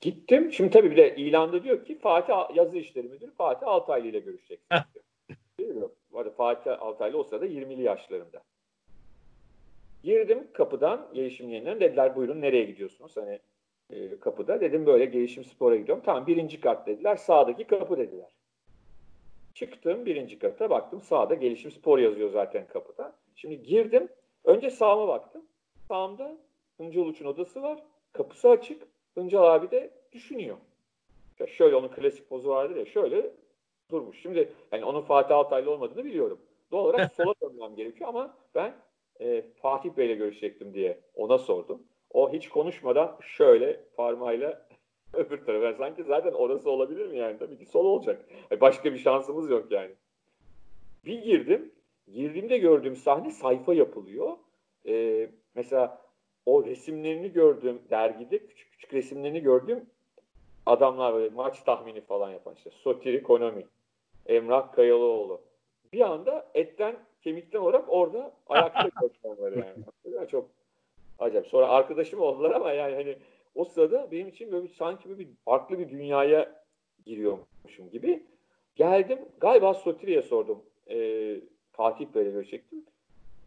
Gittim. 0.00 0.52
Şimdi 0.52 0.70
tabii 0.70 0.90
bir 0.90 0.96
de 0.96 1.16
ilanda 1.16 1.64
diyor 1.64 1.84
ki 1.84 1.98
Fatih 1.98 2.56
Yazı 2.56 2.76
İşleri 2.76 3.08
Müdürü 3.08 3.30
Fatih 3.30 3.66
Altaylı 3.66 4.06
ile 4.06 4.18
görüşeceksin. 4.18 4.66
Diyor. 4.70 4.84
Değil 5.58 5.70
mi? 5.70 5.88
Bu 6.12 6.18
arada 6.18 6.30
Fatih 6.30 6.82
Altaylı 6.82 7.18
o 7.18 7.24
sırada 7.24 7.46
20'li 7.46 7.82
yaşlarında. 7.82 8.42
Girdim 10.04 10.46
kapıdan 10.52 11.08
gelişim 11.14 11.48
yayınlarına 11.48 11.80
dediler 11.80 12.16
buyurun 12.16 12.40
nereye 12.40 12.64
gidiyorsunuz? 12.64 13.16
Hani 13.16 13.38
e, 13.90 14.20
kapıda 14.20 14.60
dedim 14.60 14.86
böyle 14.86 15.04
gelişim 15.04 15.44
spora 15.44 15.76
gidiyorum. 15.76 16.02
Tamam 16.06 16.26
birinci 16.26 16.60
kat 16.60 16.86
dediler 16.86 17.16
sağdaki 17.16 17.64
kapı 17.64 17.98
dediler. 17.98 18.37
Çıktım 19.58 20.06
birinci 20.06 20.38
kata 20.38 20.70
baktım 20.70 21.00
sağda 21.00 21.34
gelişim 21.34 21.70
spor 21.70 21.98
yazıyor 21.98 22.30
zaten 22.30 22.66
kapıda. 22.66 23.12
Şimdi 23.36 23.62
girdim 23.62 24.08
önce 24.44 24.70
sağıma 24.70 25.08
baktım. 25.08 25.42
Sağımda 25.88 26.36
Hıncal 26.76 27.06
Uç'un 27.06 27.24
odası 27.24 27.62
var. 27.62 27.82
Kapısı 28.12 28.48
açık. 28.50 28.82
Hıncal 29.14 29.54
abi 29.54 29.70
de 29.70 29.90
düşünüyor. 30.12 30.56
Ya 31.38 31.46
şöyle 31.46 31.76
onun 31.76 31.88
klasik 31.88 32.28
pozu 32.28 32.48
vardır 32.48 32.76
ya 32.76 32.86
şöyle 32.86 33.30
durmuş. 33.90 34.22
Şimdi 34.22 34.52
hani 34.70 34.84
onun 34.84 35.00
Fatih 35.00 35.36
Altaylı 35.36 35.70
olmadığını 35.70 36.04
biliyorum. 36.04 36.40
Doğal 36.70 36.84
olarak 36.84 37.12
sola 37.16 37.34
dönmem 37.42 37.76
gerekiyor 37.76 38.08
ama 38.08 38.36
ben 38.54 38.74
e, 39.20 39.42
Fatih 39.42 39.90
Bey'le 39.96 40.16
görüşecektim 40.16 40.74
diye 40.74 41.00
ona 41.14 41.38
sordum. 41.38 41.82
O 42.10 42.32
hiç 42.32 42.48
konuşmadan 42.48 43.18
şöyle 43.20 43.80
parmağıyla 43.96 44.67
öbür 45.12 45.44
tarafa. 45.44 45.78
Sanki 45.78 46.04
zaten 46.04 46.32
orası 46.32 46.70
olabilir 46.70 47.06
mi 47.06 47.18
yani? 47.18 47.38
Tabii 47.38 47.58
ki 47.58 47.66
sol 47.66 47.84
olacak. 47.84 48.24
Başka 48.60 48.92
bir 48.92 48.98
şansımız 48.98 49.50
yok 49.50 49.72
yani. 49.72 49.90
Bir 51.04 51.22
girdim. 51.22 51.72
Girdiğimde 52.12 52.58
gördüğüm 52.58 52.96
sahne 52.96 53.30
sayfa 53.30 53.74
yapılıyor. 53.74 54.36
Ee, 54.86 55.30
mesela 55.54 56.02
o 56.46 56.64
resimlerini 56.64 57.32
gördüğüm 57.32 57.80
dergide 57.90 58.38
küçük 58.38 58.72
küçük 58.72 58.94
resimlerini 58.94 59.40
gördüğüm 59.40 59.86
adamlar 60.66 61.14
böyle 61.14 61.34
maç 61.34 61.62
tahmini 61.62 62.00
falan 62.00 62.30
yapan 62.30 62.54
işte 62.54 62.70
Sotiri 62.70 63.22
Konomi, 63.22 63.66
Emrah 64.26 64.72
Kayalıoğlu. 64.72 65.40
Bir 65.92 66.00
anda 66.00 66.50
etten 66.54 66.96
kemikten 67.22 67.58
olarak 67.58 67.84
orada 67.88 68.32
ayakta 68.48 68.82
gördüm 69.00 69.16
onları. 69.22 69.64
Yani 70.04 70.28
Çok 70.28 70.50
acayip. 71.18 71.46
Sonra 71.46 71.68
arkadaşım 71.68 72.20
oldular 72.20 72.50
ama 72.50 72.72
yani 72.72 72.94
hani 72.94 73.18
o 73.58 73.64
sırada 73.64 74.10
benim 74.10 74.28
için 74.28 74.52
böyle 74.52 74.68
sanki 74.68 75.08
böyle 75.08 75.18
bir 75.18 75.28
farklı 75.44 75.78
bir 75.78 75.88
dünyaya 75.88 76.64
giriyormuşum 77.06 77.90
gibi. 77.92 78.26
Geldim 78.76 79.18
galiba 79.40 79.74
Sotiri'ye 79.74 80.22
sordum. 80.22 80.62
Ee, 80.90 81.40
Fatih 81.72 82.06
Bey'le 82.14 82.32
görüşecektim. 82.32 82.84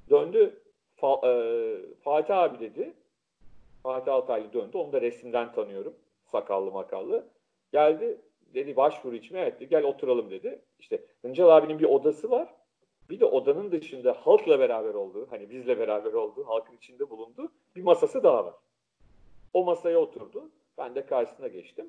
Döndü 0.10 0.62
Fa- 0.98 1.28
e, 1.28 1.96
Fatih 2.04 2.38
abi 2.38 2.60
dedi. 2.60 2.94
Fatih 3.84 4.14
Altaylı 4.14 4.54
döndü. 4.54 4.78
Onu 4.78 4.94
da 4.94 5.02
resimden 5.02 5.52
tanıyorum. 5.52 5.94
Sakallı 6.24 6.72
makallı. 6.72 7.28
Geldi 7.72 8.22
dedi 8.54 8.76
başvuru 8.76 9.16
için 9.16 9.36
evet 9.36 9.60
dedi, 9.60 9.70
gel 9.70 9.84
oturalım 9.84 10.32
dedi. 10.32 10.62
İşte 10.80 11.06
Hıncal 11.22 11.50
abinin 11.50 11.80
bir 11.80 11.86
odası 11.86 12.32
var. 12.32 12.56
Bir 13.10 13.20
de 13.20 13.26
odanın 13.26 13.72
dışında 13.72 14.14
halkla 14.14 14.60
beraber 14.60 14.94
olduğu, 14.94 15.32
hani 15.32 15.50
bizle 15.50 15.80
beraber 15.80 16.14
olduğu, 16.14 16.48
halkın 16.48 16.76
içinde 16.76 17.10
bulunduğu 17.10 17.52
bir 17.76 17.84
masası 17.84 18.24
daha 18.24 18.46
var. 18.46 18.54
O 19.54 19.64
masaya 19.64 19.98
oturdu. 19.98 20.52
Ben 20.78 20.96
de 20.96 21.06
karşısına 21.06 21.48
geçtim. 21.48 21.86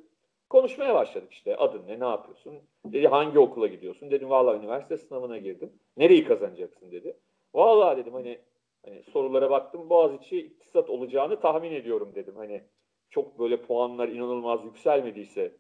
Konuşmaya 0.51 0.95
başladık 0.95 1.33
işte. 1.33 1.57
Adın 1.57 1.87
ne, 1.87 2.01
ne 2.01 2.05
yapıyorsun? 2.05 2.55
Dedi 2.85 3.09
hangi 3.09 3.39
okula 3.39 3.67
gidiyorsun? 3.67 4.11
Dedim 4.11 4.31
vallahi 4.31 4.59
üniversite 4.59 4.99
sınavına 4.99 5.39
girdim. 5.39 5.73
Nereyi 5.97 6.25
kazanacaksın 6.25 6.93
dedi. 6.93 7.17
Vallahi 7.55 7.97
dedim 7.97 8.13
hani, 8.13 8.39
hani 8.85 9.03
sorulara 9.03 9.51
baktım. 9.51 9.91
Boğaziçi 9.91 10.39
iktisat 10.39 10.91
olacağını 10.91 11.41
tahmin 11.41 11.73
ediyorum 11.73 12.13
dedim. 12.15 12.35
Hani 12.37 12.63
çok 13.11 13.39
böyle 13.39 13.63
puanlar 13.63 14.09
inanılmaz 14.09 14.65
yükselmediyse 14.65 15.53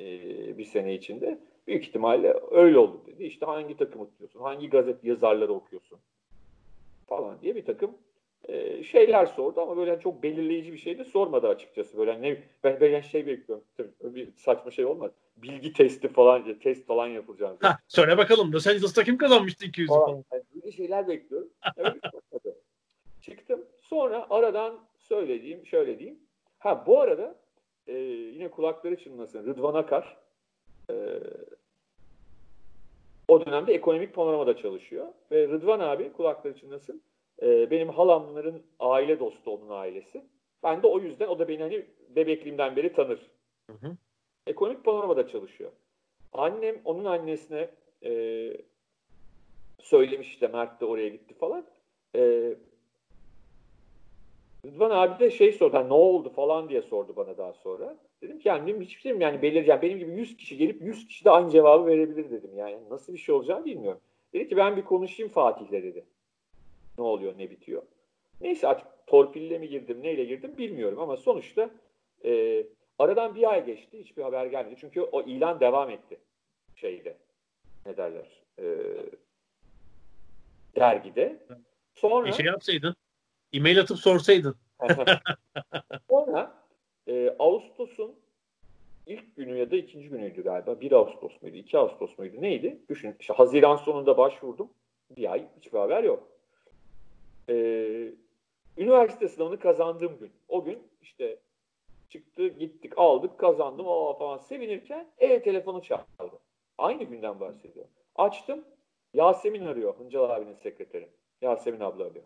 e, 0.00 0.04
bir 0.58 0.64
sene 0.64 0.94
içinde 0.94 1.38
büyük 1.66 1.84
ihtimalle 1.84 2.34
öyle 2.50 2.78
oldu 2.78 3.02
dedi. 3.06 3.24
İşte 3.24 3.46
hangi 3.46 3.76
takımı 3.76 4.06
tutuyorsun? 4.06 4.40
Hangi 4.40 4.70
gazete 4.70 5.08
yazarları 5.08 5.52
okuyorsun? 5.52 5.98
Falan 7.06 7.40
diye 7.40 7.54
bir 7.54 7.64
takım 7.64 7.90
e, 8.48 8.84
şeyler 8.84 9.26
sordu 9.26 9.60
ama 9.60 9.76
böyle 9.76 10.00
çok 10.00 10.22
belirleyici 10.22 10.72
bir 10.72 10.78
şey 10.78 10.98
de 10.98 11.04
sormadı 11.04 11.48
açıkçası. 11.48 11.98
Böyle 11.98 12.22
ne 12.22 12.42
ben 12.64 12.80
ben 12.80 13.00
şey 13.00 13.26
bekliyorum. 13.26 13.64
Tabii 13.76 14.14
bir 14.14 14.28
saçma 14.36 14.70
şey 14.70 14.84
olmaz. 14.84 15.10
Bilgi 15.36 15.72
testi 15.72 16.08
falan 16.08 16.58
test 16.58 16.86
falan 16.86 17.06
yapılacak. 17.06 17.64
Ha, 17.64 17.78
söyle 17.88 18.18
bakalım 18.18 18.52
Los 18.52 18.66
Angeles'ta 18.66 19.04
kim 19.04 19.18
kazanmıştı 19.18 19.66
200'ü 19.66 19.86
falan. 19.86 20.24
Yani 20.32 20.42
böyle 20.54 20.72
şeyler 20.72 21.08
bekliyorum. 21.08 21.48
Şey. 21.76 22.54
Çıktım. 23.20 23.64
Sonra 23.80 24.26
aradan 24.30 24.78
söylediğim, 24.98 25.66
şöyle 25.66 25.98
diyeyim. 25.98 26.18
Ha 26.58 26.84
bu 26.86 27.00
arada 27.00 27.34
e, 27.86 27.98
yine 28.34 28.50
kulakları 28.50 28.96
çınlasın. 28.96 29.46
Rıdvan 29.46 29.74
Akar 29.74 30.16
e, 30.90 30.94
o 33.28 33.46
dönemde 33.46 33.74
ekonomik 33.74 34.14
panoramada 34.14 34.56
çalışıyor. 34.56 35.06
Ve 35.30 35.48
Rıdvan 35.48 35.80
abi 35.80 36.12
kulakları 36.12 36.58
çınlasın. 36.58 37.02
E, 37.42 37.70
benim 37.70 37.88
halamların 37.88 38.62
aile 38.80 39.20
dostu 39.20 39.50
onun 39.50 39.68
ailesi. 39.70 40.24
Ben 40.62 40.82
de 40.82 40.86
o 40.86 40.98
yüzden 40.98 41.28
o 41.28 41.38
da 41.38 41.48
beni 41.48 41.62
hani 41.62 41.86
bebekliğimden 42.16 42.76
beri 42.76 42.92
tanır. 42.92 43.30
Hı 43.70 43.86
hı. 43.86 43.96
Ekonomik 44.46 44.84
panoramada 44.84 45.28
çalışıyor. 45.28 45.70
Annem 46.32 46.76
onun 46.84 47.04
annesine 47.04 47.70
e, 48.04 48.12
söylemiş 49.78 50.28
işte 50.28 50.48
Mert 50.48 50.80
de 50.80 50.84
oraya 50.84 51.08
gitti 51.08 51.34
falan. 51.34 51.66
E, 52.16 52.54
Rıdvan 54.66 54.90
abi 54.90 55.18
de 55.24 55.30
şey 55.30 55.52
sordu. 55.52 55.76
Hani 55.76 55.88
ne 55.88 55.94
oldu 55.94 56.28
falan 56.28 56.68
diye 56.68 56.82
sordu 56.82 57.12
bana 57.16 57.38
daha 57.38 57.52
sonra. 57.52 57.96
Dedim 58.22 58.38
ki 58.38 58.48
yani 58.48 58.66
benim 58.66 58.80
hiçbir 58.80 59.00
şeyim 59.00 59.20
yani 59.20 59.42
belirleyeceğim. 59.42 59.82
Benim 59.82 59.98
gibi 59.98 60.12
100 60.12 60.36
kişi 60.36 60.56
gelip 60.56 60.82
100 60.82 61.06
kişi 61.06 61.24
de 61.24 61.30
aynı 61.30 61.50
cevabı 61.50 61.86
verebilir 61.86 62.30
dedim. 62.30 62.50
Yani 62.56 62.78
nasıl 62.90 63.12
bir 63.12 63.18
şey 63.18 63.34
olacağını 63.34 63.64
bilmiyorum. 63.64 64.00
Dedi 64.32 64.48
ki 64.48 64.56
ben 64.56 64.76
bir 64.76 64.84
konuşayım 64.84 65.32
Fatih'le 65.32 65.72
dedi. 65.72 66.04
Ne 66.98 67.04
oluyor 67.04 67.38
ne 67.38 67.50
bitiyor. 67.50 67.82
Neyse 68.40 68.68
artık 68.68 68.86
torpille 69.06 69.58
mi 69.58 69.68
girdim 69.68 70.02
neyle 70.02 70.24
girdim 70.24 70.58
bilmiyorum 70.58 71.00
ama 71.00 71.16
sonuçta 71.16 71.70
e, 72.24 72.62
aradan 72.98 73.34
bir 73.34 73.52
ay 73.52 73.66
geçti 73.66 73.98
hiçbir 73.98 74.22
haber 74.22 74.46
gelmedi. 74.46 74.76
Çünkü 74.80 75.00
o 75.00 75.22
ilan 75.22 75.60
devam 75.60 75.90
etti 75.90 76.18
şeyde 76.76 77.16
ne 77.86 77.96
derler 77.96 78.42
e, 78.58 78.64
dergide. 80.76 81.36
Sonra 81.94 82.26
bir 82.26 82.32
şey 82.32 82.46
yapsaydın 82.46 82.96
e-mail 83.52 83.80
atıp 83.80 83.98
sorsaydın. 83.98 84.56
Sonra 86.10 86.62
e, 87.08 87.36
Ağustos'un 87.38 88.14
ilk 89.06 89.36
günü 89.36 89.58
ya 89.58 89.70
da 89.70 89.76
ikinci 89.76 90.08
günüydü 90.08 90.42
galiba. 90.42 90.80
1 90.80 90.92
Ağustos 90.92 91.42
muydu? 91.42 91.56
2 91.56 91.78
Ağustos 91.78 92.18
muydu? 92.18 92.36
Neydi? 92.40 92.78
Düşün. 92.88 93.16
İşte 93.20 93.34
Haziran 93.34 93.76
sonunda 93.76 94.18
başvurdum. 94.18 94.70
Bir 95.16 95.32
ay 95.32 95.46
hiçbir 95.60 95.78
haber 95.78 96.04
yok. 96.04 96.28
Ee, 97.48 98.12
üniversite 98.76 99.28
sınavını 99.28 99.58
kazandığım 99.58 100.18
gün. 100.18 100.32
O 100.48 100.64
gün 100.64 100.78
işte 101.02 101.38
çıktı, 102.08 102.48
gittik, 102.48 102.92
aldık, 102.96 103.38
kazandım 103.38 103.88
aa 103.88 104.14
falan 104.14 104.38
sevinirken 104.38 105.06
e 105.18 105.42
telefonu 105.42 105.82
çaldı. 105.82 106.02
Aynı 106.78 107.04
günden 107.04 107.40
bahsediyor. 107.40 107.86
Açtım. 108.14 108.64
Yasemin 109.14 109.66
arıyor. 109.66 109.94
Hıncal 109.98 110.30
abinin 110.30 110.54
sekreteri. 110.54 111.08
Yasemin 111.42 111.80
abla 111.80 112.04
arıyor. 112.04 112.24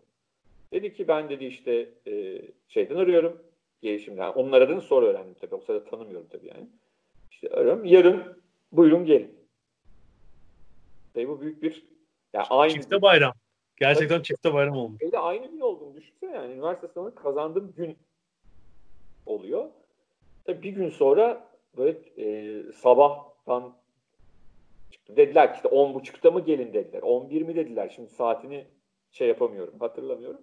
Dedi 0.73 0.93
ki 0.93 1.07
ben 1.07 1.29
dedi 1.29 1.45
işte 1.45 1.89
e, 2.07 2.41
şeyden 2.67 2.95
arıyorum. 2.95 3.41
Gelişimden. 3.81 4.31
Onun 4.31 4.51
aradığını 4.51 4.81
sonra 4.81 5.05
öğrendim 5.05 5.35
tabii. 5.41 5.55
O 5.55 5.59
sırada 5.59 5.83
tanımıyorum 5.83 6.27
tabii 6.31 6.47
yani. 6.47 6.67
İşte 7.31 7.49
arıyorum. 7.49 7.85
Yarın 7.85 8.41
buyurun 8.71 9.05
gelin. 9.05 9.35
Tabii 11.13 11.29
bu 11.29 11.41
büyük 11.41 11.63
bir 11.63 11.85
yani 12.33 12.45
aynı 12.49 12.73
çifte 12.73 13.01
bayram. 13.01 13.33
Gerçekten 13.81 14.15
tabii, 14.15 14.23
çifte 14.23 14.53
bayram 14.53 14.77
olmuş. 14.77 15.01
Öyle 15.01 15.19
aynı 15.19 15.47
gün 15.47 15.59
olduğunu 15.59 15.95
düşünsene 15.95 16.35
yani. 16.35 16.53
Üniversite 16.53 16.87
sınavını 16.87 17.15
kazandığım 17.15 17.73
gün 17.77 17.97
oluyor. 19.25 19.69
Tabii 20.45 20.63
bir 20.63 20.69
gün 20.69 20.89
sonra 20.89 21.47
böyle 21.77 21.99
e, 22.17 22.63
sabahtan 22.71 23.73
çıktı. 24.91 25.15
Dediler 25.17 25.53
ki 25.53 25.55
işte 25.55 25.69
10.30'da 25.69 26.31
mı 26.31 26.45
gelin 26.45 26.73
dediler. 26.73 27.01
11 27.01 27.41
mi 27.41 27.55
dediler. 27.55 27.93
Şimdi 27.95 28.09
saatini 28.09 28.65
şey 29.11 29.27
yapamıyorum. 29.27 29.73
Hatırlamıyorum. 29.79 30.41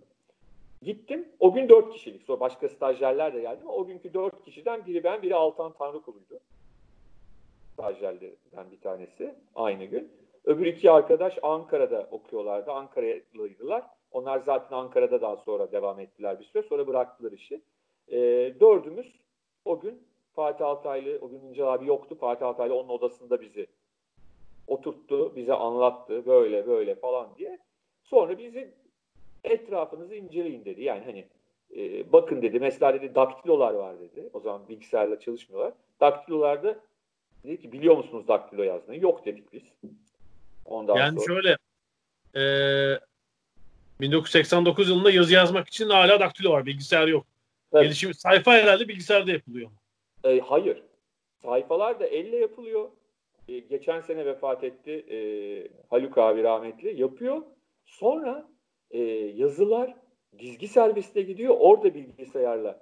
Gittim. 0.83 1.29
O 1.41 1.55
gün 1.55 1.69
dört 1.69 1.93
kişilik. 1.93 2.23
Sonra 2.23 2.41
başka 2.41 2.69
stajyerler 2.69 3.35
de 3.35 3.41
geldi 3.41 3.61
o 3.67 3.87
günkü 3.87 4.15
dört 4.15 4.45
kişiden 4.45 4.87
biri 4.87 5.05
ben, 5.05 5.23
biri 5.23 5.35
Altan 5.35 5.73
Tanrıkulu'ydu. 5.73 6.41
Stajyerlerden 7.73 8.71
bir 8.71 8.81
tanesi. 8.81 9.35
Aynı 9.55 9.85
gün. 9.85 10.13
Öbür 10.49 10.67
iki 10.67 10.91
arkadaş 10.91 11.39
Ankara'da 11.43 12.09
okuyorlardı. 12.11 12.73
Ankaralıydılar. 12.73 13.85
Onlar 14.13 14.39
zaten 14.39 14.77
Ankara'da 14.77 15.21
daha 15.21 15.37
sonra 15.37 15.73
devam 15.73 16.01
ettiler 16.01 16.41
bir 16.41 16.45
süre. 16.45 16.63
Sonra 16.63 16.87
bıraktılar 16.87 17.33
işi. 17.33 17.61
E, 18.09 18.17
dördümüz 18.61 19.21
o 19.65 19.81
gün 19.81 20.03
Fatih 20.35 20.67
Altaylı, 20.67 21.19
o 21.21 21.29
gün 21.29 21.41
İnce 21.41 21.65
abi 21.65 21.87
yoktu. 21.87 22.15
Fatih 22.21 22.47
Altaylı 22.47 22.75
onun 22.75 22.89
odasında 22.89 23.41
bizi 23.41 23.67
oturttu, 24.67 25.37
bize 25.37 25.55
anlattı 25.55 26.27
böyle 26.27 26.67
böyle 26.67 26.95
falan 26.95 27.29
diye. 27.39 27.59
Sonra 28.03 28.39
bizi 28.39 28.75
etrafınızı 29.45 30.15
inceleyin 30.15 30.65
dedi. 30.65 30.83
Yani 30.83 31.05
hani 31.05 31.25
e, 31.77 32.13
bakın 32.13 32.43
dedi. 32.43 32.61
Mesela 32.61 32.95
dedi 32.95 33.15
daktilolar 33.15 33.75
var 33.75 34.01
dedi. 34.01 34.31
O 34.33 34.41
zaman 34.41 34.69
bilgisayarla 34.69 35.21
çalışmıyorlar. 35.21 35.73
Daktilolarda 36.01 36.81
dedi 37.45 37.61
ki 37.61 37.73
biliyor 37.73 37.97
musunuz 37.97 38.29
daktilo 38.29 38.63
yazmayı? 38.63 39.01
Yok 39.01 39.27
dedik 39.27 39.53
biz. 39.53 39.63
Ondan 40.69 40.97
yani 40.97 41.21
sonra... 41.21 41.27
şöyle 41.27 41.57
e, 42.37 42.43
1989 44.01 44.89
yılında 44.89 45.11
yazı 45.11 45.35
yazmak 45.35 45.69
için 45.69 45.89
hala 45.89 46.21
daktilo 46.21 46.53
var. 46.53 46.67
Bilgisayar 46.67 47.07
yok. 47.07 47.27
Tabii. 47.73 47.85
Gelişim 47.85 48.15
sayfa 48.15 48.53
herhalde 48.53 48.89
bilgisayarda 48.89 49.31
yapılıyor. 49.33 49.71
E, 50.25 50.41
hayır. 50.41 50.83
Sayfalar 51.43 52.01
da 52.01 52.07
elle 52.07 52.37
yapılıyor. 52.37 52.89
E, 53.49 53.59
geçen 53.59 54.01
sene 54.01 54.27
vefat 54.27 54.65
etti 54.65 54.91
e, 54.91 55.19
Haluk 55.91 56.19
abi 56.19 56.43
rahmetli. 56.43 57.01
Yapıyor. 57.01 57.43
Sonra 57.87 58.49
e, 58.91 58.99
yazılar 59.35 59.95
dizgi 60.39 60.69
servisine 60.69 61.23
gidiyor. 61.23 61.57
Orada 61.59 61.95
bilgisayarla. 61.95 62.81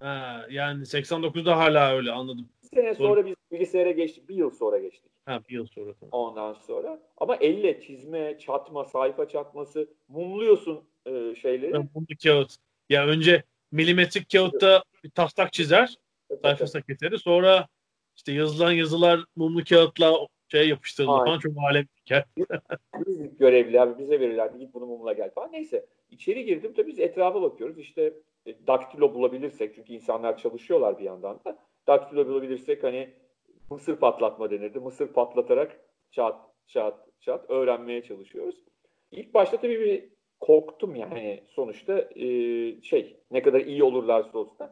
Ha, 0.00 0.46
yani 0.50 0.82
89'da 0.82 1.58
hala 1.58 1.96
öyle 1.96 2.10
anladım. 2.10 2.48
Bir 2.62 2.68
sene 2.68 2.94
sonra, 2.94 3.08
sonra 3.08 3.26
biz 3.26 3.34
bilgisayara 3.52 3.90
geçtik. 3.90 4.28
Bir 4.28 4.34
yıl 4.34 4.50
sonra 4.50 4.78
geçtik. 4.78 5.11
Ha, 5.24 5.40
bir 5.48 5.54
yıl 5.54 5.66
sonra. 5.66 5.92
Ondan 6.12 6.52
sonra. 6.52 7.00
Ama 7.16 7.36
elle 7.36 7.80
çizme, 7.80 8.38
çatma, 8.38 8.84
sayfa 8.84 9.28
çatması 9.28 9.88
mumluyorsun 10.08 10.84
e, 11.06 11.34
şeyleri. 11.34 11.72
Mumlu 11.72 12.06
kağıt. 12.22 12.56
Ya 12.90 13.06
önce 13.06 13.42
milimetrik 13.72 14.30
kağıtta 14.30 14.82
bir 15.04 15.10
taslak 15.10 15.52
çizer. 15.52 15.96
Evet, 16.30 16.42
sayfa 16.42 16.64
evet. 16.74 16.86
keseri. 16.86 17.18
Sonra 17.18 17.68
işte 18.16 18.32
yazılan 18.32 18.72
yazılar 18.72 19.24
mumlu 19.36 19.64
kağıtla 19.64 20.12
şey 20.48 20.68
yapıştırılır 20.68 21.18
falan 21.18 21.38
çok 21.38 21.52
alem 21.70 21.86
diker. 21.96 22.24
biz 23.06 23.38
görevli 23.38 23.80
abi 23.80 23.98
bize 23.98 24.20
verirlerdi 24.20 24.58
git 24.58 24.74
bunu 24.74 24.86
mumla 24.86 25.12
gel 25.12 25.30
falan. 25.30 25.52
Neyse 25.52 25.86
içeri 26.10 26.44
girdim 26.44 26.72
tabii 26.76 26.90
biz 26.90 26.98
etrafa 26.98 27.42
bakıyoruz. 27.42 27.78
İşte 27.78 28.14
e, 28.46 28.66
daktilo 28.66 29.14
bulabilirsek 29.14 29.74
çünkü 29.74 29.92
insanlar 29.92 30.38
çalışıyorlar 30.38 30.98
bir 30.98 31.04
yandan 31.04 31.40
da. 31.44 31.58
Daktilo 31.86 32.26
bulabilirsek 32.26 32.82
hani 32.82 33.10
mısır 33.70 33.96
patlatma 33.96 34.50
denirdi. 34.50 34.80
Mısır 34.80 35.08
patlatarak 35.08 35.80
çat 36.10 36.36
çat 36.66 37.08
çat 37.20 37.50
öğrenmeye 37.50 38.02
çalışıyoruz. 38.02 38.64
İlk 39.12 39.34
başta 39.34 39.56
tabii 39.56 39.80
bir 39.80 40.08
korktum 40.40 40.96
yani 40.96 41.42
sonuçta 41.48 42.08
e, 42.14 42.26
şey 42.82 43.16
ne 43.30 43.42
kadar 43.42 43.60
iyi 43.60 43.84
olurlarsa 43.84 44.38
olsun. 44.38 44.66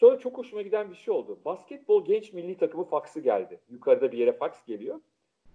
Sonra 0.00 0.18
çok 0.18 0.38
hoşuma 0.38 0.62
giden 0.62 0.90
bir 0.90 0.96
şey 0.96 1.14
oldu. 1.14 1.38
Basketbol 1.44 2.04
genç 2.04 2.32
milli 2.32 2.56
takımı 2.56 2.84
faksı 2.84 3.20
geldi. 3.20 3.60
Yukarıda 3.70 4.12
bir 4.12 4.18
yere 4.18 4.32
faks 4.32 4.64
geliyor. 4.66 5.00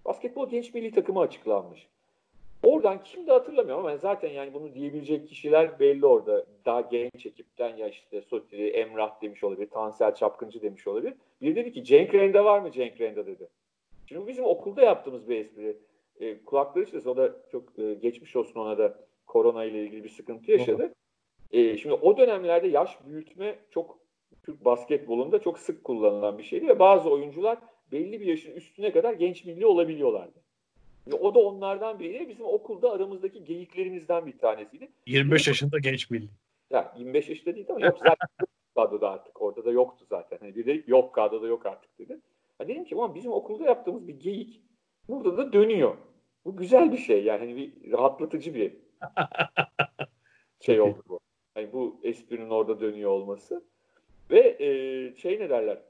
Basketbol 0.06 0.50
genç 0.50 0.74
milli 0.74 0.92
takımı 0.92 1.20
açıklanmış. 1.20 1.88
Oradan 2.64 3.04
kim 3.04 3.28
de 3.28 3.32
hatırlamıyorum 3.32 3.86
ama 3.86 3.98
zaten 3.98 4.30
yani 4.30 4.54
bunu 4.54 4.74
diyebilecek 4.74 5.28
kişiler 5.28 5.80
belli 5.80 6.06
orada. 6.06 6.46
Daha 6.66 6.82
genç 6.82 7.26
ekipten 7.26 7.76
ya 7.78 7.88
işte 7.88 8.22
Sotiri, 8.22 8.70
Emrah 8.70 9.22
demiş 9.22 9.44
olabilir, 9.44 9.70
Tansel 9.70 10.16
Çapkıncı 10.16 10.62
demiş 10.62 10.88
olabilir. 10.88 11.14
Bir 11.42 11.56
dedi 11.56 11.72
ki 11.72 11.84
Cenk 11.84 12.14
Renda 12.14 12.46
var 12.46 12.60
mı 12.60 12.72
Cenk 12.72 13.02
Renda 13.02 13.28
dedi. 13.28 13.50
Şimdi 14.06 14.28
bizim 14.28 14.46
okulda 14.46 14.82
yaptığımız 14.82 15.30
bir 15.30 15.36
espri. 15.36 15.78
E, 16.20 16.44
kulakları 16.44 16.84
işte 16.84 17.10
o 17.10 17.18
da 17.18 17.36
çok 17.52 17.80
e, 17.80 17.94
geçmiş 17.94 18.36
olsun 18.36 18.60
ona 18.60 18.78
da 18.78 19.00
korona 19.28 19.66
ile 19.66 19.84
ilgili 19.84 20.04
bir 20.04 20.10
sıkıntı 20.10 20.52
yaşadı. 20.52 20.94
E, 21.52 21.78
şimdi 21.78 21.96
o 21.96 22.18
dönemlerde 22.18 22.68
yaş 22.68 22.98
büyütme 23.06 23.60
çok 23.72 24.00
Türk 24.46 24.66
basketbolunda 24.66 25.40
çok 25.42 25.60
sık 25.60 25.84
kullanılan 25.84 26.38
bir 26.38 26.44
şeydi 26.44 26.68
ve 26.68 26.80
bazı 26.80 27.10
oyuncular 27.10 27.58
belli 27.92 28.22
bir 28.22 28.26
yaşın 28.26 28.52
üstüne 28.52 28.92
kadar 28.92 29.14
genç 29.14 29.46
milli 29.46 29.66
olabiliyorlardı. 29.66 30.40
O 31.12 31.36
da 31.36 31.40
onlardan 31.40 32.00
biri. 32.00 32.30
Bizim 32.30 32.46
okulda 32.46 32.92
aramızdaki 32.92 33.44
geyiklerimizden 33.44 34.26
bir 34.26 34.38
tanesiydi. 34.38 34.90
25 35.06 35.48
yaşında 35.48 35.80
genç 35.80 36.10
milli. 36.10 36.28
Ya 36.72 36.94
25 36.98 37.30
yaşında 37.30 37.56
değil 37.56 37.68
ama 37.70 37.80
zaten 38.00 38.48
kadroda 38.78 39.10
artık. 39.10 39.42
Orada 39.42 39.66
da 39.66 39.72
yoktu 39.72 40.06
zaten. 40.10 40.38
Hani 40.42 40.56
bir 40.56 40.66
de 40.66 40.84
yok 40.88 41.16
kadroda 41.16 41.48
yok 41.48 41.66
artık 41.66 42.00
dedi. 42.00 42.20
Ha 42.58 42.68
dedim 42.68 42.86
ki 42.86 42.96
ama 42.96 43.16
bizim 43.16 43.32
okulda 43.32 43.64
yaptığımız 43.64 44.08
bir 44.08 44.20
geyik 44.20 44.62
burada 45.10 45.38
da 45.38 45.54
dönüyor. 45.54 45.98
Bu 46.46 46.58
güzel 46.58 46.92
bir 46.92 46.98
şey 46.98 47.24
yani 47.24 47.40
hani 47.40 47.56
bir 47.56 47.92
rahatlatıcı 47.92 48.54
bir 48.54 48.78
şey 50.60 50.82
oldu 50.82 51.04
bu. 51.10 51.20
Hani 51.54 51.74
bu 51.74 52.00
esprinin 52.04 52.50
orada 52.50 52.80
dönüyor 52.80 53.12
olması. 53.12 53.64
Ve 54.32 54.40
e, 54.60 54.68
şey 55.16 55.40
ne 55.40 55.50
derler? 55.50 55.82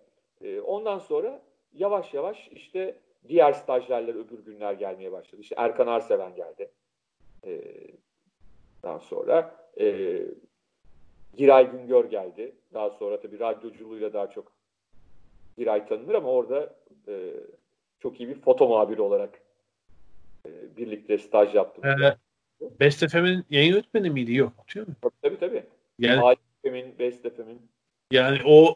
E, 0.42 0.60
ondan 0.60 1.00
sonra 1.00 1.42
yavaş 1.74 2.14
yavaş 2.14 2.48
işte 2.52 3.00
diğer 3.28 3.54
stajyerler 3.54 4.16
öbür 4.16 4.40
günler 4.40 4.74
gelmeye 4.74 5.12
başladı. 5.12 5.42
İşte 5.42 5.56
Erkan 5.58 5.88
Arseven 5.88 6.36
geldi. 6.36 6.72
E, 7.46 7.62
daha 8.84 9.00
sonra 9.00 9.56
e, 9.80 10.18
Giray 11.38 11.72
Güngör 11.72 12.06
geldi. 12.06 12.56
Daha 12.74 12.90
sonra 12.90 13.20
tabii 13.20 13.40
radyoculuğuyla 13.40 14.14
daha 14.14 14.30
çok 14.30 14.52
Giray 15.58 15.88
tanınır 15.88 16.14
ama 16.14 16.30
orada 16.30 16.76
e, 17.08 17.34
çok 18.00 18.20
iyi 18.20 18.30
bir 18.30 18.42
foto 18.42 18.68
muhabiri 18.68 19.02
olarak 19.02 19.42
e, 20.46 20.78
birlikte 20.78 21.18
staj 21.18 21.56
yaptım. 21.56 21.86
Ee, 21.86 22.18
Best 22.80 23.10
FM'in 23.10 23.46
yayın 23.50 23.74
yönetmeni 23.74 24.10
miydi? 24.10 24.34
Yok. 24.34 24.54
Değil 24.76 24.88
mi? 24.88 24.96
Tabii 25.22 25.40
tabii. 25.40 25.64
Yani, 26.00 26.20
Halit 26.20 26.40
FM'in, 26.66 27.00
Best 27.00 27.36
FM'in 27.36 27.62
yani 28.12 28.40
o 28.46 28.76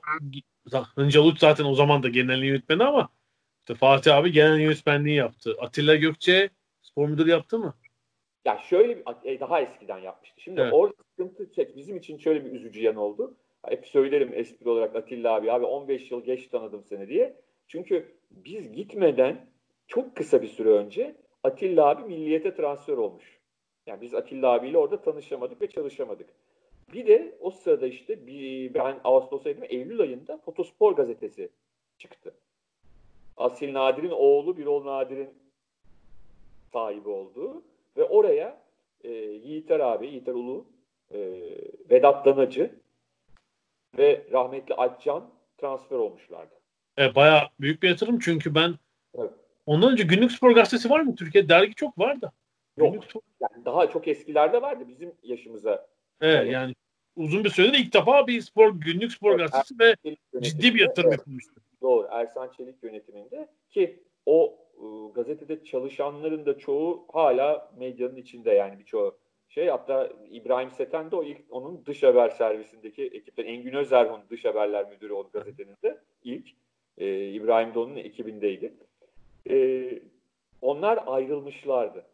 Hıncalut 0.95 1.39
zaten 1.39 1.66
o 1.66 1.76
zaman 1.76 2.03
da 2.03 2.09
genel 2.09 2.43
yönetmeni 2.43 2.84
ama 2.84 3.09
İşte 3.59 3.76
Fatih 3.76 4.16
abi 4.16 4.32
genel 4.32 4.59
yönetmenliği 4.59 5.16
yaptı. 5.16 5.55
Atilla 5.62 5.95
Gökçe 5.95 6.49
spor 6.82 7.09
müdürü 7.09 7.30
yaptı 7.30 7.59
mı? 7.59 7.74
Ya 8.45 8.57
şöyle 8.57 8.97
bir 8.97 9.03
e, 9.23 9.39
daha 9.39 9.61
eskiden 9.61 9.99
yapmıştı. 9.99 10.41
Şimdi 10.41 10.61
Evet. 10.61 10.73
orada 10.73 11.03
sıkıntı 11.09 11.51
çek. 11.51 11.75
Bizim 11.75 11.97
için 11.97 12.17
şöyle 12.17 12.45
bir 12.45 12.51
üzücü 12.51 12.83
yan 12.83 12.95
oldu. 12.95 13.35
Hep 13.67 13.87
söylerim 13.87 14.31
espri 14.33 14.69
olarak 14.69 14.95
Atilla 14.95 15.35
abi 15.35 15.51
abi 15.51 15.65
15 15.65 16.11
yıl 16.11 16.23
geç 16.23 16.47
tanıdım 16.47 16.83
seni 16.83 17.07
diye. 17.07 17.35
Çünkü 17.67 18.15
biz 18.31 18.71
gitmeden 18.71 19.47
çok 19.87 20.15
kısa 20.15 20.41
bir 20.41 20.47
süre 20.47 20.69
önce 20.69 21.15
Atilla 21.43 21.85
abi 21.85 22.03
milliyete 22.03 22.53
transfer 22.53 22.97
olmuş. 22.97 23.39
Yani 23.85 24.01
biz 24.01 24.13
Atilla 24.13 24.51
abiyle 24.51 24.77
orada 24.77 25.01
tanışamadık 25.01 25.61
ve 25.61 25.67
çalışamadık. 25.67 26.29
Bir 26.93 27.07
de 27.07 27.37
o 27.39 27.51
sırada 27.51 27.87
işte 27.87 28.27
bir, 28.27 28.73
ben 28.73 28.99
Ağustos'taydım 29.03 29.63
Eylül 29.69 30.01
ayında 30.01 30.37
Fotospor 30.37 30.95
gazetesi 30.95 31.49
çıktı. 31.97 32.33
Asil 33.37 33.73
Nadir'in 33.73 34.11
oğlu 34.11 34.57
Birol 34.57 34.85
Nadir'in 34.85 35.29
sahibi 36.73 37.09
olduğu 37.09 37.63
ve 37.97 38.03
oraya 38.03 38.61
e, 39.03 39.09
Yiğiter 39.11 39.79
abi, 39.79 40.07
Yiğiter 40.07 40.33
Ulu, 40.33 40.65
e, 41.13 41.19
Vedat 41.89 42.25
Danacı 42.25 42.75
ve 43.97 44.27
rahmetli 44.31 44.75
Alpcan 44.75 45.29
transfer 45.57 45.97
olmuşlardı. 45.97 46.55
E, 46.99 47.15
bayağı 47.15 47.41
büyük 47.59 47.83
bir 47.83 47.89
yatırım 47.89 48.19
çünkü 48.19 48.55
ben 48.55 48.75
Evet. 49.17 49.31
ondan 49.65 49.91
önce 49.91 50.03
Günlük 50.03 50.31
Spor 50.31 50.51
Gazetesi 50.51 50.89
var 50.89 50.99
mı 50.99 51.15
Türkiye? 51.15 51.49
Dergi 51.49 51.75
çok 51.75 51.99
var 51.99 52.21
da. 52.21 52.31
Yok, 52.77 52.93
Günlük 52.93 53.03
Spor- 53.03 53.21
yani 53.39 53.65
daha 53.65 53.89
çok 53.89 54.07
eskilerde 54.07 54.61
vardı 54.61 54.83
bizim 54.87 55.13
yaşımıza. 55.23 55.87
Evet, 56.21 56.41
Evet. 56.41 56.53
yani 56.53 56.75
uzun 57.15 57.43
bir 57.43 57.49
süredir 57.49 57.79
ilk 57.79 57.93
defa 57.93 58.27
bir 58.27 58.41
spor 58.41 58.75
günlük 58.75 59.11
spor 59.11 59.39
Evet, 59.39 59.39
gazetesi 59.51 59.79
ve 59.79 59.95
Çelik 60.03 60.43
ciddi 60.43 60.75
bir 60.75 60.79
yatırım 60.79 61.09
evet, 61.09 61.19
yapılmıştı. 61.19 61.53
Doğru. 61.81 62.07
Ersan 62.11 62.51
Çelik 62.57 62.83
yönetiminde 62.83 63.49
ki 63.69 64.03
o 64.25 64.57
e, 64.82 64.86
gazetede 65.15 65.63
çalışanların 65.63 66.45
da 66.45 66.57
çoğu 66.57 67.05
hala 67.13 67.71
medyanın 67.77 68.15
içinde 68.15 68.51
yani 68.51 68.79
birçoğu 68.79 69.17
şey 69.49 69.67
hatta 69.67 70.09
İbrahim 70.32 70.71
Seten 70.71 71.11
de 71.11 71.15
o 71.15 71.23
ilk 71.23 71.41
onun 71.49 71.86
dış 71.86 72.03
haber 72.03 72.29
servisindeki 72.29 73.03
ekipten 73.03 73.45
Engin 73.45 73.73
Özerhun 73.73 74.21
dış 74.29 74.45
haberler 74.45 74.89
müdürü 74.89 75.13
o 75.13 75.29
gazetenin 75.34 75.75
de 75.84 75.97
ilk 76.23 76.49
e, 76.97 77.29
İbrahim 77.29 77.73
de 77.73 77.79
onun 77.79 77.95
ekibindeydi. 77.95 78.73
E, 79.49 79.89
onlar 80.61 80.99
ayrılmışlardı. 81.05 82.05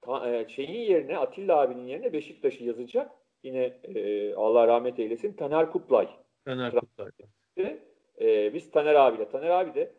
Ta, 0.00 0.30
e, 0.30 0.48
şeyin 0.48 0.90
yerine 0.90 1.18
Atilla 1.18 1.60
abinin 1.60 1.86
yerine 1.86 2.12
Beşiktaş'ı 2.12 2.64
yazacak 2.64 3.10
yine 3.42 3.72
e, 3.94 4.34
Allah 4.34 4.66
rahmet 4.66 4.98
eylesin 4.98 5.32
Taner 5.32 5.72
Kutlay 5.72 6.08
Fener 6.44 6.70
Kutlar. 6.70 7.10
de, 7.56 7.78
e, 8.20 8.54
biz 8.54 8.70
Taner 8.70 8.94
abiyle. 8.94 9.28
Taner 9.28 9.50
abi 9.50 9.74
de 9.74 9.92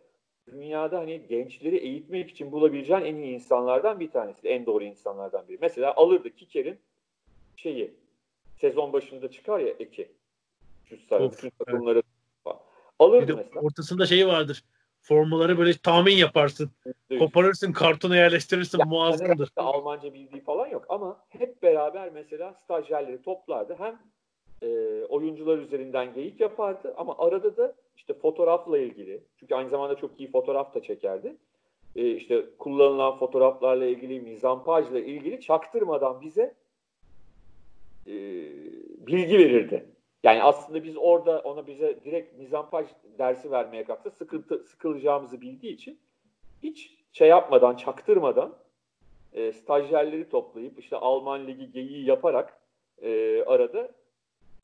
dünyada 0.48 1.00
hani 1.00 1.28
gençleri 1.28 1.78
eğitmek 1.78 2.30
için 2.30 2.52
bulabileceğin 2.52 3.02
en 3.02 3.16
iyi 3.16 3.34
insanlardan 3.34 4.00
bir 4.00 4.12
tanesi. 4.12 4.48
En 4.48 4.66
doğru 4.66 4.84
insanlardan 4.84 5.48
biri. 5.48 5.58
Mesela 5.62 5.94
alırdı 5.96 6.36
Kiker'in 6.36 6.80
şeyi 7.56 7.94
sezon 8.58 8.94
başında 8.94 9.32
çıkar 9.32 9.60
ya 9.60 9.74
Eki. 9.80 10.12
Şu 10.86 10.98
sarı, 10.98 11.24
Of, 11.24 11.38
bütün 11.38 11.50
takımları 11.50 12.04
falan. 12.44 12.60
Alırdı 13.00 13.38
mesela. 13.38 13.62
ortasında 13.62 14.06
şey 14.06 14.28
vardır. 14.28 14.64
Formuları 15.02 15.58
böyle 15.58 15.74
tahmin 15.78 16.16
yaparsın. 16.16 16.72
Koparırsın, 17.20 17.74
kartona 17.74 18.16
yerleştirirsin. 18.16 18.80
Ya, 18.80 18.86
muazzamdır. 18.86 19.50
Almanca 19.56 20.14
bildiği 20.14 20.42
falan 20.42 20.68
yok 20.68 20.86
ama 20.90 21.26
hep 21.30 21.64
beraber 21.64 22.12
mesela 22.12 22.54
stajyerleri 22.54 23.22
toplardı. 23.22 23.76
Hem 23.80 24.00
e, 24.62 25.02
oyuncular 25.10 25.58
üzerinden 25.58 26.14
geyik 26.14 26.40
yapardı 26.40 26.94
ama 26.98 27.16
arada 27.18 27.58
da 27.58 27.76
işte 27.96 28.14
fotoğrafla 28.14 28.78
ilgili 28.78 29.24
çünkü 29.40 29.56
aynı 29.56 29.70
zamanda 29.70 29.96
çok 29.96 30.20
iyi 30.20 30.32
fotoğraf 30.32 30.76
da 30.76 30.82
çekerdi. 30.82 31.36
E, 31.96 32.12
işte 32.12 32.46
kullanılan 32.60 33.18
fotoğraflarla 33.18 33.86
ilgili 33.86 34.20
mizampajla 34.20 35.00
ilgili 35.00 35.42
çaktırmadan 35.42 36.22
bize 36.22 36.56
e, 38.08 38.14
bilgi 39.08 39.38
verirdi. 39.38 39.86
Yani 40.24 40.44
aslında 40.44 40.84
biz 40.84 40.98
orada 40.98 41.40
ona 41.40 41.68
bize 41.68 42.00
direkt 42.04 42.38
mizampaj 42.40 42.88
dersi 43.18 43.52
vermeye 43.52 43.84
kalksa 43.84 44.10
sıkıntı 44.10 44.64
sıkılacağımızı 44.64 45.42
bildiği 45.42 45.74
için 45.74 46.00
hiç 46.64 46.98
şey 47.12 47.28
yapmadan, 47.28 47.76
çaktırmadan 47.76 48.56
e, 49.34 49.52
stajyerleri 49.52 50.30
toplayıp 50.30 50.80
işte 50.80 50.96
Alman 50.96 51.48
Ligi 51.48 51.72
geyiği 51.72 52.06
yaparak 52.06 52.62
e, 53.02 53.44
arada 53.44 53.92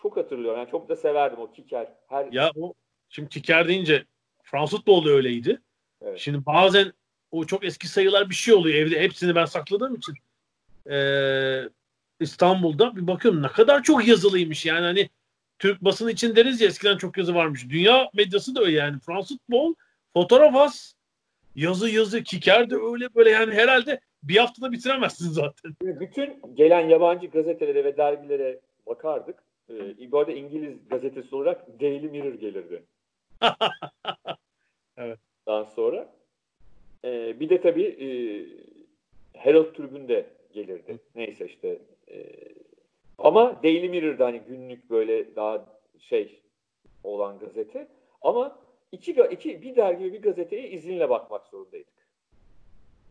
çok 0.08 0.18
hatırlıyorum. 0.18 0.60
Yani 0.60 0.72
çok 0.72 0.90
da 0.90 0.96
severdim 0.96 1.40
o 1.40 1.52
kiker. 1.52 1.88
Her 2.08 2.32
Ya 2.32 2.52
o 2.56 2.74
şimdi 3.10 3.30
Kiker 3.30 3.68
deyince 3.68 4.06
Fransız 4.44 4.78
futbolu 4.78 5.06
da 5.06 5.10
öyleydi. 5.10 5.62
Evet. 6.02 6.20
Şimdi 6.20 6.46
bazen 6.46 6.94
o 7.32 7.46
çok 7.46 7.66
eski 7.66 7.88
sayılar 7.88 8.30
bir 8.30 8.36
şey 8.36 8.54
oluyor 8.54 8.76
evde. 8.76 9.00
Hepsini 9.00 9.36
ben 9.36 9.46
sakladığım 9.46 9.96
için. 9.96 10.16
Ee, 10.90 11.64
İstanbul'da 12.20 12.96
bir 12.96 13.08
bakıyorum 13.08 13.44
ne 13.44 13.48
kadar 13.48 13.84
çok 13.84 14.08
yazılıymış. 14.08 14.66
Yani 14.66 14.86
hani 14.86 15.10
Türk 15.60 15.82
basını 15.82 16.12
için 16.12 16.36
deriz 16.36 16.62
ya 16.62 16.68
eskiden 16.68 16.98
çok 16.98 17.18
yazı 17.18 17.36
varmış. 17.36 17.70
Dünya 17.70 18.10
medyası 18.14 18.56
da 18.56 18.62
öyle 18.62 18.78
yani. 18.78 19.00
Fransız 19.00 19.38
futbol, 19.38 19.74
fotoğraf 20.14 20.56
az, 20.56 20.96
yazı 21.56 21.90
yazı, 21.90 22.24
kiker 22.24 22.70
de 22.70 22.76
öyle 22.76 23.16
böyle 23.16 23.30
yani 23.30 23.54
herhalde 23.54 24.00
bir 24.24 24.38
haftada 24.38 24.72
bitiremezsin 24.72 25.30
zaten. 25.30 25.76
bütün 25.82 26.42
gelen 26.56 26.90
yabancı 26.90 27.28
gazetelere 27.28 27.84
ve 27.84 27.98
dergilere 27.98 28.60
bakardık. 28.88 29.48
E, 29.70 30.12
bu 30.12 30.20
arada 30.20 30.32
İngiliz 30.32 30.88
gazetesi 30.90 31.36
olarak 31.36 31.80
Daily 31.80 32.10
Mirror 32.10 32.34
gelirdi. 32.34 32.84
Evet. 35.00 35.20
Daha 35.48 35.66
sonra. 35.66 36.14
E, 37.06 37.40
bir 37.40 37.50
de 37.50 37.62
tabii 37.62 37.84
e, 37.86 38.08
Herald 39.40 39.74
Tribüne'de 39.74 40.26
gelirdi. 40.54 41.00
Neyse 41.16 41.46
işte. 41.46 41.80
E, 42.12 42.26
ama 43.18 43.64
Daily 43.64 43.90
Mirror'da 43.90 44.26
hani 44.26 44.40
günlük 44.40 44.90
böyle 44.90 45.36
daha 45.36 45.66
şey 46.00 46.42
olan 47.04 47.40
gazete. 47.40 47.88
Ama 48.22 48.60
iki, 48.92 49.12
iki 49.32 49.62
bir 49.62 49.76
dergi 49.76 50.06
ve 50.06 50.14
bir 50.14 50.22
gazeteye 50.22 50.70
izinle 50.70 51.10
bakmak 51.10 51.48
zorundaydık. 51.48 52.08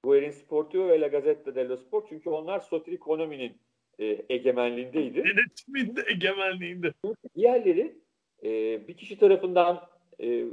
Guerin 0.02 0.30
Sportivo 0.30 0.88
ve 0.88 1.00
La 1.00 1.06
Gazzetta 1.06 1.54
dello 1.54 1.76
Sport 1.76 2.08
çünkü 2.08 2.30
onlar 2.30 2.60
Sotrikonomi'nin 2.60 3.56
e, 3.98 4.18
egemenliğindeydi. 4.28 5.18
Yönetiminde, 5.18 6.04
egemenliğinde. 6.10 6.92
Diğerleri 7.34 7.96
e, 8.44 8.48
bir 8.88 8.96
kişi 8.96 9.18
tarafından 9.18 9.88
e, 10.22 10.44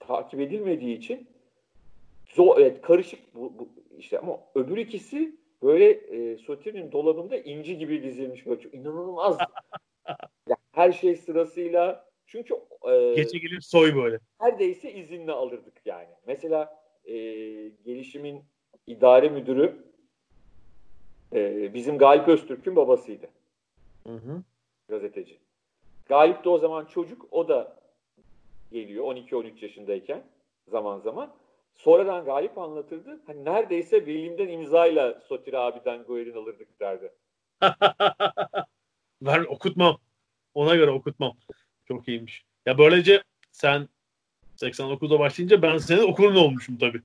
takip 0.00 0.40
edilmediği 0.40 0.98
için 0.98 1.28
zor, 2.26 2.58
evet, 2.58 2.82
karışık 2.82 3.34
bu, 3.34 3.58
bu 3.58 3.68
işte 3.98 4.18
ama 4.18 4.40
öbür 4.54 4.76
ikisi 4.76 5.36
böyle 5.62 5.90
e, 5.90 6.36
Sotir'in 6.36 6.92
dolabında 6.92 7.36
inci 7.36 7.78
gibi 7.78 8.02
dizilmiş 8.02 8.46
böyle 8.46 8.60
çok 8.60 8.74
inanılmaz. 8.74 9.38
Her 10.72 10.92
şey 10.92 11.16
sırasıyla 11.16 12.10
çünkü 12.26 12.54
e, 12.90 13.14
Gece 13.14 13.38
gelip 13.38 13.64
soy 13.64 13.96
böyle. 13.96 14.18
neredeyse 14.40 14.92
izinle 14.92 15.32
alırdık 15.32 15.74
yani. 15.84 16.08
Mesela 16.26 16.84
e, 17.04 17.14
gelişimin 17.84 18.42
idare 18.86 19.28
müdürü 19.28 19.76
e, 21.32 21.74
bizim 21.74 21.98
Galip 21.98 22.28
Öztürk'ün 22.28 22.76
babasıydı 22.76 23.26
Hı 24.06 24.12
hı. 24.14 24.42
gazeteci. 24.88 25.38
Galip 26.06 26.44
de 26.44 26.48
o 26.48 26.58
zaman 26.58 26.84
çocuk, 26.84 27.26
o 27.30 27.48
da 27.48 27.76
geliyor 28.72 29.04
12-13 29.04 29.64
yaşındayken 29.64 30.22
zaman 30.68 30.98
zaman. 30.98 31.34
Sonradan 31.74 32.24
Galip 32.24 32.58
anlatırdı. 32.58 33.20
Hani 33.26 33.44
neredeyse 33.44 34.06
velimden 34.06 34.48
imzayla 34.48 35.20
Sotir 35.20 35.54
abiden 35.54 36.02
Guerin 36.02 36.34
alırdık 36.36 36.80
derdi. 36.80 37.12
ben 39.22 39.44
okutmam. 39.48 39.98
Ona 40.54 40.74
göre 40.74 40.90
okutmam. 40.90 41.32
Çok 41.88 42.08
iyiymiş. 42.08 42.44
Ya 42.66 42.78
böylece 42.78 43.22
sen 43.52 43.88
89'da 44.56 45.18
başlayınca 45.18 45.62
ben 45.62 45.78
senin 45.78 46.02
okulun 46.02 46.36
olmuşum 46.36 46.78
tabii. 46.78 46.96
Yani 46.96 47.02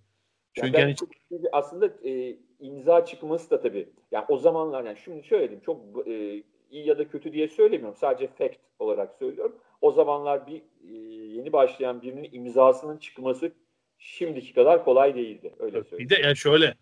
Çünkü 0.53 0.73
ben 0.73 0.81
hani 0.81 0.95
çok- 0.95 1.09
çünkü 1.29 1.49
aslında 1.51 1.85
e, 2.09 2.35
imza 2.59 3.05
çıkması 3.05 3.49
da 3.49 3.61
tabii. 3.61 3.89
Yani 4.11 4.25
o 4.29 4.37
zamanlar 4.37 4.83
yani 4.83 4.97
şimdi 5.03 5.23
şöyle 5.27 5.43
diyeyim 5.43 5.65
çok 5.65 6.07
e, 6.07 6.43
iyi 6.71 6.87
ya 6.87 6.97
da 6.97 7.07
kötü 7.07 7.33
diye 7.33 7.47
söylemiyorum. 7.47 7.97
Sadece 8.01 8.27
fact 8.27 8.57
olarak 8.79 9.15
söylüyorum. 9.19 9.55
O 9.81 9.91
zamanlar 9.91 10.47
bir 10.47 10.61
e, 10.89 10.93
yeni 11.35 11.53
başlayan 11.53 12.01
birinin 12.01 12.29
imzasının 12.31 12.97
çıkması 12.97 13.51
şimdiki 13.97 14.53
kadar 14.53 14.85
kolay 14.85 15.15
değildi. 15.15 15.53
Öyle 15.59 15.83
söyleyeyim. 15.83 16.09
bir 16.09 16.15
de 16.15 16.21
yani 16.21 16.37
şöyle 16.37 16.75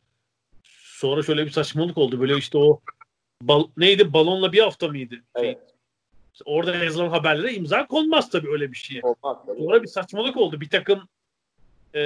sonra 0.98 1.24
şöyle 1.24 1.46
bir 1.46 1.52
saçmalık 1.52 1.98
oldu. 1.98 2.20
Böyle 2.22 2.38
işte 2.38 2.58
o 2.58 2.82
bal, 3.42 3.68
neydi 3.78 4.14
balonla 4.14 4.52
bir 4.52 4.60
hafta 4.60 4.88
mıydı? 4.88 5.16
Şey, 5.40 5.50
Evet. 5.50 5.60
orada 6.46 6.76
yazılan 6.76 7.10
haberlere 7.10 7.54
imza 7.54 7.88
konmaz 7.88 8.30
tabii 8.30 8.50
öyle 8.52 8.72
bir 8.72 8.78
şeye. 8.78 9.02
Olmaz 9.04 9.38
tabii. 9.48 9.60
Sonra 9.60 9.84
bir 9.84 9.88
saçmalık 9.88 10.38
oldu. 10.38 10.62
Bir 10.62 10.70
takım 10.70 11.00
e, 11.96 12.00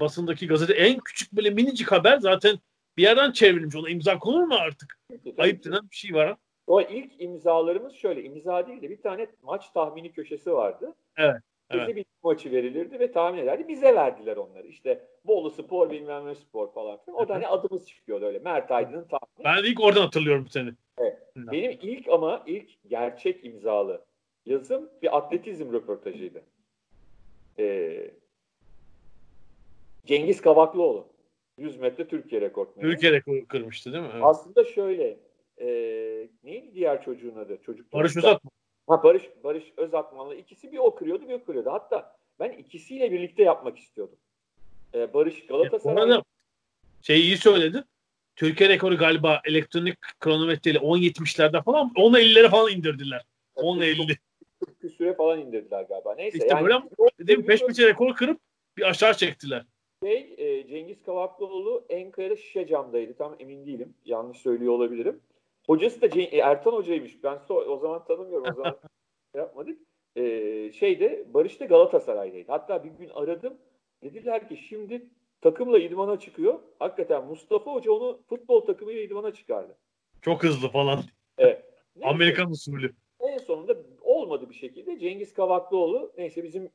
basındaki 0.00 0.46
gazete 0.46 0.72
en 0.72 1.00
küçük 1.00 1.32
böyle 1.32 1.50
minicik 1.50 1.92
haber 1.92 2.18
zaten 2.18 2.58
bir 2.98 3.02
yerden 3.02 3.32
çevrilmiş. 3.32 3.76
Ona 3.76 3.90
imza 3.90 4.18
konur 4.18 4.42
mu 4.42 4.54
artık? 4.54 4.98
Ayıp 5.38 5.64
denen 5.64 5.90
bir 5.90 5.96
şey 5.96 6.14
var. 6.14 6.28
ha. 6.28 6.36
O 6.66 6.80
ilk 6.80 7.12
imzalarımız 7.22 7.94
şöyle. 7.94 8.22
imza 8.22 8.66
değil 8.66 8.82
de 8.82 8.90
bir 8.90 9.02
tane 9.02 9.26
maç 9.42 9.70
tahmini 9.70 10.12
köşesi 10.12 10.52
vardı. 10.52 10.94
Evet. 11.16 11.36
Evet. 11.70 11.88
Bize 11.88 11.96
bir 11.96 12.04
maçı 12.22 12.52
verilirdi 12.52 13.00
ve 13.00 13.12
tahmin 13.12 13.38
ederdi. 13.38 13.68
Bize 13.68 13.94
verdiler 13.94 14.36
onları. 14.36 14.66
İşte 14.66 15.06
Bolu 15.24 15.50
Spor 15.50 15.90
bilmem 15.90 16.26
ne 16.26 16.34
spor 16.34 16.72
falan. 16.72 16.98
O 17.06 17.28
da 17.28 17.34
hani 17.34 17.46
adımız 17.46 17.88
çıkıyordu 17.88 18.24
öyle. 18.24 18.38
Mert 18.38 18.70
Aydın'ın 18.70 19.04
tahmini. 19.04 19.44
Ben 19.44 19.70
ilk 19.70 19.80
oradan 19.80 20.00
hatırlıyorum 20.00 20.46
seni. 20.50 20.70
Evet. 20.98 21.18
Benim 21.36 21.78
ilk 21.82 22.08
ama 22.08 22.42
ilk 22.46 22.70
gerçek 22.90 23.44
imzalı 23.44 24.04
yazım 24.46 24.90
bir 25.02 25.16
atletizm 25.16 25.72
röportajıydı. 25.72 26.42
Ee, 27.58 28.10
Cengiz 30.06 30.40
Kavaklıoğlu. 30.40 31.08
100 31.58 31.76
metre 31.76 32.08
Türkiye 32.08 32.40
rekortmeni. 32.40 32.90
Türkiye 32.90 33.12
rekoru 33.12 33.46
kırmıştı 33.46 33.92
değil 33.92 34.04
mi? 34.04 34.10
Evet. 34.12 34.24
Aslında 34.24 34.64
şöyle. 34.64 35.16
E, 35.60 35.66
neydi 36.44 36.74
diğer 36.74 37.02
çocuğun 37.02 37.36
adı? 37.36 37.58
Çocuk 37.66 37.92
Barış 37.92 38.16
Özat 38.16 38.44
mı? 38.44 38.50
Ha, 38.86 39.02
Barış, 39.02 39.22
Barış 39.44 39.64
Özatman'la 39.76 40.34
ikisi 40.34 40.72
bir 40.72 40.78
o 40.78 40.94
kırıyordu 40.94 41.28
bir 41.28 41.34
o 41.34 41.44
kırıyordu. 41.44 41.70
Hatta 41.70 42.16
ben 42.40 42.52
ikisiyle 42.52 43.12
birlikte 43.12 43.42
yapmak 43.42 43.78
istiyordum. 43.78 44.18
Ee, 44.94 45.14
Barış 45.14 45.46
Galatasaray. 45.46 46.04
Orada 46.04 46.22
şey 47.02 47.20
iyi 47.20 47.36
söyledi. 47.36 47.84
Türkiye 48.36 48.68
rekoru 48.68 48.96
galiba 48.96 49.42
elektronik 49.44 50.00
kronometreyle 50.20 50.78
10.70'lerde 50.78 51.62
falan 51.62 51.92
10.50'lere 51.96 52.50
falan 52.50 52.72
indirdiler. 52.72 53.24
10.50. 53.56 54.16
küsüre 54.80 55.14
falan 55.14 55.40
indirdiler 55.40 55.82
galiba. 55.82 56.14
Neyse. 56.14 56.38
İşte 56.38 56.62
böyle 56.62 56.74
dedim 57.20 57.46
peş 57.46 57.66
peşe 57.66 57.86
rekoru 57.86 58.14
kırıp 58.14 58.40
bir 58.76 58.82
aşağı 58.82 59.14
çektiler. 59.14 59.64
Şey, 60.02 60.34
e, 60.38 60.66
Cengiz 60.66 61.02
Kavaklıoğlu 61.02 61.84
Enkaya'da 61.88 62.36
şişe 62.36 62.66
camdaydı. 62.66 63.14
Tam 63.14 63.36
emin 63.38 63.66
değilim. 63.66 63.94
Yanlış 64.04 64.38
söylüyor 64.38 64.72
olabilirim. 64.72 65.20
Hocası 65.66 66.00
da 66.00 66.06
Ceng- 66.06 66.30
e, 66.34 66.38
Ertan 66.38 66.72
Hoca'ymış. 66.72 67.24
Ben 67.24 67.36
so- 67.36 67.64
o 67.64 67.78
zaman 67.78 68.04
tanımıyorum. 68.04 68.46
O 68.52 68.54
zaman 68.54 68.76
şey 69.34 69.40
yapmadık. 69.40 69.78
E, 70.16 70.22
şeyde 70.72 71.24
Barış 71.34 71.60
da 71.60 71.64
Galatasaray'daydı. 71.64 72.52
Hatta 72.52 72.84
bir 72.84 72.90
gün 72.90 73.08
aradım. 73.14 73.54
Dediler 74.02 74.48
ki 74.48 74.56
şimdi 74.56 75.10
takımla 75.40 75.78
idmana 75.78 76.18
çıkıyor. 76.18 76.58
Hakikaten 76.78 77.26
Mustafa 77.26 77.74
Hoca 77.74 77.92
onu 77.92 78.20
futbol 78.28 78.60
takımıyla 78.60 79.02
idmana 79.02 79.32
çıkardı. 79.32 79.76
Çok 80.22 80.42
hızlı 80.42 80.68
falan. 80.68 80.98
Evet. 81.38 81.64
Neyse, 81.96 82.08
Amerikan 82.14 82.50
usulü. 82.50 82.94
En 83.20 83.38
sonunda 83.38 83.76
olmadı 84.02 84.50
bir 84.50 84.54
şekilde. 84.54 84.98
Cengiz 84.98 85.34
Kavaklıoğlu 85.34 86.12
neyse 86.18 86.44
bizim 86.44 86.70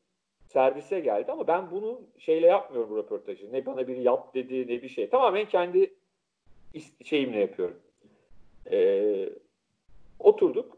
servise 0.53 0.99
geldi 0.99 1.31
ama 1.31 1.47
ben 1.47 1.71
bunu 1.71 2.01
şeyle 2.17 2.47
yapmıyorum 2.47 2.89
bu 2.89 2.97
röportajı. 2.97 3.53
Ne 3.53 3.65
bana 3.65 3.87
biri 3.87 4.01
yap 4.01 4.33
dedi 4.33 4.67
ne 4.67 4.81
bir 4.81 4.89
şey. 4.89 5.09
Tamamen 5.09 5.45
kendi 5.47 5.93
şeyimle 7.03 7.39
yapıyorum. 7.39 7.79
Ee, 8.71 9.29
oturduk. 10.19 10.77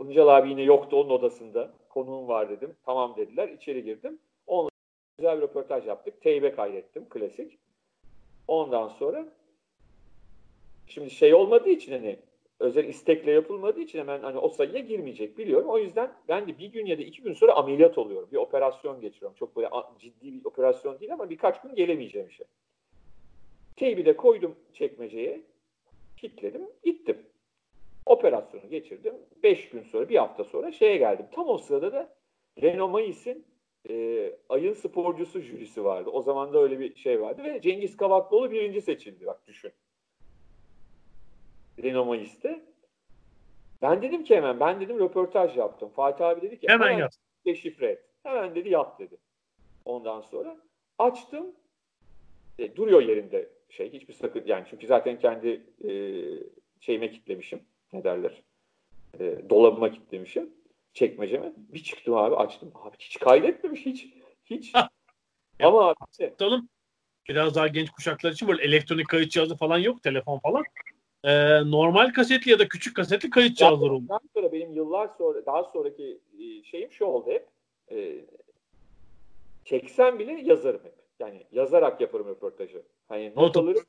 Öncal 0.00 0.28
abi 0.28 0.50
yine 0.50 0.62
yoktu 0.62 0.96
onun 0.96 1.10
odasında. 1.10 1.70
Konuğum 1.88 2.28
var 2.28 2.50
dedim. 2.50 2.76
Tamam 2.86 3.14
dediler. 3.16 3.48
İçeri 3.48 3.84
girdim. 3.84 4.18
Onunla 4.46 4.70
güzel 5.18 5.36
bir 5.36 5.42
röportaj 5.42 5.86
yaptık. 5.86 6.20
Teybe 6.20 6.52
kaydettim. 6.52 7.08
Klasik. 7.08 7.58
Ondan 8.48 8.88
sonra 8.88 9.26
şimdi 10.86 11.10
şey 11.10 11.34
olmadığı 11.34 11.68
için 11.70 11.92
hani 11.92 12.18
özel 12.60 12.84
istekle 12.84 13.32
yapılmadığı 13.32 13.80
için 13.80 13.98
hemen 13.98 14.22
hani 14.22 14.38
o 14.38 14.48
sayıya 14.48 14.78
girmeyecek 14.78 15.38
biliyorum. 15.38 15.68
O 15.68 15.78
yüzden 15.78 16.12
ben 16.28 16.48
de 16.48 16.58
bir 16.58 16.66
gün 16.66 16.86
ya 16.86 16.98
da 16.98 17.02
iki 17.02 17.22
gün 17.22 17.32
sonra 17.32 17.52
ameliyat 17.52 17.98
oluyorum. 17.98 18.28
Bir 18.32 18.36
operasyon 18.36 19.00
geçiriyorum. 19.00 19.36
Çok 19.38 19.56
böyle 19.56 19.68
ciddi 19.98 20.32
bir 20.32 20.44
operasyon 20.44 21.00
değil 21.00 21.12
ama 21.12 21.30
birkaç 21.30 21.62
gün 21.62 21.74
gelemeyeceğim 21.74 22.28
işe. 22.28 22.44
Teybi 23.76 24.06
de 24.06 24.16
koydum 24.16 24.54
çekmeceye. 24.72 25.40
Kilitledim. 26.16 26.62
Gittim. 26.84 27.18
Operasyonu 28.06 28.68
geçirdim. 28.70 29.14
Beş 29.42 29.68
gün 29.68 29.82
sonra, 29.82 30.08
bir 30.08 30.16
hafta 30.16 30.44
sonra 30.44 30.72
şeye 30.72 30.96
geldim. 30.96 31.26
Tam 31.32 31.48
o 31.48 31.58
sırada 31.58 31.92
da 31.92 32.14
Renault 32.62 32.92
Mayıs'ın 32.92 33.44
e, 33.90 34.32
ayın 34.48 34.74
sporcusu 34.74 35.40
jürisi 35.40 35.84
vardı. 35.84 36.10
O 36.10 36.22
zaman 36.22 36.52
da 36.52 36.62
öyle 36.62 36.80
bir 36.80 36.96
şey 36.96 37.20
vardı 37.20 37.44
ve 37.44 37.60
Cengiz 37.60 37.96
Kavaklıoğlu 37.96 38.50
birinci 38.50 38.82
seçildi. 38.82 39.26
Bak 39.26 39.46
düşün. 39.46 39.72
Mayıs'te. 41.82 42.64
Ben 43.82 44.02
dedim 44.02 44.24
ki 44.24 44.36
hemen 44.36 44.60
ben 44.60 44.80
dedim 44.80 44.98
röportaj 44.98 45.56
yaptım. 45.56 45.88
Fatih 45.96 46.26
abi 46.26 46.42
dedi 46.42 46.60
ki 46.60 46.68
Hemen 46.68 46.98
yaz. 46.98 47.18
deşifre 47.46 47.86
et. 47.86 48.04
Hemen 48.22 48.54
dedi 48.54 48.68
yap 48.68 48.98
dedi. 48.98 49.16
Ondan 49.84 50.20
sonra 50.20 50.56
açtım. 50.98 51.46
E, 52.58 52.76
duruyor 52.76 53.02
yerinde 53.02 53.48
şey 53.68 53.92
hiçbir 53.92 54.14
sakın 54.14 54.42
yani 54.46 54.64
çünkü 54.70 54.86
zaten 54.86 55.18
kendi 55.18 55.62
e, 55.84 55.90
şeyime 56.80 57.10
kitlemişim. 57.10 57.60
Ne 57.92 58.04
derler? 58.04 58.42
E, 59.20 59.50
dolabıma 59.50 59.90
kitlemişim. 59.92 60.50
Çekmeceme. 60.92 61.52
Bir 61.56 61.82
çıktım 61.82 62.14
abi 62.14 62.36
açtım. 62.36 62.72
Abi 62.74 62.96
hiç 62.98 63.18
kaydetmemiş 63.18 63.86
hiç. 63.86 64.06
Hiç. 64.44 64.72
Ama 65.62 65.88
abi 65.88 65.96
işte, 66.12 66.30
Tutalım. 66.30 66.68
Biraz 67.28 67.54
daha 67.54 67.68
genç 67.68 67.90
kuşaklar 67.90 68.32
için 68.32 68.48
böyle 68.48 68.62
elektronik 68.62 69.08
kayıt 69.08 69.30
cihazı 69.30 69.56
falan 69.56 69.78
yok. 69.78 70.02
Telefon 70.02 70.38
falan. 70.38 70.64
Ee, 71.24 71.70
normal 71.70 72.12
kasetli 72.12 72.50
ya 72.50 72.58
da 72.58 72.68
küçük 72.68 72.96
kasetli 72.96 73.30
kayıt 73.30 73.56
cihazları 73.56 73.92
oldu. 73.92 74.02
Ondan 74.02 74.20
sonra 74.34 74.52
benim 74.52 74.72
yıllar 74.72 75.10
sonra 75.18 75.46
daha 75.46 75.64
sonraki 75.64 76.20
e, 76.38 76.62
şeyim 76.62 76.92
şu 76.92 77.04
oldu 77.04 77.30
hep. 77.30 77.48
E, 77.90 78.24
çeksem 79.64 80.18
bile 80.18 80.32
yazarım 80.32 80.80
hep. 80.84 80.94
Yani 81.20 81.46
yazarak 81.52 82.00
yaparım 82.00 82.28
röportajı. 82.28 82.82
Hani 83.08 83.28
not, 83.28 83.36
Not 83.36 83.56
alırım. 83.56 83.84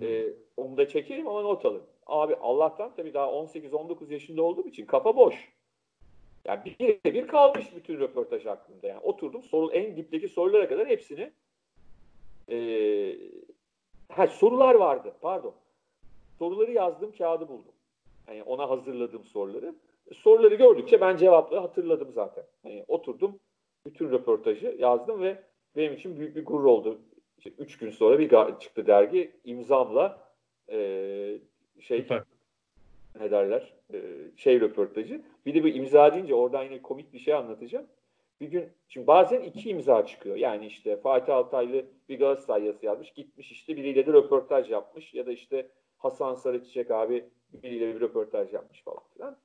E, 0.00 0.26
onu 0.56 0.76
da 0.76 0.88
çekerim 0.88 1.28
ama 1.28 1.42
not 1.42 1.64
alırım. 1.64 1.86
Abi 2.06 2.34
Allah'tan 2.34 2.92
tabii 2.96 3.14
daha 3.14 3.26
18-19 3.26 4.12
yaşında 4.12 4.42
olduğum 4.42 4.68
için 4.68 4.86
kafa 4.86 5.16
boş. 5.16 5.52
Yani 6.44 6.60
bir 6.64 7.14
bir 7.14 7.28
kalmış 7.28 7.76
bütün 7.76 7.98
röportaj 8.00 8.46
aklımda. 8.46 8.86
Yani 8.86 9.00
oturdum 9.00 9.42
soru 9.42 9.72
en 9.72 9.96
dipteki 9.96 10.28
sorulara 10.28 10.68
kadar 10.68 10.88
hepsini 10.88 11.32
e, 12.50 12.56
ha, 14.08 14.26
sorular 14.26 14.74
vardı. 14.74 15.14
Pardon. 15.20 15.54
Soruları 16.38 16.72
yazdığım 16.72 17.12
kağıdı 17.12 17.48
buldum. 17.48 17.72
Yani 18.28 18.42
ona 18.42 18.70
hazırladığım 18.70 19.24
soruları. 19.24 19.74
Soruları 20.14 20.54
gördükçe 20.54 21.00
ben 21.00 21.16
cevapları 21.16 21.60
hatırladım 21.60 22.12
zaten. 22.12 22.44
Yani 22.64 22.84
oturdum 22.88 23.38
bütün 23.86 24.10
röportajı 24.10 24.76
yazdım 24.78 25.22
ve 25.22 25.42
benim 25.76 25.92
için 25.92 26.16
büyük 26.16 26.36
bir 26.36 26.44
gurur 26.44 26.64
oldu. 26.64 26.98
İşte 27.38 27.50
üç 27.58 27.78
gün 27.78 27.90
sonra 27.90 28.18
bir 28.18 28.30
çıktı 28.60 28.86
dergi 28.86 29.32
imzamla 29.44 30.18
e, 30.68 30.78
şey 31.80 32.02
Süper. 32.02 32.22
ne 33.20 33.30
derler 33.30 33.72
e, 33.92 34.00
şey 34.36 34.60
röportajı. 34.60 35.22
Bir 35.46 35.54
de 35.54 35.62
bu 35.62 35.68
imza 35.68 36.14
deyince 36.14 36.34
oradan 36.34 36.64
yine 36.64 36.82
komik 36.82 37.12
bir 37.12 37.18
şey 37.18 37.34
anlatacağım. 37.34 37.86
Bir 38.40 38.46
gün 38.46 38.68
şimdi 38.88 39.06
bazen 39.06 39.40
iki 39.40 39.70
imza 39.70 40.06
çıkıyor. 40.06 40.36
Yani 40.36 40.66
işte 40.66 40.96
Fatih 40.96 41.34
Altaylı 41.34 41.84
bir 42.08 42.18
Galatasaray 42.18 42.64
yazısı 42.64 42.86
yazmış. 42.86 43.10
Gitmiş 43.10 43.52
işte 43.52 43.76
biriyle 43.76 44.06
de 44.06 44.12
röportaj 44.12 44.70
yapmış. 44.70 45.14
Ya 45.14 45.26
da 45.26 45.32
işte 45.32 45.68
Hasan 46.04 46.34
Sarıçiçek 46.34 46.90
abi 46.90 47.24
biriyle 47.62 47.94
bir 47.94 48.00
röportaj 48.00 48.52
yapmış 48.52 48.82
falan 48.82 49.02
filan. 49.14 49.36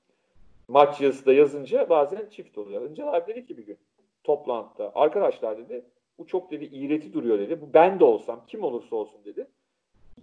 Maç 0.67 1.01
yazısı 1.01 1.25
da 1.25 1.33
yazınca 1.33 1.89
bazen 1.89 2.29
çift 2.29 2.57
oluyor. 2.57 2.81
Önce 2.81 3.05
abi 3.05 3.31
dedi 3.31 3.45
ki 3.45 3.57
bir 3.57 3.65
gün 3.65 3.77
toplantıda 4.23 4.91
arkadaşlar 4.95 5.57
dedi 5.57 5.85
bu 6.17 6.27
çok 6.27 6.51
dedi 6.51 6.65
iğreti 6.65 7.13
duruyor 7.13 7.39
dedi. 7.39 7.61
Bu 7.61 7.73
ben 7.73 7.99
de 7.99 8.03
olsam 8.03 8.45
kim 8.47 8.63
olursa 8.63 8.95
olsun 8.95 9.25
dedi. 9.25 9.47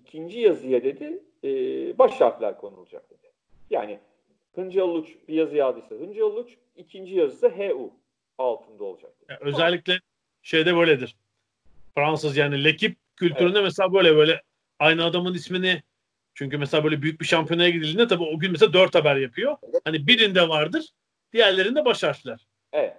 İkinci 0.01 0.41
yazıya 0.41 0.85
dedi 0.85 1.23
e, 1.45 1.49
baş 1.99 2.21
harfler 2.21 2.59
konulacak 2.59 3.11
dedi. 3.11 3.33
Yani 3.71 3.99
Hıncal 4.55 4.89
Uluç 4.89 5.17
bir 5.29 5.35
yazı 5.35 5.57
yazdıysa 5.57 5.95
Hıncal 5.95 6.23
Uluç 6.23 6.57
ikinci 6.77 7.15
yazısı 7.15 7.49
HU 7.49 7.91
altında 8.39 8.85
olacak. 8.85 9.13
Dedi. 9.21 9.27
Yani 9.33 9.41
özellikle 9.43 10.01
şeyde 10.43 10.77
böyledir. 10.77 11.17
Fransız 11.95 12.37
yani 12.37 12.65
lekip 12.65 12.97
kültüründe 13.17 13.63
mesela 13.63 13.93
böyle 13.93 14.17
böyle 14.17 14.43
aynı 14.79 15.05
adamın 15.05 15.35
ismini 15.35 15.83
çünkü 16.37 16.59
mesela 16.59 16.85
böyle 16.85 17.03
büyük 17.03 17.21
bir 17.21 17.27
şampiyonaya 17.27 17.71
gidildiğinde 17.71 18.09
tabii 18.09 18.25
o 18.25 18.39
gün 18.39 18.53
mesela 18.53 18.73
dört 18.73 18.95
haber 18.95 19.17
yapıyor. 19.17 19.57
Hani 19.85 20.07
birinde 20.07 20.49
vardır, 20.49 20.89
diğerlerinde 21.33 21.85
baş 21.85 22.03
harfler. 22.03 22.47
Evet. 22.73 22.97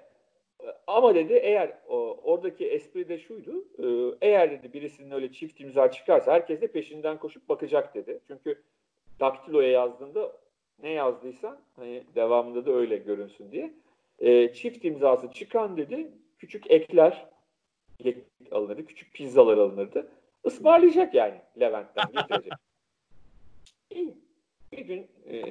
Ama 0.88 1.16
dedi 1.16 1.34
eğer 1.34 1.74
o, 1.88 2.20
oradaki 2.24 2.68
espri 2.68 3.10
de 3.10 3.18
şuydu. 3.20 3.66
e, 3.80 4.18
Eğer 4.28 4.52
dedi 4.52 4.74
birisinin 4.74 5.12
öyle 5.12 5.32
çift 5.32 5.60
imza 5.62 5.92
çıkarsa 5.92 6.34
herkes 6.34 6.62
de 6.62 6.68
peşinden 6.68 7.18
koşup 7.18 7.50
bakacak 7.50 7.96
dedi. 7.96 8.20
Çünkü 8.28 8.64
daktiloya 9.20 9.70
yazdığında 9.70 10.32
ne 10.84 10.90
yazdıysan 10.90 11.60
hani 11.76 12.04
devamında 12.16 12.66
da 12.66 12.72
öyle 12.72 12.98
görünsün 12.98 13.52
diye. 13.52 13.74
E, 14.20 14.54
çift 14.54 14.86
imzası 14.86 15.32
çıkan 15.32 15.78
dedi 15.78 16.12
küçük 16.40 16.72
ekler 16.72 17.26
alınırdı. 18.52 18.86
Küçük 18.86 19.14
pizzalar 19.14 19.58
alınırdı. 19.58 20.08
Ismarlayacak 20.46 21.14
yani 21.14 21.42
Levent'ten 21.60 22.06
getirecek. 22.14 22.54
Bir 24.72 24.86
gün 24.86 25.08
e, 25.30 25.44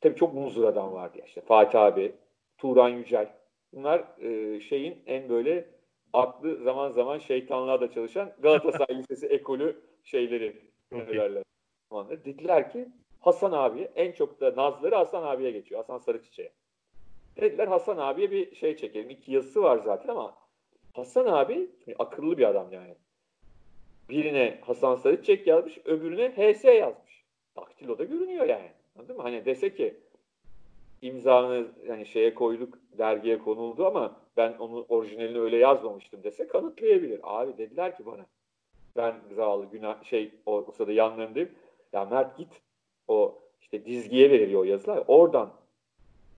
tabii 0.00 0.16
çok 0.16 0.34
muzur 0.34 0.64
adam 0.64 0.92
vardı 0.92 1.18
ya 1.18 1.24
işte 1.24 1.40
Fatih 1.40 1.80
abi, 1.80 2.12
Turan 2.58 2.88
Yücel. 2.88 3.28
Bunlar 3.72 4.04
e, 4.20 4.60
şeyin 4.60 5.02
en 5.06 5.28
böyle 5.28 5.68
aklı 6.12 6.56
zaman 6.56 6.90
zaman 6.90 7.18
şeytanlığa 7.18 7.80
da 7.80 7.90
çalışan 7.90 8.32
Galatasaray 8.38 8.98
Lisesi 8.98 9.26
ekolü 9.26 9.80
şeyleri 10.04 10.56
derler. 10.92 11.42
zamanları. 11.90 12.24
Dediler 12.24 12.72
ki 12.72 12.88
Hasan 13.20 13.52
abi 13.52 13.88
en 13.94 14.12
çok 14.12 14.40
da 14.40 14.56
nazları 14.56 14.94
Hasan 14.94 15.22
abiye 15.22 15.50
geçiyor. 15.50 15.80
Hasan 15.80 15.98
Sarıçiçek'e. 15.98 16.52
Dediler 17.36 17.66
Hasan 17.66 17.96
abiye 17.96 18.30
bir 18.30 18.54
şey 18.54 18.76
çekelim. 18.76 19.10
İki 19.10 19.32
yazısı 19.32 19.62
var 19.62 19.78
zaten 19.78 20.08
ama 20.08 20.34
Hasan 20.92 21.26
abi 21.26 21.70
akıllı 21.98 22.38
bir 22.38 22.48
adam 22.48 22.72
yani. 22.72 22.94
Birine 24.08 24.58
Hasan 24.60 24.96
Sarıçek 24.96 25.46
yazmış, 25.46 25.78
öbürüne 25.84 26.30
HS 26.30 26.64
yazmış. 26.64 27.01
Daktiloda 27.56 28.04
görünüyor 28.04 28.46
yani. 28.46 28.70
Anladın 28.98 29.16
mı? 29.16 29.22
Hani 29.22 29.44
dese 29.44 29.74
ki 29.74 29.96
imzanı 31.02 31.66
yani 31.86 32.06
şeye 32.06 32.34
koyduk, 32.34 32.78
dergiye 32.98 33.38
konuldu 33.38 33.86
ama 33.86 34.16
ben 34.36 34.52
onun 34.52 34.86
orijinalini 34.88 35.40
öyle 35.40 35.56
yazmamıştım 35.56 36.22
dese 36.22 36.48
kanıtlayabilir. 36.48 37.20
Abi 37.22 37.58
dediler 37.58 37.96
ki 37.96 38.06
bana 38.06 38.26
ben 38.96 39.14
zavallı 39.36 39.66
günah 39.66 40.04
şey 40.04 40.30
o, 40.46 40.56
o 40.56 40.72
sırada 40.72 40.92
yanlarındayım. 40.92 41.50
Ya 41.92 42.04
Mert 42.04 42.38
git 42.38 42.62
o 43.08 43.38
işte 43.60 43.84
dizgiye 43.84 44.30
veriliyor 44.30 44.60
o 44.60 44.64
yazılar. 44.64 45.04
Oradan 45.06 45.52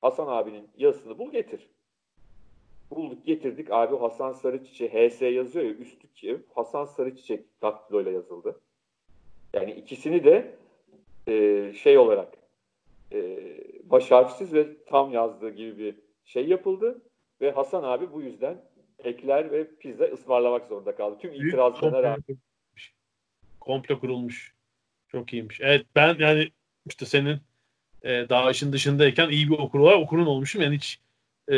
Hasan 0.03 0.27
abinin 0.27 0.69
yazısını 0.77 1.19
bul 1.19 1.33
getir. 1.33 1.69
Bulduk 2.91 3.27
getirdik 3.27 3.71
abi 3.71 3.97
Hasan 3.97 4.33
Sarıçiçek 4.33 4.93
HS 4.95 5.23
yazıyor 5.23 5.65
ya 5.65 5.73
üstteki 5.73 6.39
Hasan 6.55 6.85
Sarıçiçek 6.85 7.63
daktiloyla 7.63 8.13
yazıldı. 8.13 8.61
Yani 9.53 9.73
ikisini 9.73 10.25
de 10.25 10.55
e, 11.29 11.73
şey 11.73 11.99
olarak 11.99 12.29
e, 13.13 13.39
baş 13.85 14.11
harfsiz 14.11 14.55
ve 14.55 14.67
tam 14.87 15.13
yazdığı 15.13 15.51
gibi 15.51 15.79
bir 15.79 15.95
şey 16.25 16.49
yapıldı 16.49 17.03
ve 17.41 17.51
Hasan 17.51 17.83
abi 17.83 18.13
bu 18.13 18.23
yüzden 18.23 18.57
ekler 19.05 19.53
ve 19.53 19.77
pizza 19.77 20.05
ısmarlamak 20.05 20.67
zorunda 20.67 20.97
kaldı. 20.97 21.19
Tüm 21.21 21.33
itirazlarına 21.33 22.03
rağmen. 22.03 22.25
Komple 23.61 23.99
kurulmuş. 23.99 24.55
Çok 25.09 25.33
iyiymiş. 25.33 25.61
Evet 25.61 25.87
ben 25.97 26.17
yani 26.19 26.51
işte 26.87 27.07
senin 27.07 27.39
e, 28.03 28.29
daha 28.29 28.51
işin 28.51 28.73
dışındayken 28.73 29.29
iyi 29.29 29.51
bir 29.51 29.59
okur 29.59 29.81
var. 29.81 29.95
Okurun 29.95 30.27
olmuşum. 30.27 30.63
Yani 30.63 30.77
hiç 30.77 31.01
e, 31.53 31.57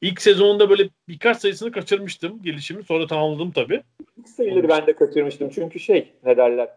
ilk 0.00 0.22
sezonunda 0.22 0.70
böyle 0.70 0.88
birkaç 1.08 1.36
sayısını 1.36 1.72
kaçırmıştım 1.72 2.42
gelişimi. 2.42 2.82
Sonra 2.84 3.06
tamamladım 3.06 3.50
tabii. 3.50 3.82
İlk 4.16 4.28
sayıları 4.28 4.68
ben 4.68 4.86
de 4.86 4.96
kaçırmıştım. 4.96 5.50
Çünkü 5.50 5.80
şey 5.80 6.12
ne 6.24 6.36
derler 6.36 6.68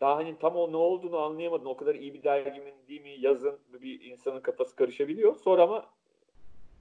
daha 0.00 0.16
hani 0.16 0.38
tam 0.38 0.56
o 0.56 0.72
ne 0.72 0.76
olduğunu 0.76 1.18
anlayamadın. 1.18 1.64
O 1.64 1.76
kadar 1.76 1.94
iyi 1.94 2.14
bir 2.14 2.22
dergi 2.22 2.60
mi 2.60 2.74
değil 2.88 3.00
mi 3.00 3.16
yazın 3.18 3.58
bir 3.82 4.00
insanın 4.00 4.40
kafası 4.40 4.76
karışabiliyor. 4.76 5.36
Sonra 5.44 5.62
ama 5.62 5.86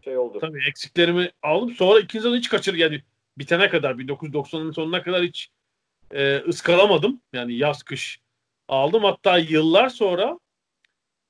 şey 0.04 0.18
oldu. 0.18 0.40
Tabii 0.40 0.68
eksiklerimi 0.70 1.32
aldım. 1.44 1.72
Sonra 1.72 2.00
ikinci 2.00 2.30
hiç 2.30 2.50
kaçır 2.50 2.74
yani 2.74 3.02
bitene 3.38 3.70
kadar 3.70 3.96
1990'ın 3.96 4.72
sonuna 4.72 5.04
kadar 5.04 5.24
hiç 5.24 5.50
e, 6.12 6.38
ıskalamadım. 6.38 7.22
Yani 7.34 7.54
yaz 7.54 7.84
kış 7.84 8.20
aldım. 8.68 9.04
Hatta 9.04 9.38
yıllar 9.38 9.90
sonra 9.90 10.40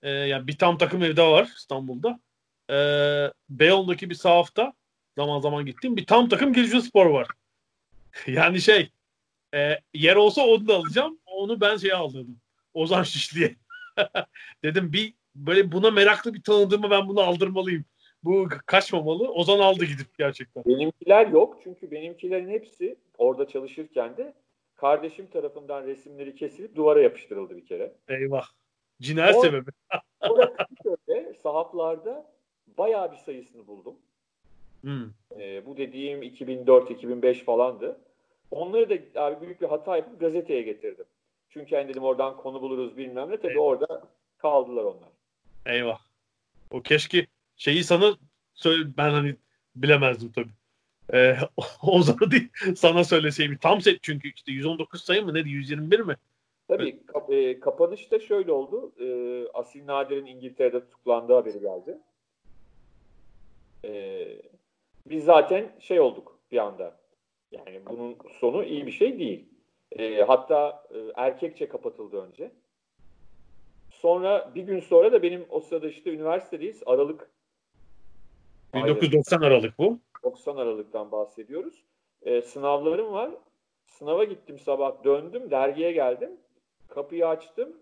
e, 0.04 0.10
yani 0.10 0.48
bir 0.48 0.58
tam 0.58 0.78
takım 0.78 1.04
evde 1.04 1.24
var 1.24 1.50
İstanbul'da. 1.58 2.20
E, 2.70 2.78
Beyoğlu'ndaki 3.50 4.10
bir 4.10 4.16
sahafta 4.16 4.74
zaman 5.18 5.40
zaman 5.40 5.66
gittim. 5.66 5.98
Bir 5.98 6.06
tam 6.06 6.30
takım 6.30 6.54
Gelişme 6.54 6.82
Spor 6.82 7.06
var. 7.06 7.28
yani 8.28 8.62
şey 8.62 8.90
e, 9.54 9.80
yer 9.94 10.16
olsa 10.16 10.42
onu 10.42 10.68
da 10.68 10.76
alacağım. 10.76 11.20
Onu 11.36 11.62
ben 11.62 11.78
şey 11.78 11.94
aldım. 11.94 12.40
Ozan 12.74 13.04
Şişli'ye. 13.04 13.56
Dedim 14.64 14.94
bir 14.94 15.14
böyle 15.36 15.72
buna 15.72 15.92
meraklı 15.92 16.34
bir 16.34 16.44
tanıdığımı 16.44 16.90
ben 16.90 17.08
bunu 17.08 17.22
aldırmalıyım. 17.22 17.86
Bu 18.24 18.48
kaçmamalı. 18.66 19.32
Ozan 19.32 19.60
aldı 19.60 19.86
gidip 19.86 20.18
gerçekten. 20.18 20.64
Benimkiler 20.66 21.28
yok. 21.28 21.60
Çünkü 21.64 21.92
benimkilerin 21.92 22.50
hepsi 22.50 22.96
orada 23.18 23.48
çalışırken 23.48 24.18
de 24.18 24.34
kardeşim 24.76 25.28
tarafından 25.28 25.84
resimleri 25.84 26.36
kesilip 26.36 26.76
duvara 26.76 27.02
yapıştırıldı 27.02 27.58
bir 27.58 27.66
kere. 27.66 27.94
Eyvah. 28.08 28.46
Cinayet 29.02 29.42
sebebi. 29.42 29.70
orada 30.22 30.68
şöyle 30.84 31.34
sahaflarda 31.44 32.32
bayağı 32.78 33.12
bir 33.12 33.18
sayısını 33.18 33.68
buldum. 33.68 33.96
Hmm. 34.82 35.10
Ee, 35.40 35.66
bu 35.66 35.78
dediğim 35.78 36.24
2004-2005 36.24 37.44
falandı. 37.44 38.00
Onları 38.52 38.90
da 38.90 39.22
abi 39.22 39.46
büyük 39.46 39.62
bir 39.62 39.68
hata 39.68 39.98
yapıp 39.98 40.20
gazeteye 40.20 40.62
getirdim. 40.62 41.06
Çünkü 41.58 41.76
hani 41.76 41.90
dedim 41.90 42.04
oradan 42.04 42.38
konu 42.38 42.62
buluruz 42.62 42.98
bilmem 42.98 43.30
ne. 43.30 43.38
Tabii 43.38 43.52
Eyvah. 43.52 43.64
orada 43.64 44.08
kaldılar 44.38 44.84
onlar. 44.84 45.10
Eyvah. 45.66 46.00
O 46.72 46.82
keşke 46.82 47.28
şeyi 47.56 47.84
sana 47.84 48.18
söyle 48.54 48.84
ben 48.98 49.10
hani 49.10 49.36
bilemezdim 49.76 50.32
tabii. 50.32 50.52
Ee, 51.14 51.38
o 51.82 52.02
zaman 52.02 52.32
değil 52.32 52.50
sana 52.76 53.04
söyleseydim. 53.04 53.58
Tam 53.62 53.82
set 53.82 54.00
çünkü 54.02 54.32
işte 54.36 54.52
119 54.52 55.04
sayı 55.04 55.26
mı 55.26 55.34
ne 55.34 55.40
121 55.40 56.00
mi? 56.00 56.16
Tabii 56.68 57.06
kap, 57.06 57.32
e, 57.32 57.60
kapanışta 57.60 58.20
şöyle 58.20 58.52
oldu. 58.52 58.92
E, 59.00 59.08
Asil 59.54 59.88
Nadir'in 59.88 60.26
İngiltere'de 60.26 60.80
tutuklandığı 60.80 61.34
haberi 61.34 61.60
geldi. 61.60 61.98
E, 63.86 64.28
biz 65.06 65.24
zaten 65.24 65.76
şey 65.80 66.00
olduk 66.00 66.40
bir 66.52 66.58
anda. 66.58 67.00
Yani 67.52 67.82
bunun 67.86 68.18
sonu 68.40 68.64
iyi 68.64 68.88
bir 68.88 68.92
şey 68.92 69.20
değil. 69.20 69.55
E, 69.92 70.24
hatta 70.24 70.84
e, 70.94 70.98
erkekçe 71.16 71.70
kapatıldı 71.70 72.22
önce. 72.22 72.52
Sonra 73.90 74.52
bir 74.56 74.64
gün 74.64 74.80
sonra 74.80 75.12
da 75.12 75.24
benim 75.24 75.46
o 75.50 75.60
sırada 75.60 75.88
işte 75.88 76.14
üniversitedeyiz. 76.14 76.84
Aralık 76.86 77.30
1990 78.74 79.42
Aralık 79.42 79.80
bu. 79.80 80.00
90 80.24 80.58
Aralık'tan 80.58 81.12
bahsediyoruz. 81.12 81.84
E, 82.22 82.42
sınavlarım 82.42 83.12
var. 83.14 83.32
Sınava 83.86 84.24
gittim 84.24 84.60
sabah 84.60 85.04
döndüm 85.04 85.52
dergiye 85.52 85.92
geldim. 85.92 86.32
Kapıyı 86.88 87.28
açtım. 87.28 87.78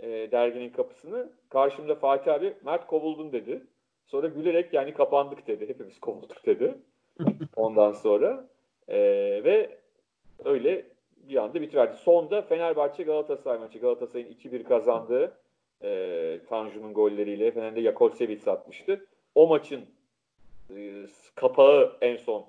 E, 0.00 0.08
derginin 0.32 0.70
kapısını. 0.70 1.32
Karşımda 1.48 1.94
Fatih 1.94 2.34
abi 2.34 2.54
Mert 2.64 2.86
kovuldun 2.86 3.32
dedi. 3.32 3.62
Sonra 4.06 4.26
gülerek 4.26 4.72
yani 4.72 4.94
kapandık 4.94 5.46
dedi. 5.46 5.68
Hepimiz 5.68 6.00
kovulduk 6.00 6.46
dedi. 6.46 6.74
Ondan 7.56 7.92
sonra. 7.92 8.48
E, 8.88 8.98
ve 9.44 9.78
öyle 10.44 10.86
bir 11.28 11.36
anda 11.36 11.60
bitiverdi. 11.60 11.96
Sonda 11.96 12.42
Fenerbahçe 12.42 13.02
Galatasaray 13.02 13.58
maçı. 13.58 13.78
Galatasaray'ın 13.78 14.34
2-1 14.34 14.62
kazandığı 14.62 15.38
e, 15.82 16.40
Tanju'nun 16.48 16.94
golleriyle 16.94 17.50
Fener'de 17.50 17.80
Yakovsevic 17.80 18.50
atmıştı. 18.50 19.06
O 19.34 19.46
maçın 19.46 19.84
e, 20.76 21.06
kapağı 21.34 21.96
en 22.00 22.16
son 22.16 22.46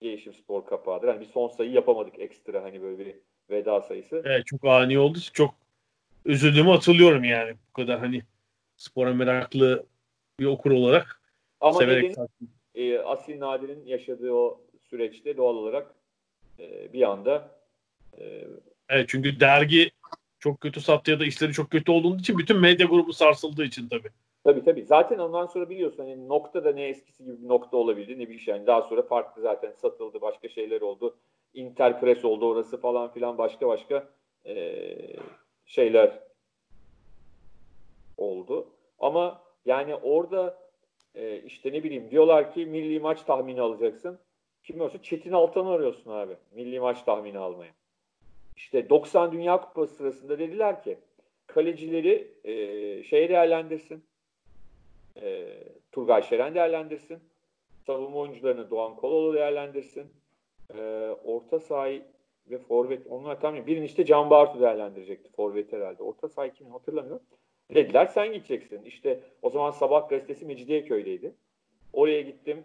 Gelişim 0.00 0.32
Spor 0.32 0.66
kapağıdır. 0.66 1.08
Hani 1.08 1.20
bir 1.20 1.26
son 1.26 1.48
sayı 1.48 1.70
yapamadık 1.70 2.18
ekstra 2.18 2.62
hani 2.62 2.82
böyle 2.82 2.98
bir 2.98 3.14
veda 3.50 3.80
sayısı. 3.80 4.22
Evet 4.24 4.46
çok 4.46 4.64
ani 4.64 4.98
oldu. 4.98 5.18
Çok 5.32 5.54
üzüldüğümü 6.24 6.70
hatırlıyorum 6.70 7.24
yani. 7.24 7.54
Bu 7.68 7.72
kadar 7.72 7.98
hani 7.98 8.22
spora 8.76 9.14
meraklı 9.14 9.86
bir 10.40 10.46
okur 10.46 10.70
olarak 10.70 11.20
Ama 11.60 11.78
severek 11.78 12.04
nedeni, 12.04 12.28
e, 12.74 12.98
Asil 12.98 13.40
Nadir'in 13.40 13.86
yaşadığı 13.86 14.32
o 14.32 14.60
süreçte 14.80 15.36
doğal 15.36 15.56
olarak 15.56 15.94
e, 16.58 16.92
bir 16.92 17.10
anda 17.10 17.50
e, 18.18 18.46
Evet 18.88 19.08
çünkü 19.08 19.40
dergi 19.40 19.90
çok 20.38 20.60
kötü 20.60 20.80
sattı 20.80 21.10
ya 21.10 21.20
da 21.20 21.24
işleri 21.24 21.52
çok 21.52 21.70
kötü 21.70 21.92
olduğu 21.92 22.16
için 22.16 22.38
bütün 22.38 22.60
medya 22.60 22.86
grubu 22.86 23.12
sarsıldığı 23.12 23.64
için 23.64 23.88
tabii. 23.88 24.10
Tabii 24.44 24.64
tabii. 24.64 24.82
Zaten 24.82 25.18
ondan 25.18 25.46
sonra 25.46 25.70
biliyorsun 25.70 26.02
hani 26.02 26.28
nokta 26.28 26.64
da 26.64 26.72
ne 26.72 26.84
eskisi 26.88 27.24
gibi 27.24 27.42
bir 27.42 27.48
nokta 27.48 27.76
olabildi 27.76 28.18
ne 28.18 28.28
bir 28.28 28.38
şey. 28.38 28.54
Yani 28.54 28.66
daha 28.66 28.82
sonra 28.82 29.02
farklı 29.02 29.42
zaten 29.42 29.72
satıldı. 29.72 30.20
Başka 30.20 30.48
şeyler 30.48 30.80
oldu. 30.80 31.16
Interpress 31.54 32.24
oldu 32.24 32.46
orası 32.48 32.80
falan 32.80 33.12
filan 33.12 33.38
başka 33.38 33.68
başka 33.68 34.08
e, 34.46 34.86
şeyler 35.66 36.18
oldu. 38.16 38.66
Ama 38.98 39.42
yani 39.64 39.94
orada 39.94 40.58
e, 41.14 41.40
işte 41.40 41.72
ne 41.72 41.84
bileyim 41.84 42.10
diyorlar 42.10 42.54
ki 42.54 42.66
milli 42.66 43.00
maç 43.00 43.22
tahmini 43.22 43.60
alacaksın. 43.60 44.18
Kim 44.62 44.80
olsa 44.80 45.02
Çetin 45.02 45.32
Altan'ı 45.32 45.70
arıyorsun 45.70 46.10
abi. 46.10 46.36
Milli 46.54 46.80
maç 46.80 47.02
tahmini 47.02 47.38
almaya. 47.38 47.72
İşte 48.56 48.90
90 48.90 49.32
Dünya 49.32 49.60
Kupası 49.60 49.94
sırasında 49.94 50.38
dediler 50.38 50.82
ki 50.82 50.98
kalecileri 51.46 52.34
e, 52.44 52.52
şeye 53.02 53.28
değerlendirsin. 53.28 54.04
E, 55.20 55.48
Turgay 55.92 56.22
Şeren 56.22 56.54
değerlendirsin. 56.54 57.18
Savunma 57.86 58.18
oyuncularını 58.18 58.70
Doğan 58.70 58.96
Kololu 58.96 59.34
değerlendirsin. 59.34 60.06
E, 60.74 60.80
orta 61.24 61.60
sahayı 61.60 62.02
ve 62.50 62.58
forvet 62.58 63.06
onlar 63.06 63.40
tam 63.40 63.66
birini 63.66 63.84
işte 63.84 64.04
Can 64.04 64.30
Bartu 64.30 64.60
değerlendirecekti 64.60 65.32
forvet 65.32 65.72
herhalde. 65.72 66.02
Orta 66.02 66.28
saha 66.28 66.48
kimi 66.48 66.70
hatırlamıyorum. 66.70 67.22
Dediler 67.74 68.06
sen 68.06 68.32
gideceksin. 68.32 68.82
İşte 68.84 69.20
o 69.42 69.50
zaman 69.50 69.70
Sabah 69.70 70.08
gazetesi 70.08 70.46
Mecidiyeköy'deydi. 70.46 71.34
Oraya 71.92 72.20
gittim. 72.20 72.64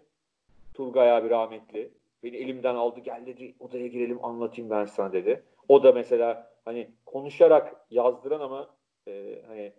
Turgay 0.78 1.12
abi 1.12 1.30
rahmetli. 1.30 1.90
Beni 2.22 2.36
elimden 2.36 2.74
aldı 2.74 3.00
gel 3.00 3.26
dedi 3.26 3.54
odaya 3.60 3.86
girelim 3.86 4.24
anlatayım 4.24 4.70
ben 4.70 4.84
sana 4.84 5.12
dedi. 5.12 5.42
O 5.68 5.82
da 5.82 5.92
mesela 5.92 6.50
hani 6.64 6.90
konuşarak 7.06 7.76
yazdıran 7.90 8.40
ama 8.40 8.70
e, 9.08 9.42
hani 9.48 9.72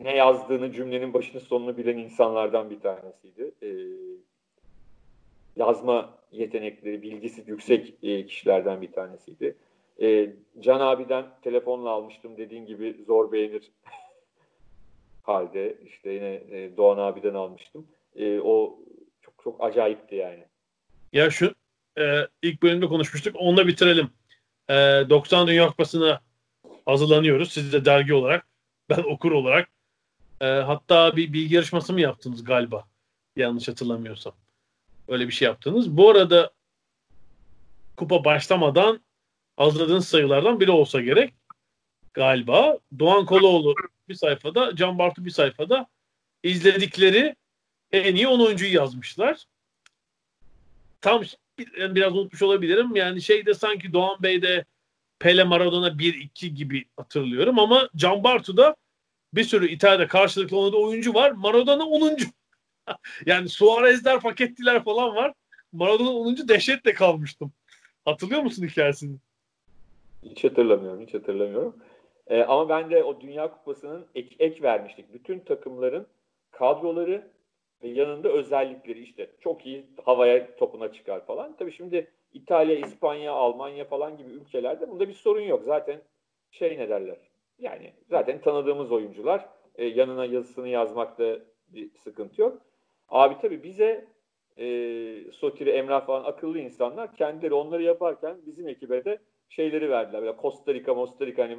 ne 0.00 0.16
yazdığını 0.16 0.72
cümlenin 0.72 1.14
başını 1.14 1.40
sonunu 1.40 1.76
bilen 1.76 1.98
insanlardan 1.98 2.70
bir 2.70 2.80
tanesiydi. 2.80 3.52
E, 3.62 3.68
yazma 5.56 6.18
yetenekleri, 6.32 7.02
bilgisi 7.02 7.44
yüksek 7.46 7.94
e, 8.02 8.26
kişilerden 8.26 8.82
bir 8.82 8.92
tanesiydi. 8.92 9.56
E, 10.00 10.30
Can 10.60 10.80
abiden 10.80 11.24
telefonla 11.42 11.90
almıştım 11.90 12.36
dediğin 12.36 12.66
gibi 12.66 13.04
zor 13.06 13.32
beğenir 13.32 13.72
halde 15.22 15.76
işte 15.86 16.10
yine 16.10 16.34
e, 16.34 16.76
Doğan 16.76 16.98
abiden 16.98 17.34
almıştım. 17.34 17.86
E, 18.16 18.40
o 18.40 18.78
çok 19.44 19.64
acayipti 19.64 20.14
yani. 20.14 20.44
Ya 21.12 21.30
şu 21.30 21.54
e, 21.98 22.28
ilk 22.42 22.62
bölümde 22.62 22.86
konuşmuştuk. 22.86 23.36
Onunla 23.38 23.66
bitirelim. 23.66 24.10
E, 24.68 24.74
90 24.74 25.46
Dünya 25.46 25.68
Kupası'na 25.68 26.20
hazırlanıyoruz. 26.86 27.52
Siz 27.52 27.72
de 27.72 27.84
dergi 27.84 28.14
olarak. 28.14 28.46
Ben 28.90 29.02
okur 29.02 29.32
olarak. 29.32 29.68
E, 30.40 30.46
hatta 30.46 31.16
bir 31.16 31.32
bilgi 31.32 31.54
yarışması 31.54 31.92
mı 31.92 32.00
yaptınız 32.00 32.44
galiba? 32.44 32.84
Yanlış 33.36 33.68
hatırlamıyorsam. 33.68 34.34
Öyle 35.08 35.28
bir 35.28 35.32
şey 35.32 35.46
yaptınız. 35.46 35.96
Bu 35.96 36.10
arada 36.10 36.50
kupa 37.96 38.24
başlamadan 38.24 39.00
hazırladığınız 39.56 40.08
sayılardan 40.08 40.60
biri 40.60 40.70
olsa 40.70 41.00
gerek. 41.00 41.34
Galiba. 42.14 42.78
Doğan 42.98 43.26
Koloğlu 43.26 43.74
bir 44.08 44.14
sayfada, 44.14 44.76
Can 44.76 44.98
Bartu 44.98 45.24
bir 45.24 45.30
sayfada 45.30 45.86
izledikleri 46.42 47.36
en 47.92 48.14
iyi 48.14 48.28
10 48.28 48.40
oyuncuyu 48.40 48.74
yazmışlar. 48.74 49.46
Tam 51.00 51.22
biraz 51.76 52.12
unutmuş 52.12 52.42
olabilirim. 52.42 52.96
Yani 52.96 53.22
şeyde 53.22 53.54
sanki 53.54 53.92
Doğan 53.92 54.22
Bey'de 54.22 54.64
Pele 55.18 55.44
Maradona 55.44 55.88
1-2 55.88 56.46
gibi 56.46 56.84
hatırlıyorum 56.96 57.58
ama 57.58 57.88
Can 57.96 58.24
Bartu'da 58.24 58.76
bir 59.34 59.44
sürü 59.44 59.68
İtalya'da 59.68 60.08
karşılıklı 60.08 60.58
oynadığı 60.58 60.76
oyuncu 60.76 61.14
var. 61.14 61.30
Maradona 61.30 61.84
10. 61.84 62.16
yani 63.26 63.48
Suarez'ler, 63.48 64.20
Pakettiler 64.20 64.84
falan 64.84 65.16
var. 65.16 65.32
Maradona 65.72 66.10
10. 66.10 66.48
dehşetle 66.48 66.94
kalmıştım. 66.94 67.52
Hatırlıyor 68.04 68.42
musun 68.42 68.66
hikayesini? 68.66 69.16
Hiç 70.24 70.44
hatırlamıyorum, 70.44 71.06
hiç 71.06 71.14
hatırlamıyorum. 71.14 71.76
Ee, 72.26 72.42
ama 72.42 72.68
ben 72.68 72.90
de 72.90 73.04
o 73.04 73.20
Dünya 73.20 73.50
Kupası'nın 73.50 74.06
ek, 74.14 74.36
ek 74.38 74.62
vermiştik. 74.62 75.14
Bütün 75.14 75.40
takımların 75.40 76.06
kadroları 76.50 77.30
yanında 77.88 78.28
özellikleri 78.28 79.02
işte 79.02 79.30
çok 79.40 79.66
iyi 79.66 79.86
havaya 80.04 80.56
topuna 80.56 80.92
çıkar 80.92 81.26
falan. 81.26 81.56
Tabii 81.56 81.72
şimdi 81.72 82.10
İtalya, 82.32 82.76
İspanya, 82.76 83.32
Almanya 83.32 83.84
falan 83.84 84.16
gibi 84.16 84.30
ülkelerde 84.30 84.90
bunda 84.90 85.08
bir 85.08 85.14
sorun 85.14 85.40
yok. 85.40 85.62
Zaten 85.64 86.00
şey 86.50 86.78
ne 86.78 86.88
derler? 86.88 87.18
Yani 87.58 87.92
zaten 88.10 88.40
tanıdığımız 88.40 88.92
oyuncular 88.92 89.48
e, 89.74 89.84
yanına 89.84 90.24
yazısını 90.24 90.68
yazmakta 90.68 91.38
bir 91.68 91.90
sıkıntı 91.94 92.40
yok. 92.40 92.62
Abi 93.08 93.34
tabii 93.42 93.62
bize 93.62 94.04
e, 94.58 94.66
Sotiri, 95.32 95.70
Emrah 95.70 96.06
falan 96.06 96.24
akıllı 96.24 96.58
insanlar 96.58 97.14
kendileri 97.14 97.54
onları 97.54 97.82
yaparken 97.82 98.36
bizim 98.46 98.68
ekibe 98.68 99.04
de 99.04 99.18
şeyleri 99.48 99.90
verdiler. 99.90 100.22
Böyle 100.22 100.36
Costa 100.42 100.74
Rica, 100.74 100.94
Costa 100.94 101.26
Rica 101.26 101.44
hani 101.44 101.58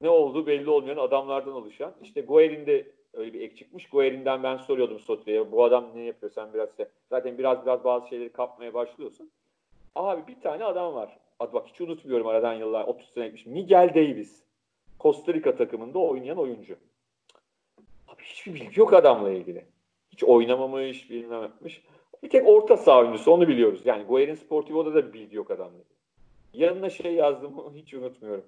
ne 0.00 0.08
olduğu 0.08 0.46
belli 0.46 0.70
olmayan 0.70 0.96
adamlardan 0.96 1.52
oluşan. 1.52 1.94
İşte 2.02 2.20
Guerin 2.20 2.66
de 2.66 2.86
öyle 3.16 3.32
bir 3.32 3.40
ek 3.40 3.56
çıkmış. 3.56 3.88
Guerin'den 3.88 4.42
ben 4.42 4.56
soruyordum 4.56 5.00
Sotri'ye. 5.00 5.52
Bu 5.52 5.64
adam 5.64 5.90
ne 5.94 6.02
yapıyor 6.02 6.32
sen 6.32 6.54
biraz 6.54 6.70
işte. 6.70 6.88
Zaten 7.10 7.38
biraz 7.38 7.66
biraz 7.66 7.84
bazı 7.84 8.08
şeyleri 8.08 8.32
kapmaya 8.32 8.74
başlıyorsun. 8.74 9.30
Abi 9.94 10.26
bir 10.26 10.40
tane 10.40 10.64
adam 10.64 10.94
var. 10.94 11.18
Adı 11.38 11.52
bak 11.52 11.66
hiç 11.66 11.80
unutmuyorum 11.80 12.26
aradan 12.26 12.54
yıllar. 12.54 12.84
30 12.84 13.08
sene 13.08 13.24
gitmiş. 13.24 13.46
Miguel 13.46 13.94
Davis. 13.94 14.44
Costa 15.00 15.34
Rica 15.34 15.56
takımında 15.56 15.98
oynayan 15.98 16.38
oyuncu. 16.38 16.76
Abi 18.08 18.22
hiçbir 18.22 18.54
bilgi 18.54 18.80
yok 18.80 18.92
adamla 18.92 19.30
ilgili. 19.30 19.64
Hiç 20.12 20.24
oynamamış, 20.24 21.10
bilmem 21.10 21.42
etmiş. 21.44 21.82
Bir 22.22 22.30
tek 22.30 22.48
orta 22.48 22.76
saha 22.76 23.00
oyuncusu 23.00 23.32
onu 23.32 23.48
biliyoruz. 23.48 23.80
Yani 23.84 24.04
Guerin 24.04 24.34
Sportivo'da 24.34 24.94
da 24.94 25.12
bilgi 25.12 25.36
yok 25.36 25.50
adamla 25.50 25.78
ilgili. 25.78 25.94
Yanına 26.64 26.90
şey 26.90 27.14
yazdım 27.14 27.52
hiç 27.74 27.94
unutmuyorum. 27.94 28.44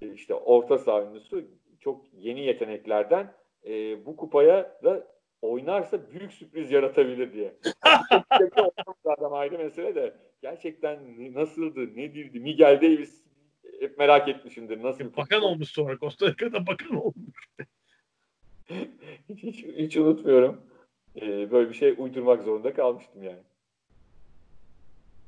İşte 0.00 0.34
orta 0.34 0.78
saha 0.78 0.96
oyuncusu 0.96 1.44
çok 1.80 2.00
yeni 2.18 2.40
yeteneklerden 2.40 3.32
e, 3.64 4.06
bu 4.06 4.16
kupaya 4.16 4.78
da 4.84 5.06
oynarsa 5.42 6.10
büyük 6.10 6.32
sürpriz 6.32 6.70
yaratabilir 6.70 7.32
diye. 7.32 7.54
adam 9.04 9.32
ayrı 9.32 9.58
mesele 9.58 9.94
de 9.94 10.14
gerçekten 10.42 10.98
nasıldı, 11.34 11.80
ne 11.96 12.14
değildi? 12.14 12.40
Miguel 12.40 12.76
Davis 12.76 13.26
hep 13.80 13.98
merak 13.98 14.28
etmişimdir. 14.28 14.82
Nasıl 14.82 15.16
bakan 15.16 15.42
olmuş 15.42 15.68
sonra. 15.68 15.98
Costa 15.98 16.26
Rica'da 16.26 16.66
bakan 16.66 16.96
olmuş. 16.96 17.48
hiç, 19.28 19.42
hiç, 19.42 19.64
hiç 19.64 19.96
unutmuyorum. 19.96 20.60
Ee, 21.20 21.50
böyle 21.50 21.68
bir 21.68 21.74
şey 21.74 21.94
uydurmak 21.98 22.42
zorunda 22.42 22.74
kalmıştım 22.74 23.22
yani. 23.22 23.42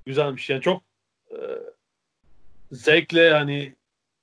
Güzelmiş 0.07 0.51
yani 0.51 0.61
çok 0.63 0.83
e, 1.31 1.37
zevkle 2.73 3.31
hani 3.31 3.75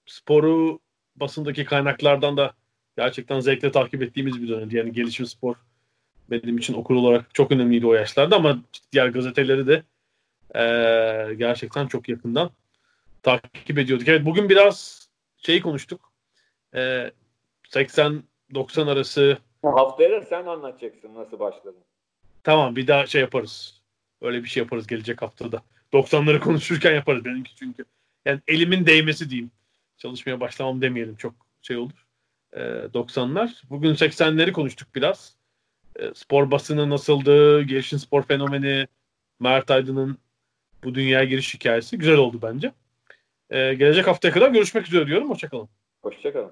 sporu 0.06 0.80
basındaki 1.16 1.66
kaynaklardan 1.66 2.38
da 2.38 2.54
gerçekten 2.98 3.40
zevkle 3.40 3.72
takip 3.72 4.02
ettiğimiz 4.02 4.42
bir 4.42 4.48
dönemdi. 4.48 4.78
Yani 4.78 4.92
gelişim 4.92 5.26
spor 5.26 5.56
benim 6.32 6.58
için 6.58 6.74
okul 6.74 6.96
olarak 6.96 7.34
çok 7.34 7.52
önemliydi 7.52 7.88
o 7.88 7.94
yaşlarda 7.94 8.36
ama 8.36 8.60
diğer 8.92 9.08
gazeteleri 9.08 9.68
de 9.68 9.84
e, 10.56 11.34
gerçekten 11.34 11.88
çok 11.88 12.10
yakından 12.10 12.50
takip 13.24 13.78
ediyorduk. 13.78 14.08
Evet 14.08 14.26
bugün 14.26 14.50
biraz 14.50 15.08
şeyi 15.38 15.62
konuştuk. 15.62 16.12
E, 16.76 17.12
80-90 17.70 18.92
arası 18.92 19.38
Haftaya 19.62 20.12
da 20.12 20.22
sen 20.22 20.46
anlatacaksın 20.46 21.16
nasıl 21.16 21.40
başladın. 21.40 21.84
Tamam 22.44 22.76
bir 22.76 22.88
daha 22.88 23.08
şey 23.08 23.22
yaparız. 23.22 23.82
Öyle 24.22 24.44
bir 24.44 24.50
şey 24.50 24.64
yaparız 24.64 24.88
gelecek 24.88 25.22
haftada. 25.22 25.62
90'ları 25.94 26.40
konuşurken 26.40 26.94
yaparız 26.94 27.26
benimki 27.26 27.56
çünkü. 27.56 27.86
Yani 28.26 28.40
elimin 28.48 28.86
değmesi 28.86 29.30
diyeyim. 29.30 29.52
Çalışmaya 29.98 30.40
başlamam 30.40 30.82
demeyelim 30.82 31.16
çok 31.16 31.34
şey 31.62 31.78
olur. 31.78 32.05
Ee, 32.56 32.60
90'lar. 32.94 33.50
Bugün 33.70 33.96
80'leri 33.96 34.52
konuştuk 34.52 34.88
biraz. 34.96 35.36
Ee, 36.00 36.12
spor 36.16 36.52
basını 36.52 36.90
nasıldı? 36.90 37.62
Gelişim 37.62 38.00
spor 38.00 38.24
fenomeni. 38.24 38.88
Mert 39.40 39.72
Aydın'ın 39.72 40.18
bu 40.84 40.96
dünyaya 40.96 41.26
giriş 41.26 41.54
hikayesi. 41.54 41.98
Güzel 41.98 42.18
oldu 42.18 42.40
bence. 42.42 42.72
Ee, 43.50 43.74
gelecek 43.74 44.08
haftaya 44.08 44.34
kadar 44.34 44.50
görüşmek 44.50 44.88
üzere 44.88 45.08
diyorum. 45.08 45.30
Hoşçakalın. 45.30 45.70
Hoşçakalın. 46.02 46.52